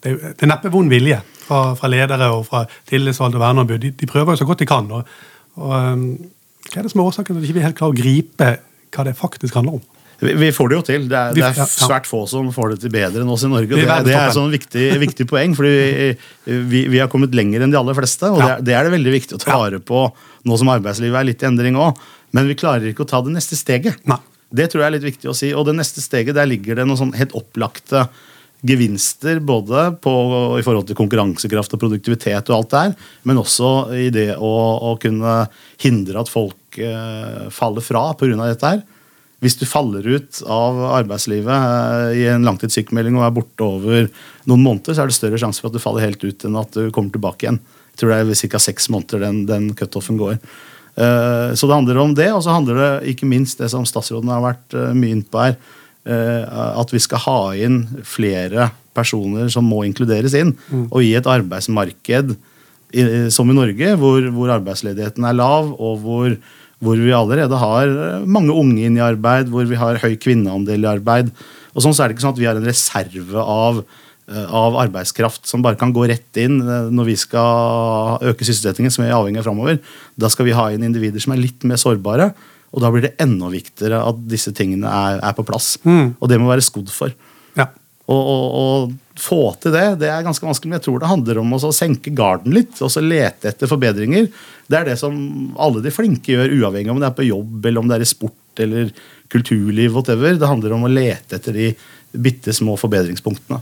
det, 0.04 0.16
det 0.36 0.44
er 0.44 0.52
neppe 0.52 0.72
vond 0.74 0.92
vilje 0.92 1.22
fra, 1.46 1.62
fra, 1.80 1.90
ledere 1.92 2.30
og 2.36 2.46
fra 2.50 2.66
tillitsvalgte 2.90 3.40
og 3.40 3.46
verneombud. 3.46 3.78
De, 3.84 3.94
de, 3.96 4.10
prøver 4.10 4.36
jo 4.36 4.42
så 4.42 4.48
godt 4.50 4.64
de 4.64 4.70
kan. 4.70 4.90
Og, 4.92 5.08
og, 5.56 5.76
um, 5.94 6.04
hva 6.72 6.82
er 6.82 6.88
det 6.88 6.94
som 6.94 7.04
er 7.04 7.12
årsaken 7.12 7.36
til 7.36 7.40
at 7.40 7.46
vi 7.46 7.54
ikke 7.54 7.68
helt 7.68 7.78
klarer 7.78 7.96
å 7.96 8.02
gripe 8.02 8.50
hva 8.96 9.06
det 9.08 9.16
faktisk 9.20 9.58
handler 9.60 9.80
om? 9.80 9.86
Vi, 10.20 10.34
vi 10.34 10.50
får 10.54 10.72
det 10.72 10.78
jo 10.78 10.84
til. 10.86 11.04
Det 11.12 11.18
er, 11.18 11.36
det 11.38 11.44
er, 11.46 11.60
svært 11.70 12.08
få 12.10 12.24
som 12.30 12.48
får 12.54 12.74
det 12.74 12.80
til 12.86 12.94
bedre 12.94 13.22
enn 13.22 13.34
oss 13.34 13.44
i 13.46 13.52
Norge. 13.52 13.70
Det, 13.70 13.84
det 14.08 14.16
er 14.16 14.32
et 14.32 14.38
sånn 14.38 14.54
viktig, 14.54 14.86
viktig, 15.04 15.28
poeng, 15.30 15.54
fordi 15.58 15.76
vi, 16.72 16.88
vi, 16.90 17.02
har 17.02 17.12
kommet 17.12 17.36
lenger 17.38 17.64
enn 17.64 17.74
de 17.74 17.78
aller 17.78 17.98
fleste. 17.98 18.32
og 18.34 18.42
det, 18.66 18.74
er 18.74 18.88
det 18.88 18.96
veldig 18.96 19.14
viktig 19.14 19.38
å 19.38 19.44
ta 19.44 19.60
vare 19.62 19.82
på 19.84 20.08
nå 20.48 20.58
som 20.58 20.72
arbeidslivet 20.74 21.22
er 21.22 21.30
litt 21.30 21.46
i 21.46 21.50
endring 21.52 21.78
òg. 21.78 22.02
Men 22.34 22.50
vi 22.50 22.58
klarer 22.58 22.90
ikke 22.90 23.06
å 23.06 23.12
ta 23.12 23.22
det 23.24 23.36
neste 23.36 23.60
steget. 23.60 24.02
Nei. 24.10 24.20
Det 24.58 24.70
tror 24.72 24.84
jeg 24.84 24.90
er 24.90 24.96
litt 24.96 25.06
viktig 25.06 25.30
å 25.30 25.36
si. 25.38 25.52
Og 25.54 25.68
det 25.68 25.76
neste 25.78 26.02
steget, 26.02 26.38
der 26.38 26.50
ligger 26.50 26.80
det 26.80 26.88
noen 26.88 27.00
sånn 27.00 27.16
helt 27.18 27.36
opplagte 27.38 28.08
gevinster 28.66 29.38
både 29.46 29.92
på, 30.02 30.12
i 30.58 30.64
forhold 30.66 30.88
til 30.90 30.98
konkurransekraft 30.98 31.76
og 31.76 31.82
produktivitet, 31.84 32.50
og 32.50 32.56
alt 32.56 32.72
der, 32.74 32.96
men 33.30 33.38
også 33.38 33.70
i 33.94 34.08
det 34.14 34.32
å, 34.34 34.54
å 34.82 34.96
kunne 35.02 35.44
hindre 35.84 36.24
at 36.24 36.32
folk 36.32 36.57
eh, 36.84 37.50
faller 37.54 37.84
fra 37.86 38.12
pga. 38.18 38.38
dette. 38.46 38.72
her. 38.76 38.86
Hvis 39.44 39.58
du 39.60 39.68
faller 39.70 40.02
ut 40.02 40.40
av 40.50 40.80
arbeidslivet 40.98 41.54
eh, 41.54 42.22
i 42.24 42.24
en 42.32 42.46
langtidssykmelding 42.48 43.20
og 43.20 43.28
er 43.28 43.36
borte 43.36 43.66
over 43.66 44.08
noen 44.50 44.64
måneder, 44.64 44.96
så 44.96 45.04
er 45.04 45.12
det 45.12 45.18
større 45.18 45.42
sjanse 45.42 45.62
for 45.62 45.70
at 45.70 45.78
du 45.78 45.84
faller 45.84 46.08
helt 46.08 46.24
ut 46.26 46.48
enn 46.48 46.58
at 46.58 46.74
du 46.74 46.90
kommer 46.94 47.14
tilbake 47.14 47.46
igjen. 47.46 47.62
Jeg 47.94 48.02
tror 48.02 48.14
det 48.14 48.18
er 48.24 48.50
ca. 48.54 48.64
seks 48.66 48.90
måneder 48.94 49.28
den, 49.28 49.44
den 49.50 49.70
cutoffen 49.78 50.18
går. 50.18 50.40
Eh, 50.98 51.54
så 51.54 51.70
det 51.70 51.78
handler 51.78 52.02
om 52.02 52.18
det, 52.18 52.32
og 52.34 52.42
så 52.46 52.56
handler 52.58 52.82
det 52.82 53.14
ikke 53.14 53.30
minst 53.30 53.62
det 53.62 53.70
som 53.74 53.86
statsråden 53.86 54.34
har 54.34 54.42
vært 54.46 54.78
mye 54.98 55.20
inne 55.20 55.30
på 55.30 55.44
her, 55.44 55.60
at 56.08 56.88
vi 56.94 57.02
skal 57.04 57.20
ha 57.20 57.40
inn 57.60 57.82
flere 58.08 58.70
personer 58.96 59.50
som 59.52 59.66
må 59.68 59.82
inkluderes 59.84 60.32
inn. 60.40 60.54
Mm. 60.72 60.86
Og 60.88 61.02
i 61.04 61.10
et 61.20 61.28
arbeidsmarked 61.28 62.32
som 63.36 63.52
i 63.52 63.56
Norge, 63.58 63.90
hvor, 64.00 64.30
hvor 64.32 64.54
arbeidsledigheten 64.56 65.28
er 65.28 65.36
lav, 65.36 65.74
og 65.76 66.00
hvor, 66.06 66.38
hvor, 66.84 67.00
vi 67.00 67.14
allerede 67.16 67.62
har 67.62 67.94
mange 68.26 68.54
unge 68.54 68.84
inn 68.86 69.00
i 69.00 69.06
arbeid, 69.06 69.50
hvor 69.54 69.66
vi 69.70 69.80
har 69.80 70.02
høy 70.04 70.18
kvinneandel 70.22 70.86
i 70.86 70.92
arbeid. 70.92 71.32
Og 71.74 71.86
sånn 71.86 71.96
så 71.96 72.04
er 72.04 72.10
det 72.10 72.18
ikke 72.18 72.28
sånn 72.28 72.36
at 72.36 72.42
vi 72.42 72.50
har 72.50 72.60
en 72.60 72.70
reserve 72.70 73.48
av 73.48 73.82
Eh, 74.28 74.48
av 74.52 74.76
arbeidskraft 74.76 75.46
som 75.48 75.62
bare 75.64 75.78
kan 75.80 75.94
gå 75.96 76.02
rett 76.12 76.38
inn 76.42 76.58
eh, 76.60 76.90
når 76.92 77.06
vi 77.08 77.14
skal 77.16 78.26
øke 78.28 78.44
sysselsettingen, 78.44 78.92
som 78.92 79.06
vi 79.06 79.08
er 79.08 79.16
avhengig 79.16 79.40
av 79.40 79.46
framover. 79.48 79.78
Da 80.20 80.28
skal 80.28 80.50
vi 80.50 80.56
ha 80.58 80.66
inn 80.74 80.84
individer 80.84 81.24
som 81.24 81.32
er 81.32 81.40
litt 81.40 81.64
mer 81.64 81.80
sårbare. 81.80 82.34
Og 82.76 82.84
da 82.84 82.92
blir 82.92 83.06
det 83.06 83.14
enda 83.24 83.48
viktigere 83.48 84.02
at 84.04 84.20
disse 84.28 84.52
tingene 84.52 84.92
er, 84.92 85.22
er 85.24 85.38
på 85.38 85.46
plass. 85.48 85.78
Mm. 85.88 86.18
Og 86.20 86.28
det 86.28 86.42
må 86.44 86.52
være 86.52 86.66
skodd 86.66 86.92
for. 86.92 87.16
Ja. 87.56 87.70
Og, 88.12 88.92
få 89.22 89.42
til 89.62 89.74
det 89.74 89.86
det 90.02 90.10
er 90.12 90.26
ganske 90.26 90.46
vanskelig, 90.46 90.70
men 90.70 90.80
jeg 90.80 90.86
tror 90.88 91.02
det 91.02 91.12
handler 91.12 91.42
om 91.42 91.56
å 91.58 91.72
senke 91.76 92.14
garden 92.16 92.56
litt 92.56 92.82
og 92.86 92.92
så 92.94 93.04
lete 93.04 93.52
etter 93.52 93.70
forbedringer. 93.70 94.28
Det 94.68 94.80
er 94.80 94.92
det 94.92 94.98
som 95.02 95.16
alle 95.62 95.84
de 95.86 95.94
flinke 95.94 96.34
gjør, 96.34 96.54
uavhengig 96.62 96.94
om 96.94 97.02
det 97.02 97.10
er 97.10 97.18
på 97.18 97.28
jobb 97.28 97.66
eller 97.66 97.84
om 97.84 97.90
det 97.90 97.98
er 97.98 98.06
i 98.06 98.10
sport 98.10 98.64
eller 98.64 98.92
kulturliv. 99.34 99.94
whatever. 99.94 100.36
Det 100.36 100.48
handler 100.48 100.76
om 100.76 100.86
å 100.88 100.92
lete 100.92 101.40
etter 101.40 101.56
de 101.56 101.72
bitte 102.12 102.54
små 102.54 102.78
forbedringspunktene. 102.80 103.60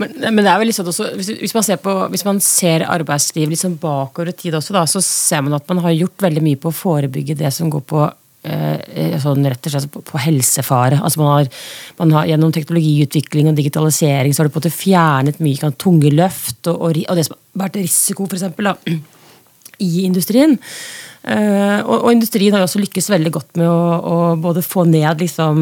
Men, 0.00 0.16
men, 0.18 0.42
det 0.42 0.50
er 0.50 0.58
vel 0.58 0.68
liksom 0.70 0.88
også, 0.90 1.12
hvis, 1.14 1.28
hvis, 1.38 1.54
man 1.54 1.78
på, 1.78 1.92
hvis, 2.10 2.24
man 2.26 2.40
ser 2.42 2.82
arbeidsliv 2.90 3.52
liksom 3.52 3.76
bakover 3.82 4.32
i 4.32 4.34
tid 4.36 4.56
også, 4.58 4.74
da, 4.74 4.82
så 4.90 5.02
ser 5.04 5.44
man 5.46 5.54
at 5.60 5.68
man 5.70 5.82
har 5.84 5.94
gjort 5.94 6.26
veldig 6.26 6.42
mye 6.42 6.58
på 6.60 6.72
å 6.72 6.74
forebygge 6.74 7.38
det 7.38 7.52
som 7.54 7.70
går 7.70 7.84
på 7.86 8.08
sånn 8.40 9.44
rett 9.44 9.66
og 9.68 9.74
slett 9.74 9.90
på, 9.92 10.00
på 10.06 10.20
helsefare. 10.22 11.00
Altså 11.04 11.20
man 11.20 11.30
har, 11.34 11.50
man 11.98 12.14
har, 12.16 12.28
gjennom 12.30 12.54
teknologiutvikling 12.56 13.50
og 13.50 13.58
digitalisering 13.58 14.32
så 14.32 14.42
har 14.42 14.48
du 14.48 14.54
på 14.54 14.60
en 14.60 14.64
måte 14.64 14.72
fjernet 14.72 15.42
mye 15.44 15.60
kan, 15.60 15.76
tunge 15.76 16.12
løft 16.14 16.70
og, 16.72 16.78
og, 16.80 17.02
og, 17.04 17.18
det 17.18 17.26
som 17.28 17.36
har 17.36 17.66
vært 17.66 17.80
risiko 17.82 18.24
for 18.26 18.38
eksempel, 18.38 18.70
da, 18.70 18.98
i 19.90 20.06
industrien. 20.06 20.56
Uh, 21.20 21.84
og, 21.84 21.96
og, 21.98 22.06
industrien 22.14 22.54
har 22.56 22.62
jo 22.62 22.66
også 22.70 22.80
lykkes 22.80 23.10
veldig 23.12 23.30
godt 23.34 23.58
med 23.60 23.66
å, 23.68 23.80
å 24.00 24.14
både 24.40 24.62
få 24.64 24.86
ned 24.88 25.20
liksom, 25.20 25.58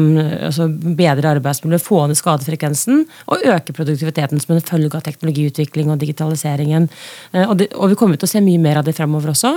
altså 0.47 0.69
bedre 0.71 1.33
arbeidsmiljø, 1.35 1.79
få 1.83 2.05
ned 2.07 2.15
skadefrekvensen 2.15 3.01
og 3.27 3.43
øke 3.43 3.75
produktiviteten 3.75 4.39
som 4.39 4.55
en 4.55 4.63
følge 4.63 4.95
av 4.95 5.03
teknologiutvikling 5.03 5.91
og 5.91 5.99
digitaliseringen. 5.99 6.87
Uh, 7.33 7.43
og, 7.49 7.57
det, 7.59 7.69
og, 7.75 7.91
vi 7.91 7.99
kommer 7.99 8.15
til 8.15 8.29
å 8.29 8.31
se 8.31 8.43
mye 8.45 8.61
mer 8.63 8.79
av 8.79 8.87
det 8.87 8.95
fremover 8.95 9.33
også. 9.33 9.51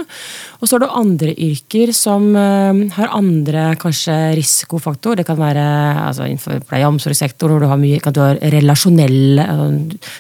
Og 0.59 0.67
så 0.67 0.81
er 0.81 0.85
det 0.85 0.91
andre 1.05 1.37
yrker 1.47 1.95
som 1.95 2.29
uh, 2.35 2.83
har 2.99 3.15
andre 3.15 3.69
kanskje 3.79 4.19
risikofaktor. 4.41 5.23
Det 5.23 5.29
kan 5.31 5.38
være 5.38 5.62
altså, 6.09 6.27
innenfor 6.27 6.67
pleie- 6.67 6.83
og 6.88 6.97
omsorgssektoren 6.97 7.55
hvor 7.55 7.62
du 7.62 7.71
har 7.71 7.79
mye 7.79 8.03
kan 8.03 8.15
du 8.17 8.25
ha 8.25 8.35
relasjonelle 8.53 9.47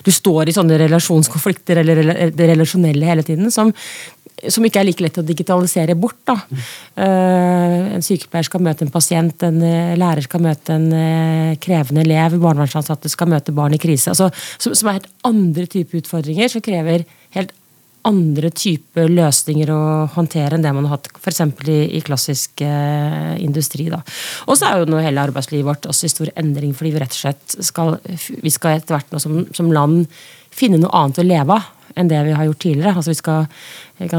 Du 0.06 0.10
står 0.14 0.48
i 0.50 0.54
sånne 0.54 0.78
relasjonskonflikter 0.84 1.82
eller 1.82 2.30
det 2.30 2.52
relasjonelle 2.54 3.08
hele 3.08 3.26
tiden 3.26 3.50
som 3.50 3.74
som 4.50 4.64
ikke 4.66 4.80
er 4.80 4.88
like 4.88 5.04
lett 5.04 5.18
å 5.20 5.22
digitalisere 5.22 5.71
bort. 5.98 6.18
Da. 6.28 6.36
Uh, 6.96 7.96
en 7.96 8.04
sykepleier 8.04 8.48
skal 8.48 8.62
møte 8.64 8.86
en 8.86 8.92
pasient, 8.92 9.46
en 9.46 9.58
uh, 9.62 9.94
lærer 9.98 10.26
skal 10.26 10.44
møte 10.44 10.76
en 10.76 10.86
uh, 10.92 11.56
krevende 11.62 12.04
elev, 12.04 12.38
barnevernsansatte 12.42 13.10
skal 13.12 13.32
møte 13.32 13.54
barn 13.56 13.76
i 13.76 13.80
krise. 13.82 14.12
Altså, 14.12 14.30
som, 14.62 14.88
er 14.88 15.00
helt 15.00 15.10
andre 15.28 15.66
typer 15.70 16.02
utfordringer, 16.02 16.52
som 16.52 16.64
krever 16.64 17.06
helt 17.36 17.54
andre 18.08 18.48
typer 18.50 19.06
løsninger 19.12 19.70
å 19.70 19.82
håndtere 20.16 20.56
enn 20.56 20.64
det 20.64 20.72
man 20.74 20.88
har 20.90 20.96
hatt 20.96 21.10
f.eks. 21.20 21.44
I, 21.70 21.76
i 21.98 22.00
klassisk 22.02 22.64
industri. 23.38 23.86
Og 23.94 24.56
så 24.58 24.66
er 24.66 24.80
jo 24.80 24.88
nå 24.90 24.98
hele 25.04 25.22
arbeidslivet 25.22 25.68
vårt 25.68 25.86
også 25.86 26.08
i 26.08 26.10
stor 26.10 26.32
endring, 26.34 26.72
fordi 26.74 26.96
vi 26.96 27.02
rett 27.04 27.14
og 27.14 27.20
slett 27.20 27.54
skal, 27.62 27.94
vi 28.42 28.50
skal 28.50 28.80
etter 28.80 28.96
hvert 28.96 29.14
nå 29.14 29.22
som, 29.22 29.44
som 29.54 29.70
land 29.70 30.08
finne 30.50 30.82
noe 30.82 30.90
annet 30.98 31.22
å 31.22 31.28
leve 31.28 31.60
av 31.60 31.70
enn 31.96 32.10
det 32.10 32.20
vi 32.26 32.34
har 32.36 32.48
gjort 32.48 32.62
tidligere. 32.64 32.94
Altså 32.96 33.12
vi 33.12 33.18
skal, 33.18 33.46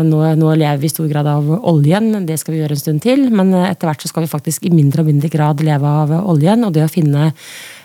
nå, 0.09 0.21
nå, 0.39 0.55
lever 0.55 0.81
vi 0.81 0.89
i 0.89 0.93
stor 0.93 1.09
grad 1.11 1.29
av 1.29 1.51
oljen, 1.59 2.25
det 2.27 2.39
skal 2.41 2.55
vi 2.55 2.63
gjøre 2.63 2.77
en 2.77 2.83
stund 2.83 3.03
til. 3.05 3.27
Men 3.33 3.53
etter 3.63 3.89
hvert 3.89 4.03
så 4.03 4.11
skal 4.11 4.25
vi 4.25 4.33
faktisk 4.33 4.67
i 4.67 4.73
mindre 4.73 5.03
og 5.03 5.11
mindre 5.11 5.31
grad 5.33 5.63
leve 5.65 5.93
av 6.03 6.17
oljen. 6.21 6.65
Og 6.67 6.75
det 6.75 6.85
å 6.85 6.91
finne, 6.91 7.31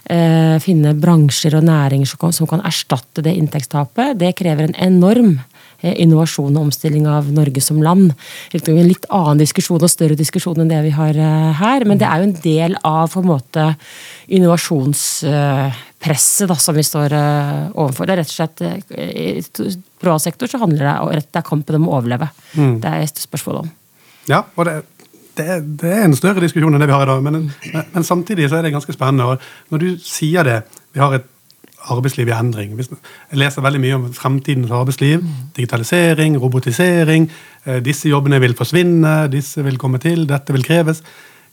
eh, 0.06 0.56
finne 0.64 0.96
bransjer 0.98 1.58
og 1.58 1.68
næringer 1.68 2.06
som 2.06 2.22
kan, 2.24 2.32
som 2.32 2.50
kan 2.50 2.64
erstatte 2.64 3.22
det 3.22 3.36
inntektstapet, 3.36 4.18
det 4.18 4.36
krever 4.36 4.68
en 4.68 4.78
enorm 4.78 5.38
Eh, 5.78 5.94
innovasjon 6.02 6.56
og 6.58 6.64
omstilling 6.66 7.04
av 7.06 7.28
Norge 7.30 7.62
som 7.62 7.78
land. 7.78 8.10
En 8.50 8.78
litt 8.82 9.04
annen 9.14 9.38
diskusjon 9.38 9.78
og 9.78 9.92
større 9.92 10.16
diskusjon 10.18 10.58
enn 10.58 10.72
det 10.72 10.80
vi 10.88 10.90
har 10.96 11.14
eh, 11.14 11.52
her. 11.60 11.86
Men 11.86 12.00
det 12.00 12.08
er 12.08 12.18
jo 12.18 12.26
en 12.26 12.40
del 12.42 12.74
av 12.82 13.12
på 13.12 13.22
en 13.22 13.28
måte 13.30 13.68
innovasjonspresset 15.98 16.48
da, 16.48 16.56
som 16.56 16.74
vi 16.74 16.82
står 16.82 17.12
uh, 17.12 17.70
overfor. 17.74 18.06
Det 18.06 18.12
er 18.12 18.20
rett 18.22 18.30
og 18.30 18.36
slett 18.36 18.60
I 18.98 19.42
privat 20.00 20.22
sektor 20.22 20.46
så 20.46 20.58
handler 20.58 20.84
det 20.84 21.00
om 21.00 21.10
det 21.10 21.36
er 21.36 21.42
kampen 21.42 21.76
om 21.76 21.88
å 21.88 21.98
overleve. 21.98 22.28
Mm. 22.54 22.80
Det 22.80 22.88
er 22.88 23.02
et 23.02 23.18
spørsmål 23.18 23.64
om. 23.64 23.70
Ja, 24.28 24.44
og 24.56 24.66
det, 24.66 24.82
det, 25.36 25.46
er, 25.46 25.60
det, 25.62 25.90
er 25.90 26.04
en 26.04 26.16
større 26.16 26.40
diskusjon 26.40 26.74
enn 26.74 26.80
det 26.80 26.88
vi 26.88 26.94
har 26.94 27.06
i 27.06 27.10
dag. 27.10 27.22
Men, 27.22 27.50
men, 27.72 27.90
men 27.94 28.04
samtidig 28.04 28.48
så 28.48 28.58
er 28.58 28.62
det 28.62 28.74
ganske 28.74 28.92
spennende. 28.92 29.26
Og 29.26 29.72
når 29.72 29.78
du 29.78 29.88
sier 29.98 30.44
det, 30.44 30.62
vi 30.92 31.02
har 31.02 31.16
et 31.16 31.26
arbeidsliv 31.88 32.28
i 32.28 32.34
endring. 32.34 32.74
Jeg 32.76 33.38
leser 33.38 33.62
veldig 33.62 33.80
mye 33.80 33.96
om 33.96 34.08
fremtidens 34.12 34.72
arbeidsliv. 34.74 35.22
Digitalisering, 35.56 36.36
robotisering. 36.42 37.28
Eh, 37.64 37.78
disse 37.84 38.10
jobbene 38.10 38.40
vil 38.42 38.56
forsvinne, 38.58 39.30
disse 39.32 39.62
vil 39.64 39.78
komme 39.80 40.00
til, 40.02 40.26
dette 40.28 40.52
vil 40.52 40.66
kreves. 40.66 41.00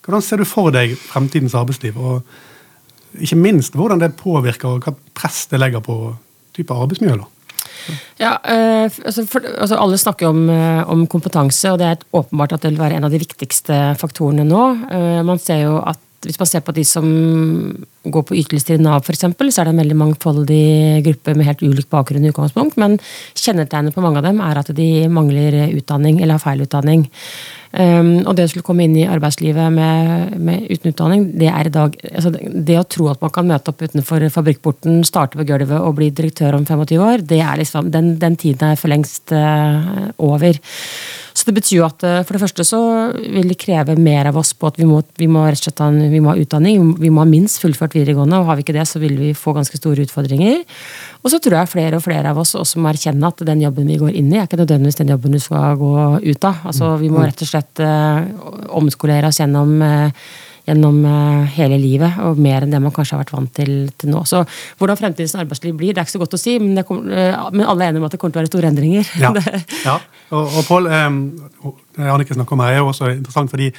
Hvordan 0.05 0.25
ser 0.25 0.41
du 0.41 0.45
for 0.49 0.73
deg 0.73 0.97
fremtidens 0.97 1.55
arbeidsliv? 1.57 1.97
Og 1.97 2.25
ikke 3.21 3.39
minst 3.39 3.77
hvordan 3.77 4.01
det 4.01 4.15
påvirker, 4.19 4.75
og 4.75 4.85
hva 4.85 4.95
press 5.17 5.45
det 5.51 5.61
legger 5.61 5.83
på 5.85 6.15
type 6.55 6.73
arbeidsmiljø? 6.73 7.17
da? 7.23 7.31
Ja, 8.17 8.31
øh, 8.41 8.89
altså, 9.05 9.25
for, 9.29 9.43
altså 9.57 9.77
Alle 9.77 9.97
snakker 9.97 10.27
om, 10.27 10.49
øh, 10.49 10.89
om, 10.89 11.05
kompetanse, 11.07 11.71
og 11.71 11.79
det 11.79 11.87
er 11.87 12.05
åpenbart 12.13 12.55
at 12.55 12.63
det 12.63 12.71
vil 12.71 12.81
være 12.81 12.97
en 12.97 13.07
av 13.07 13.13
de 13.13 13.21
viktigste 13.21 13.77
faktorene 13.99 14.45
nå. 14.47 14.63
Uh, 14.89 15.21
man 15.27 15.41
ser 15.41 15.65
jo 15.67 15.77
at 15.85 15.99
Hvis 16.25 16.39
man 16.41 16.49
ser 16.49 16.63
på 16.65 16.75
de 16.75 16.85
som 16.87 17.05
går 18.05 18.25
på 18.27 18.37
ytelser 18.41 18.77
i 18.77 18.83
Nav 18.83 19.03
f.eks., 19.03 19.25
så 19.25 19.61
er 19.61 19.67
det 19.67 19.73
en 19.73 19.81
veldig 19.81 19.97
mangfoldig 19.99 20.65
gruppe 21.05 21.35
med 21.37 21.49
helt 21.49 21.63
ulik 21.65 21.89
bakgrunn 21.91 22.25
i 22.25 22.31
utgangspunkt, 22.33 22.79
men 22.81 22.97
kjennetegnet 23.33 23.95
på 23.95 24.03
mange 24.03 24.21
av 24.21 24.27
dem 24.27 24.41
er 24.45 24.61
at 24.61 24.71
de 24.77 24.89
mangler 25.11 25.61
utdanning 25.75 26.21
eller 26.21 26.37
har 26.37 26.43
feil 26.43 26.65
utdanning. 26.65 27.07
Um, 27.75 28.21
og 28.23 28.37
det 28.37 28.45
å 28.45 28.51
skulle 28.53 28.63
komme 28.63 28.85
inn 28.85 28.93
i 28.95 29.07
arbeidslivet 29.09 29.73
med, 29.73 30.37
med, 30.39 30.69
uten 30.69 30.93
utdanning, 30.93 31.25
det 31.35 31.49
er 31.51 31.67
i 31.67 31.73
dag 31.73 31.97
altså 32.07 32.31
Det 32.31 32.77
å 32.79 32.85
tro 32.87 33.09
at 33.11 33.19
man 33.19 33.33
kan 33.35 33.49
møte 33.49 33.73
opp 33.73 33.83
utenfor 33.83 34.23
fabrikkporten, 34.31 35.01
starte 35.03 35.35
på 35.35 35.43
gulvet 35.49 35.75
og 35.75 35.97
bli 35.97 36.07
direktør 36.15 36.55
om 36.55 36.63
25 36.63 37.03
år, 37.03 37.25
det 37.27 37.41
er 37.43 37.59
liksom, 37.59 37.91
den, 37.91 38.13
den 38.21 38.39
tiden 38.39 38.71
er 38.71 38.79
for 38.79 38.93
lengst 38.93 39.35
uh, 39.35 40.07
over. 40.23 40.61
Så 41.45 41.51
det 41.53 41.59
betyr 41.59 41.75
jo 41.77 41.83
at 41.85 42.01
uh, 42.01 42.23
for 42.25 42.33
det 42.33 42.41
første 42.41 42.63
så 42.65 42.77
vil 43.13 43.51
det 43.51 43.59
kreve 43.61 43.93
mer 44.01 44.25
av 44.31 44.39
oss 44.41 44.49
på 44.57 44.65
at 44.65 44.79
vi 44.81 44.87
må, 44.89 45.03
vi 45.13 45.27
må 45.29 45.43
rett 45.45 45.59
og 45.61 45.67
slett 45.67 45.83
ha, 45.83 45.91
vi 45.93 46.21
må 46.23 46.31
ha 46.31 46.41
utdanning. 46.41 46.87
Vi 46.97 47.11
må 47.13 47.21
ha 47.21 47.29
minst 47.29 47.59
fullført 47.61 47.93
videregående, 47.93 48.39
og 48.41 48.49
har 48.49 48.57
vi 48.57 48.65
ikke 48.65 48.73
det, 48.73 48.87
så 48.89 48.97
vil 49.03 49.13
vi 49.19 49.29
få 49.37 49.53
ganske 49.53 49.77
store 49.77 50.07
utfordringer. 50.07 50.63
Og 51.21 51.29
så 51.29 51.37
tror 51.37 51.59
jeg 51.59 51.69
flere 51.69 51.99
og 51.99 52.01
flere 52.01 52.33
av 52.33 52.41
oss 52.41 52.55
også 52.57 52.81
må 52.81 52.89
erkjenne 52.89 53.29
at 53.29 53.45
den 53.45 53.61
jobben 53.61 53.93
vi 53.93 53.99
går 54.01 54.17
inn 54.17 54.33
i, 54.33 54.39
er 54.41 54.49
ikke 54.49 54.57
nødvendigvis 54.63 54.97
den 55.03 55.13
jobben 55.13 55.37
du 55.37 55.43
skal 55.43 55.77
gå 55.77 55.93
ut 56.25 56.49
av. 56.49 56.65
Altså, 56.71 56.95
vi 57.03 57.13
må 57.13 57.21
rett 57.21 57.45
og 57.45 57.51
slett 57.51 57.85
eh, 57.85 58.25
omskolere 58.81 59.29
oss 59.29 59.43
gjennom, 59.43 59.77
uh, 59.85 60.27
gjennom 60.65 60.97
uh, 61.05 61.45
hele 61.55 61.77
livet, 61.81 62.17
og 62.25 62.39
mer 62.41 62.65
enn 62.65 62.73
det 62.73 62.81
man 62.81 62.93
kanskje 62.95 63.15
har 63.15 63.23
vært 63.23 63.35
vant 63.35 63.53
til, 63.53 63.73
til 64.01 64.11
nå. 64.13 64.23
Så 64.29 64.41
hvordan 64.79 64.99
fremtidens 64.99 65.37
arbeidsliv 65.37 65.77
blir, 65.77 65.93
det 65.93 66.01
er 66.01 66.07
ikke 66.07 66.15
så 66.17 66.23
godt 66.23 66.37
å 66.37 66.41
si, 66.41 66.57
men, 66.61 66.81
kom, 66.87 67.03
men 67.05 67.65
alle 67.65 67.85
er 67.85 67.93
enige 67.93 68.03
om 68.03 68.09
at 68.09 68.17
det 68.17 68.21
kommer 68.21 68.35
til 68.35 68.41
å 68.41 68.43
være 68.43 68.53
store 68.53 68.73
endringer. 68.73 69.13
Ja, 69.21 69.31
ja. 69.89 69.99
og, 70.33 70.43
og 70.59 70.67
Pål, 70.67 70.91
eh, 70.91 72.09
Annike 72.09 72.37
snakker 72.37 72.57
om 72.57 72.65
her, 72.65 72.75
er 72.75 72.83
jo 72.83 72.91
også 72.91 73.13
interessant 73.13 73.53
fordi 73.53 73.71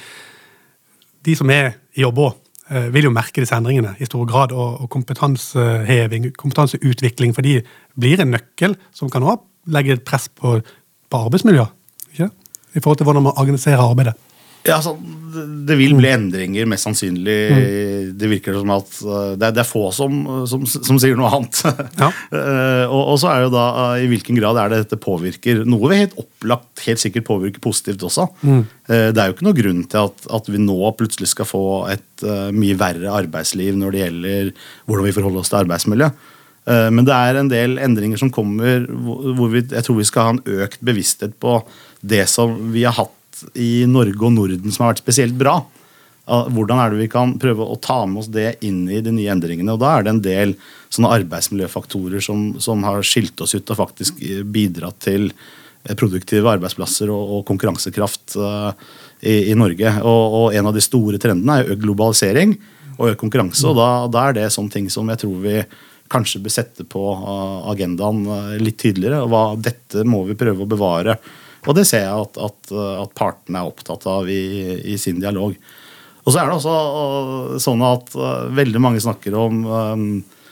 de 1.27 1.35
som 1.35 1.49
er 1.51 1.73
i 1.97 2.05
jobb 2.05 2.23
òg, 2.23 2.35
Eh, 2.67 2.89
vil 2.91 3.05
jo 3.07 3.13
merke 3.15 3.39
disse 3.39 3.55
endringene 3.55 3.93
i 4.03 4.07
stor 4.07 4.25
grad. 4.27 4.51
Og, 4.51 4.81
og 4.83 4.89
kompetanseheving, 4.91 6.31
kompetanseutvikling 6.35 7.35
for 7.35 7.45
de 7.45 7.61
blir 7.99 8.21
en 8.21 8.33
nøkkel 8.35 8.75
som 8.95 9.11
kan 9.11 9.23
også 9.23 9.71
legge 9.71 9.99
press 10.03 10.27
på, 10.29 10.57
på 11.07 11.25
arbeidsmiljøet. 11.27 11.73
I 12.75 12.81
forhold 12.83 12.99
til 12.99 13.07
hvordan 13.07 13.23
man 13.25 13.37
organiserer 13.39 13.81
arbeidet. 13.81 14.13
Ja, 14.67 14.77
altså, 14.77 14.95
Det 15.67 15.75
vil 15.77 15.93
bli 15.97 16.09
endringer, 16.09 16.67
mest 16.69 16.87
sannsynlig. 16.87 17.35
Mm. 17.51 18.11
Det 18.17 18.29
virker 18.31 18.55
som 18.57 18.71
at 18.73 18.99
uh, 19.05 19.33
det 19.37 19.49
er, 19.49 19.55
det 19.55 19.61
er 19.61 19.67
få 19.67 19.83
som, 19.95 20.19
som, 20.49 20.63
som, 20.67 20.99
sier 21.01 21.17
noe 21.19 21.29
annet. 21.37 21.59
Ja. 21.99 22.09
uh, 22.09 22.85
og, 22.95 23.01
og, 23.01 23.17
så 23.21 23.31
er 23.31 23.41
det 23.41 23.47
jo 23.49 23.53
da 23.55 23.65
uh, 23.75 23.97
i 24.01 24.07
hvilken 24.11 24.39
grad 24.39 24.59
er 24.61 24.73
det 24.73 24.81
dette 24.85 24.99
påvirker 25.01 25.63
Noe 25.67 25.91
vi 25.91 26.01
helt 26.01 26.15
opplagt 26.19 26.83
helt 26.87 27.01
sikkert 27.01 27.27
påvirker 27.27 27.63
positivt 27.63 28.05
også. 28.07 28.27
Mm. 28.41 28.63
det 28.87 29.19
er 29.19 29.29
jo 29.29 29.35
ikke 29.35 29.45
noe 29.47 29.57
grunn 29.57 29.83
til 29.89 30.07
at, 30.07 30.25
at, 30.37 30.49
vi 30.51 30.59
nå 30.61 30.91
plutselig 30.97 31.31
skal 31.31 31.47
få 31.49 31.63
et 31.91 32.25
mye 32.55 32.77
verre 32.79 33.11
arbeidsliv 33.17 33.75
når 33.77 33.93
det 33.93 34.01
gjelder 34.03 34.51
hvordan 34.85 35.07
vi 35.07 35.13
forholder 35.15 35.43
oss 35.43 35.51
til 35.51 35.59
arbeidsmiljø. 35.63 36.09
Men 36.93 37.07
det 37.07 37.15
er 37.15 37.39
en 37.39 37.51
del 37.51 37.77
endringer 37.83 38.19
som 38.21 38.31
kommer 38.33 38.85
hvor 38.87 39.51
vi, 39.51 39.63
jeg 39.65 39.85
tror 39.87 39.99
vi 39.99 40.07
skal 40.07 40.27
ha 40.27 40.35
en 40.35 40.63
økt 40.63 40.83
bevissthet 40.85 41.35
på 41.41 41.59
det 42.01 42.25
som 42.31 42.55
vi 42.73 42.85
har 42.87 42.95
hatt 42.97 43.16
i 43.53 43.85
Norge 43.89 44.23
og 44.23 44.33
Norden 44.35 44.73
som 44.73 44.85
har 44.85 44.95
vært 44.95 45.03
spesielt 45.03 45.37
bra. 45.37 45.59
Hvordan 46.27 46.81
er 46.81 46.91
det 46.91 46.99
vi 46.99 47.11
kan 47.11 47.37
prøve 47.39 47.63
å 47.63 47.77
ta 47.79 48.01
med 48.05 48.19
oss 48.19 48.31
det 48.31 48.57
inn 48.67 48.81
i 48.91 48.99
de 49.03 49.13
nye 49.15 49.31
endringene? 49.31 49.75
og 49.75 49.79
Da 49.79 49.93
er 49.95 50.03
det 50.03 50.11
en 50.11 50.25
del 50.25 50.55
sånne 50.91 51.13
arbeidsmiljøfaktorer 51.21 52.23
som, 52.23 52.49
som 52.59 52.83
har 52.83 53.05
skilt 53.07 53.39
oss 53.43 53.55
ut 53.55 53.71
og 53.71 53.79
faktisk 53.79 54.19
bidratt 54.51 54.99
til 55.07 55.29
produktive 55.95 56.49
arbeidsplasser 56.51 57.11
og, 57.13 57.37
og 57.37 57.45
konkurransekraft 57.47 58.35
uh, 58.41 58.73
i, 59.21 59.53
i, 59.53 59.55
Norge. 59.55 59.93
Og, 60.01 60.23
og, 60.41 60.47
En 60.57 60.67
av 60.67 60.75
de 60.75 60.83
store 60.83 61.21
trendene 61.21 61.61
er 61.61 61.79
globalisering 61.79 62.57
og 62.97 63.13
økt 63.13 63.21
konkurranse. 63.21 63.63
og 63.69 63.77
da, 63.77 63.89
da, 64.11 64.27
er 64.27 64.39
det 64.39 64.51
sånne 64.51 64.73
ting 64.73 64.91
som 64.91 65.07
jeg 65.13 65.23
tror 65.23 65.39
vi 65.43 65.61
kanskje 66.11 66.41
bør 66.43 66.53
sette 66.55 66.83
på 66.87 67.01
agendaen 67.71 68.23
litt 68.59 68.79
tydeligere. 68.81 69.23
og 69.23 69.31
hva 69.31 69.43
Dette 69.59 70.03
må 70.07 70.25
vi 70.27 70.39
prøve 70.39 70.65
å 70.65 70.71
bevare 70.75 71.19
og 71.67 71.75
det 71.75 71.83
ser 71.87 72.05
jeg 72.05 72.23
at, 72.23 72.39
at, 72.39 72.71
at 73.03 73.13
partene 73.17 73.59
er 73.59 73.67
opptatt 73.67 74.07
av 74.09 74.29
i, 74.31 74.39
i, 74.87 74.95
sin 74.99 75.19
dialog. 75.23 75.55
Og 76.23 76.33
så 76.33 76.41
er 76.41 76.47
det 76.47 76.57
også 76.57 76.77
uh, 76.77 77.53
sånn 77.63 77.83
at 77.87 78.15
uh, 78.15 78.47
veldig 78.55 78.81
mange 78.83 79.03
snakker 79.03 79.35
om 79.39 79.61
um, 79.67 80.07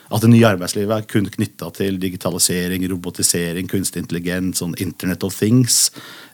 at 0.06 0.22
det 0.22 0.30
nye 0.30 0.48
arbeidslivet 0.48 0.94
er 0.94 1.08
kun 1.10 1.26
knytta 1.32 1.72
til 1.76 1.98
digitalisering, 2.00 2.84
robotisering, 2.92 3.68
kunstig 3.68 4.04
intelligens, 4.04 4.62
sånn 4.62 4.76
Internet 4.84 5.26
of 5.28 5.36
Things. 5.36 5.90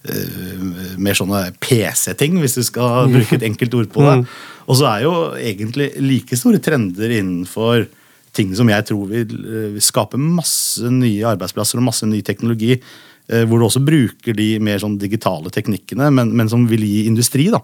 Uh, 0.05 0.97
mer 1.01 1.17
sånne 1.17 1.47
PC-ting, 1.61 2.41
hvis 2.41 2.57
du 2.57 2.65
skal 2.67 3.07
mm. 3.07 3.15
bruke 3.15 3.38
et 3.38 3.47
enkelt 3.47 3.79
ord 3.79 3.93
på 3.93 4.05
det. 4.05 4.17
Mm. 4.21 4.27
Og 4.67 4.82
så 4.82 4.89
er 4.91 5.05
jo 5.05 5.15
egentlig 5.38 5.91
like 6.01 6.38
store 6.38 6.61
trender 6.63 7.13
innenfor 7.21 7.88
ting 8.32 8.53
som 8.55 8.69
jeg 8.71 8.86
tror 8.88 9.09
vil, 9.09 9.32
skape 9.84 10.15
masse 10.15 10.88
nye 10.88 11.25
arbeidsplasser 11.34 11.82
og 11.82 11.89
masse 11.89 12.07
ny 12.07 12.21
teknologi 12.23 12.77
Eh, 12.77 13.11
hvor 13.32 13.61
du 13.61 13.63
også 13.63 13.79
bruker 13.86 14.36
de 14.36 14.47
mer 14.59 14.82
sånn 14.82 14.97
digitale 14.99 15.51
teknikkene, 15.53 16.09
men, 16.11 16.34
men, 16.36 16.49
som 16.51 16.65
vil 16.67 16.84
gi 16.84 17.05
industri. 17.07 17.45
da. 17.53 17.61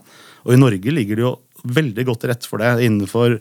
Og 0.48 0.56
I 0.56 0.60
Norge 0.62 0.94
ligger 0.96 1.20
det 1.20 1.26
jo 1.26 1.34
veldig 1.68 2.06
godt 2.08 2.24
til 2.24 2.32
rette 2.32 2.50
for 2.50 2.62
det 2.62 2.86
innenfor 2.86 3.40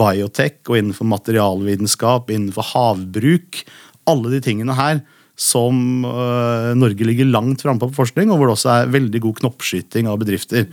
biotech 0.00 0.60
og 0.66 0.78
innenfor 0.80 1.08
materialvitenskap, 1.12 2.32
innenfor 2.34 2.66
havbruk. 2.72 3.62
Alle 4.08 4.32
de 4.34 4.42
tingene 4.44 4.76
her 4.78 5.02
som 5.38 6.02
uh, 6.02 6.74
Norge 6.74 7.06
ligger 7.06 7.30
langt 7.30 7.62
framme 7.62 7.82
på 7.84 7.92
forskning, 7.94 8.32
og 8.32 8.40
hvor 8.40 8.50
det 8.50 8.56
også 8.56 8.72
er 8.74 8.94
veldig 8.96 9.20
god 9.22 9.42
knoppskyting 9.42 10.08
av 10.10 10.18
bedrifter. 10.18 10.66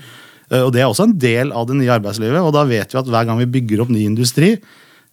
Uh, 0.49 0.63
og 0.65 0.71
Det 0.73 0.81
er 0.81 0.89
også 0.89 1.05
en 1.09 1.19
del 1.21 1.53
av 1.53 1.67
det 1.69 1.77
nye 1.77 1.93
arbeidslivet, 1.93 2.41
og 2.41 2.55
da 2.55 2.65
vet 2.69 2.95
vi 2.95 3.01
at 3.01 3.11
hver 3.13 3.27
gang 3.29 3.37
vi 3.43 3.51
bygger 3.59 3.85
opp 3.85 3.93
ny 3.93 4.07
industri, 4.07 4.55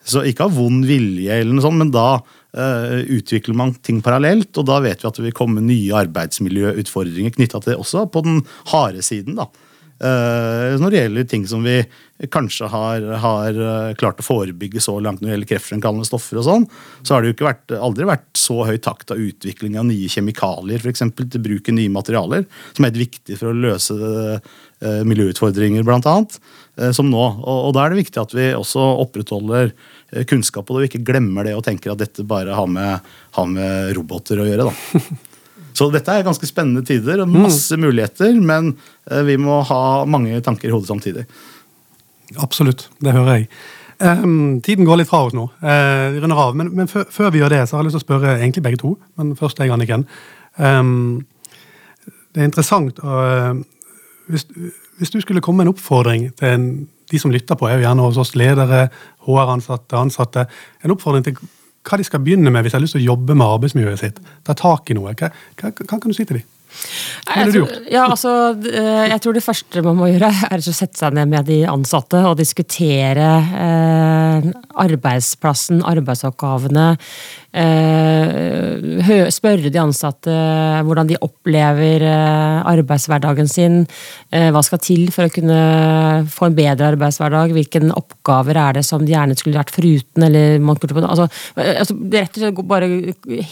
så 0.02 0.24
ikke 0.26 0.48
av 0.48 0.56
vond 0.56 0.86
vilje, 0.88 1.30
eller 1.36 1.52
noe 1.52 1.66
sånt, 1.66 1.78
men 1.78 1.92
da 1.94 2.22
utvikler 2.52 3.56
man 3.56 3.74
ting 3.80 4.02
parallelt. 4.04 4.52
Og 4.60 4.66
da 4.68 4.80
vet 4.84 5.02
vi 5.02 5.08
at 5.08 5.18
det 5.18 5.26
vil 5.28 5.36
komme 5.36 5.64
nye 5.64 5.94
arbeidsmiljøutfordringer 6.02 7.36
knytta 7.36 7.62
til 7.62 7.74
det 7.74 7.80
også, 7.80 8.06
på 8.12 8.24
den 8.26 8.42
harde 8.74 9.04
siden. 9.04 9.38
da. 9.40 9.48
Uh, 10.02 10.74
når 10.82 10.90
det 10.90 10.98
gjelder 10.98 11.26
ting 11.30 11.44
som 11.46 11.62
vi 11.62 11.76
kanskje 12.32 12.66
har, 12.72 13.04
har 13.22 13.58
uh, 13.58 13.92
klart 13.98 14.18
å 14.18 14.24
forebygge 14.26 14.82
så 14.82 14.96
langt 14.98 15.20
når 15.22 15.28
det 15.28 15.36
gjelder 15.36 15.50
kreftfremkallende 15.52 16.08
stoffer, 16.08 16.40
og 16.40 16.46
sånn, 16.48 16.66
så 17.06 17.14
har 17.14 17.22
det 17.22 17.30
jo 17.30 17.36
ikke 17.36 17.46
vært, 17.46 17.74
aldri 17.78 18.08
vært 18.10 18.26
så 18.38 18.56
høy 18.66 18.80
takt 18.82 19.14
av 19.14 19.22
utvikling 19.22 19.78
av 19.78 19.86
nye 19.86 20.10
kjemikalier 20.10 20.82
for 20.82 20.90
eksempel, 20.90 21.30
til 21.30 21.44
bruk 21.46 21.70
i 21.70 21.76
nye 21.78 21.94
materialer, 21.94 22.48
som 22.72 22.82
er 22.82 22.90
helt 22.90 23.04
viktig 23.04 23.38
for 23.38 23.52
å 23.52 23.56
løse 23.62 23.94
uh, 23.94 24.60
miljøutfordringer, 25.06 25.86
annet, 25.86 26.40
som 26.96 27.06
nå. 27.06 27.22
Og, 27.22 27.58
og, 27.68 27.74
da 27.76 27.84
er 27.84 27.92
det 27.92 28.00
viktig 28.00 28.18
at 28.18 28.32
vi 28.34 28.48
også 28.58 28.82
opprettholder 29.04 29.70
kunnskap 30.26 30.72
og 30.74 30.88
ikke 30.88 31.04
glemmer 31.06 31.46
det 31.46 31.54
og 31.54 31.62
tenker 31.62 31.92
at 31.92 32.02
dette 32.02 32.26
bare 32.26 32.56
har 32.58 32.66
med, 32.66 33.12
har 33.38 33.52
med 33.52 33.92
roboter 33.94 34.42
å 34.42 34.48
gjøre. 34.48 34.72
da. 34.72 35.12
Så 35.76 35.88
dette 35.92 36.14
er 36.14 36.26
ganske 36.26 36.48
spennende 36.48 36.84
tider 36.86 37.22
og 37.22 37.30
mm. 37.30 37.38
masse 37.46 37.76
mm. 37.76 37.86
muligheter, 37.86 38.34
men 38.40 38.74
eh, 39.10 39.22
vi 39.28 39.38
må 39.40 39.60
ha 39.68 39.82
mange 40.08 40.40
tanker 40.44 40.68
i 40.68 40.74
hodet 40.74 40.90
samtidig. 40.90 41.26
Absolutt, 42.42 42.88
det 43.04 43.14
hører 43.16 43.40
jeg. 43.40 43.48
Um, 44.02 44.60
tiden 44.64 44.86
går 44.88 44.98
litt 44.98 45.10
fra 45.10 45.20
oss 45.28 45.34
nå. 45.36 45.46
Uh, 45.62 46.18
runder 46.18 46.38
av. 46.44 46.56
Men, 46.58 46.72
men 46.74 46.88
før, 46.90 47.04
før, 47.12 47.30
vi 47.30 47.42
gjør 47.42 47.52
det, 47.54 47.60
så 47.68 47.76
har 47.76 47.84
jeg 47.84 47.90
lyst 47.90 48.00
til 48.00 48.02
å 48.02 48.06
spørre 48.08 48.38
egentlig 48.38 48.64
begge 48.64 48.80
to. 48.80 48.96
Men 49.20 49.36
først 49.38 49.60
deg, 49.60 49.70
Anniken. 49.74 50.06
Um, 50.58 51.22
det 52.32 52.42
er 52.42 52.48
interessant 52.48 52.98
uh, 53.04 53.52
hvis, 54.32 54.46
hvis, 54.98 55.12
du 55.12 55.20
skulle 55.20 55.42
komme 55.44 55.60
med 55.60 55.68
en 55.68 55.74
oppfordring 55.74 56.30
til 56.38 56.48
en, 56.48 56.66
de 57.12 57.20
som 57.20 57.32
lytter 57.32 57.58
på, 57.58 57.68
er 57.68 57.78
jo 57.78 57.86
gjerne 57.86 58.06
hos 58.06 58.20
oss 58.20 58.34
ledere, 58.38 58.86
HR-ansatte, 59.26 59.98
ansatte, 59.98 60.46
en 60.82 60.94
oppfordring 60.94 61.26
til 61.26 61.36
hva 61.82 61.98
de 61.98 62.06
skal 62.06 62.22
begynne 62.22 62.52
med 62.52 62.64
hvis 62.64 62.74
de 62.74 62.78
har 62.78 62.84
lyst 62.84 62.96
til 62.96 63.02
å 63.02 63.10
jobbe 63.12 63.36
med 63.36 63.46
arbeidsmiljøet 63.58 64.02
sitt. 64.02 64.18
Ta 64.46 64.56
tak 64.58 64.90
i 64.90 64.96
noe. 64.98 65.14
Hva, 65.18 65.32
hva, 65.60 65.72
hva 65.72 65.96
kan 65.98 66.08
du 66.08 66.16
si 66.16 66.26
til 66.26 66.40
dem? 66.40 66.50
Hva 67.26 67.36
ville 67.36 67.52
du 67.52 67.58
gjort? 67.60 67.88
Ja, 67.92 68.06
altså, 68.08 68.32
eh, 68.70 69.08
jeg 69.10 69.20
tror 69.22 69.36
det 69.36 69.44
første 69.44 69.82
man 69.84 69.98
må 69.98 70.08
gjøre, 70.08 70.30
er 70.48 70.62
å 70.62 70.74
sette 70.74 70.98
seg 70.98 71.16
ned 71.18 71.30
med 71.32 71.48
de 71.50 71.58
ansatte 71.68 72.22
og 72.28 72.38
diskutere 72.40 73.28
eh, 73.66 74.48
arbeidsplassen, 74.84 75.82
arbeidsoppgavene. 75.92 76.86
Eh, 77.52 79.28
spørre 79.28 79.68
de 79.68 79.80
ansatte 79.80 80.32
hvordan 80.86 81.10
de 81.10 81.18
opplever 81.20 82.04
eh, 82.06 82.60
arbeidshverdagen 82.70 83.50
sin. 83.50 83.82
Eh, 84.32 84.48
hva 84.54 84.62
skal 84.64 84.80
til 84.80 85.10
for 85.12 85.28
å 85.28 85.34
kunne 85.34 85.58
få 86.32 86.48
en 86.48 86.56
bedre 86.56 86.92
arbeidshverdag? 86.94 87.52
Hvilke 87.52 87.82
oppgaver 87.92 88.56
er 88.56 88.78
det 88.78 88.86
som 88.88 89.04
de 89.04 89.12
gjerne 89.12 89.36
skulle 89.36 89.60
vært 89.60 89.74
foruten? 89.74 90.22
eller 90.22 90.58
man 90.64 90.80
kunne, 90.80 91.04
altså, 91.04 91.28
altså, 91.56 91.98
Rett 92.12 92.36
og 92.36 92.42
slett 92.42 92.64
bare 92.68 92.88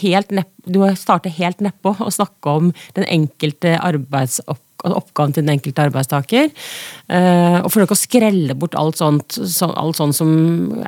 helt 0.01 0.33
nepp, 0.33 0.49
Du 0.65 0.79
må 0.81 0.91
starte 0.97 1.29
helt 1.33 1.61
nedpå 1.61 1.95
og 1.99 2.13
snakke 2.13 2.57
om 2.57 2.73
den 2.97 3.05
enkelte 3.09 3.77
arbeidsoppgaven 3.81 4.70
oppgaven 4.89 5.35
til 5.35 5.45
den 5.45 5.53
enkelte 5.53 5.85
arbeidstaker. 5.85 6.49
Uh, 7.05 7.59
og 7.61 7.69
forsøke 7.73 7.93
å 7.93 7.99
skrelle 7.99 8.55
bort 8.57 8.77
alt 8.79 8.97
sånt, 9.01 9.37
så, 9.37 9.69
alt 9.77 9.99
sånt 9.99 10.17
som, 10.17 10.31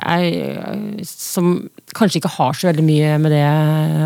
er, 0.02 1.04
som 1.06 1.54
kanskje 1.94 2.22
ikke 2.22 2.34
har 2.36 2.58
så 2.58 2.72
veldig 2.72 2.86
mye 2.86 3.14
med 3.22 3.36
det 3.36 3.44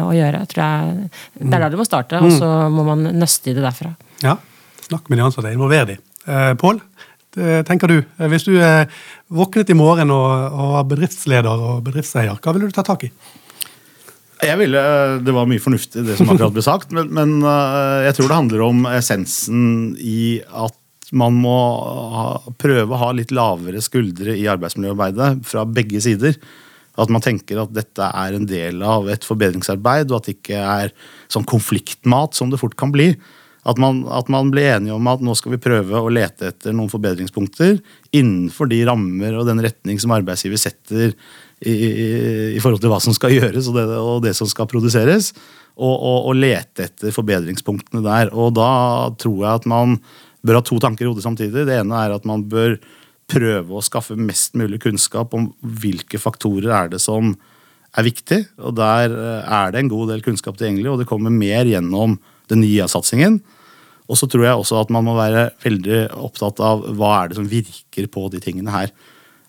å 0.04 0.12
gjøre. 0.16 0.44
tror 0.52 0.64
jeg. 0.64 1.08
Det 1.40 1.48
er 1.48 1.64
der 1.64 1.72
du 1.72 1.80
må 1.80 1.88
starte, 1.88 2.20
og 2.20 2.36
så 2.36 2.52
må 2.72 2.84
man 2.90 3.08
nøste 3.16 3.52
i 3.52 3.56
det 3.56 3.64
derfra. 3.64 3.94
Ja, 4.24 4.36
Snakk 4.88 5.10
med 5.10 5.18
de 5.20 5.24
ansatte, 5.26 5.50
involver 5.52 5.84
de. 5.90 5.98
Uh, 6.28 6.54
Pål, 6.60 6.78
tenker 7.68 7.90
du. 7.92 7.98
Hvis 8.32 8.46
du 8.48 8.54
eh, 8.56 8.88
våknet 9.30 9.68
i 9.70 9.76
morgen 9.76 10.10
og, 10.10 10.30
og 10.48 10.72
var 10.72 10.86
bedriftsleder 10.90 11.60
og 11.68 11.84
bedriftseier, 11.86 12.40
hva 12.42 12.54
ville 12.56 12.70
du 12.70 12.74
ta 12.74 12.82
tak 12.82 13.04
i? 13.06 13.10
Jeg 14.44 14.58
ville, 14.60 14.82
Det 15.24 15.34
var 15.34 15.48
mye 15.50 15.62
fornuftig, 15.62 16.04
det 16.06 16.18
som 16.18 16.30
akkurat 16.30 16.54
ble 16.54 16.64
sagt, 16.64 16.92
men, 16.94 17.10
men 17.14 17.38
eh, 17.42 18.04
jeg 18.08 18.18
tror 18.18 18.28
det 18.28 18.38
handler 18.38 18.64
om 18.68 18.84
essensen 18.92 19.64
i 19.98 20.38
at 20.46 20.76
man 21.16 21.38
må 21.40 21.56
ha, 22.12 22.24
prøve 22.60 22.92
å 22.92 23.00
ha 23.00 23.10
litt 23.16 23.32
lavere 23.34 23.80
skuldre 23.82 24.36
i 24.36 24.46
arbeidsmiljøarbeidet 24.50 25.30
fra 25.48 25.64
begge 25.64 26.02
sider. 26.04 26.36
At 26.98 27.10
man 27.14 27.22
tenker 27.24 27.62
at 27.62 27.72
dette 27.74 28.04
er 28.04 28.36
en 28.36 28.46
del 28.48 28.82
av 28.84 29.08
et 29.10 29.24
forbedringsarbeid, 29.26 30.10
og 30.10 30.18
at 30.18 30.28
det 30.28 30.36
ikke 30.36 30.60
er 30.60 30.94
sånn 31.32 31.46
konfliktmat 31.48 32.36
som 32.36 32.52
det 32.52 32.60
fort 32.60 32.76
kan 32.78 32.92
bli. 32.94 33.12
At 33.68 33.80
man, 33.80 34.04
at 34.14 34.30
man, 34.32 34.52
blir 34.52 34.70
enige 34.76 34.94
om 34.96 35.08
at 35.10 35.22
nå 35.24 35.34
skal 35.36 35.54
vi 35.54 35.62
prøve 35.62 36.00
å 36.00 36.12
lete 36.12 36.52
etter 36.52 36.74
noen 36.76 36.90
forbedringspunkter 36.92 37.76
innenfor 38.16 38.70
de 38.70 38.80
rammer 38.88 39.36
og 39.36 39.48
den 39.48 39.60
retning 39.64 39.98
som 40.00 40.14
arbeidsgiver 40.16 40.60
setter 40.60 41.12
i, 41.66 41.74
i, 42.54 42.60
forhold 42.62 42.82
til 42.82 42.92
hva 42.92 43.00
som 43.02 43.14
skal 43.16 43.34
gjøres 43.34 43.70
og 43.70 43.78
det, 43.78 43.86
og 43.98 44.22
det 44.22 44.34
som 44.38 44.48
skal 44.50 44.68
produseres. 44.70 45.32
Og, 45.78 45.94
og, 45.94 46.28
og, 46.30 46.32
lete 46.38 46.88
etter 46.88 47.14
forbedringspunktene 47.14 48.02
der. 48.02 48.32
Og 48.34 48.54
da 48.58 48.70
tror 49.18 49.36
jeg 49.44 49.60
at 49.62 49.68
man 49.70 49.98
bør 50.46 50.58
ha 50.58 50.64
to 50.66 50.78
tanker 50.82 51.06
i 51.06 51.10
hodet 51.10 51.26
samtidig. 51.26 51.66
Det 51.68 51.76
ene 51.78 52.00
er 52.02 52.16
at 52.16 52.26
man 52.26 52.42
bør 52.50 52.76
prøve 53.28 53.76
å 53.76 53.84
skaffe 53.84 54.16
mest 54.18 54.56
mulig 54.58 54.80
kunnskap 54.82 55.34
om 55.36 55.50
hvilke 55.60 56.18
faktorer 56.20 56.72
er 56.74 56.90
det 56.94 57.02
som 57.02 57.34
er 57.94 58.06
viktig. 58.06 58.40
Og 58.62 58.74
der 58.78 59.12
eh, 59.12 59.52
er 59.60 59.74
det 59.74 59.84
en 59.84 59.92
god 59.92 60.14
del 60.14 60.24
kunnskap 60.24 60.58
tilgjengelig, 60.58 60.90
og 60.92 61.02
det 61.02 61.08
kommer 61.10 61.34
mer 61.34 61.68
gjennom 61.68 62.16
den 62.50 62.62
nye 62.64 62.80
IA-satsingen. 62.80 63.38
Og 64.08 64.16
så 64.16 64.28
tror 64.30 64.46
jeg 64.46 64.58
også 64.58 64.80
at 64.80 64.92
man 64.94 65.04
må 65.04 65.14
være 65.18 65.50
veldig 65.62 66.06
opptatt 66.16 66.62
av 66.64 66.86
hva 66.96 67.12
er 67.18 67.30
det 67.30 67.38
som 67.38 67.48
virker 67.50 68.08
på 68.10 68.26
de 68.32 68.40
tingene 68.42 68.72
her. 68.72 68.92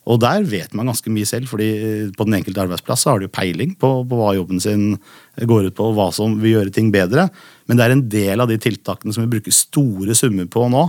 Og 0.09 0.17
der 0.21 0.45
vet 0.49 0.73
man 0.77 0.89
ganske 0.89 1.11
mye 1.13 1.27
selv, 1.29 1.49
fordi 1.51 1.69
på 2.17 2.25
den 2.25 2.39
enkelte 2.39 2.63
arbeidsplass 2.63 3.05
har 3.09 3.21
du 3.21 3.29
peiling 3.29 3.75
på, 3.77 3.91
på, 4.09 4.17
hva 4.17 4.33
jobben 4.37 4.61
sin 4.63 4.95
går 5.37 5.69
ut 5.69 5.77
på, 5.77 5.91
og 5.91 5.99
hva 5.99 6.09
som 6.15 6.39
vil 6.41 6.57
gjøre 6.57 6.73
ting 6.73 6.89
bedre. 6.93 7.27
Men 7.69 7.77
det 7.77 7.85
er 7.85 7.93
en 7.93 8.03
del 8.09 8.41
av 8.41 8.49
de 8.49 8.57
tiltakene 8.61 9.13
som 9.13 9.25
vi 9.25 9.31
bruker 9.35 9.53
store 9.53 10.17
summer 10.17 10.49
på 10.49 10.65
nå, 10.73 10.83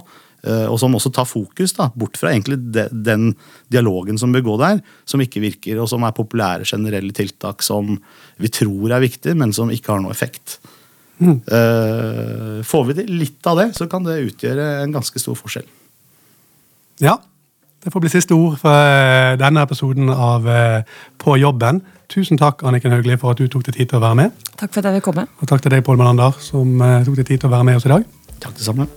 eh, 0.48 0.64
og 0.64 0.80
som 0.80 0.96
også 0.96 1.12
tar 1.12 1.28
fokus 1.28 1.76
da, 1.76 1.90
bort 1.92 2.16
fra 2.20 2.32
egentlig 2.32 2.62
den 2.88 3.34
dialogen 3.68 4.20
som 4.20 4.32
bør 4.32 4.46
gå 4.48 4.58
der, 4.64 4.80
som 5.04 5.20
ikke 5.20 5.44
virker, 5.44 5.82
og 5.84 5.90
som 5.92 6.06
er 6.08 6.16
populære 6.16 6.68
generelle 6.72 7.12
tiltak 7.16 7.66
som 7.66 7.98
vi 8.40 8.52
tror 8.56 8.96
er 8.96 9.04
viktige, 9.04 9.36
men 9.36 9.52
som 9.56 9.72
ikke 9.74 9.92
har 9.92 10.00
noe 10.00 10.16
effekt. 10.16 10.62
Mm. 11.20 11.42
Får 12.64 12.86
vi 12.88 12.96
til 12.96 13.10
litt 13.20 13.44
av 13.44 13.60
det, 13.60 13.66
så 13.76 13.84
kan 13.92 14.06
det 14.06 14.22
utgjøre 14.30 14.78
en 14.80 14.94
ganske 14.96 15.20
stor 15.20 15.36
forskjell. 15.36 15.68
Ja, 17.04 17.18
det 17.84 17.92
får 17.92 18.02
bli 18.04 18.12
siste 18.12 18.36
ord 18.36 18.58
for 18.60 18.76
eh, 18.76 19.38
denne 19.40 19.64
episoden 19.64 20.10
av 20.12 20.48
eh, 20.48 20.82
På 21.20 21.36
jobben. 21.40 21.80
Tusen 22.10 22.38
takk 22.40 22.64
Anniken 22.66 22.92
Hauglie, 22.92 23.16
for 23.20 23.32
at 23.32 23.40
du 23.40 23.48
tok 23.48 23.64
deg 23.68 23.76
tid 23.78 23.92
til 23.92 24.00
å 24.00 24.04
være 24.04 24.18
med. 24.18 24.46
Takk 24.56 24.72
for 24.74 24.82
at 24.82 24.90
jeg 24.90 24.98
vil 24.98 25.06
komme. 25.06 25.26
Og 25.40 25.48
takk 25.48 25.64
til 25.64 25.72
deg, 25.72 25.84
Pål 25.86 26.00
Melander, 26.00 26.36
som 26.44 26.80
eh, 26.84 27.00
tok 27.06 27.20
deg 27.22 27.28
tid 27.30 27.44
til 27.44 27.50
å 27.50 27.54
være 27.54 27.68
med 27.70 27.80
oss 27.80 27.88
i 27.88 27.94
dag. 27.94 28.06
Takk 28.40 28.56
det 28.58 28.66
samme. 28.66 28.88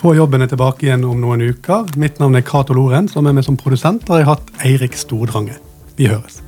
På 0.00 0.14
jobben 0.16 0.42
er 0.42 0.48
tilbake 0.48 0.88
igjen 0.88 1.04
om 1.04 1.20
noen 1.20 1.44
uker. 1.52 1.90
Mitt 2.00 2.22
navn 2.22 2.38
er 2.40 2.46
Cato 2.46 2.74
Lorentz, 2.74 3.18
og 3.20 3.26
med 3.26 3.36
meg 3.38 3.46
som 3.46 3.58
produsent. 3.60 4.08
har 4.08 4.22
jeg 4.22 4.30
hatt 4.32 4.54
Eirik 4.64 4.96
Stordrange. 4.96 5.60
Vi 6.00 6.08
høres. 6.08 6.40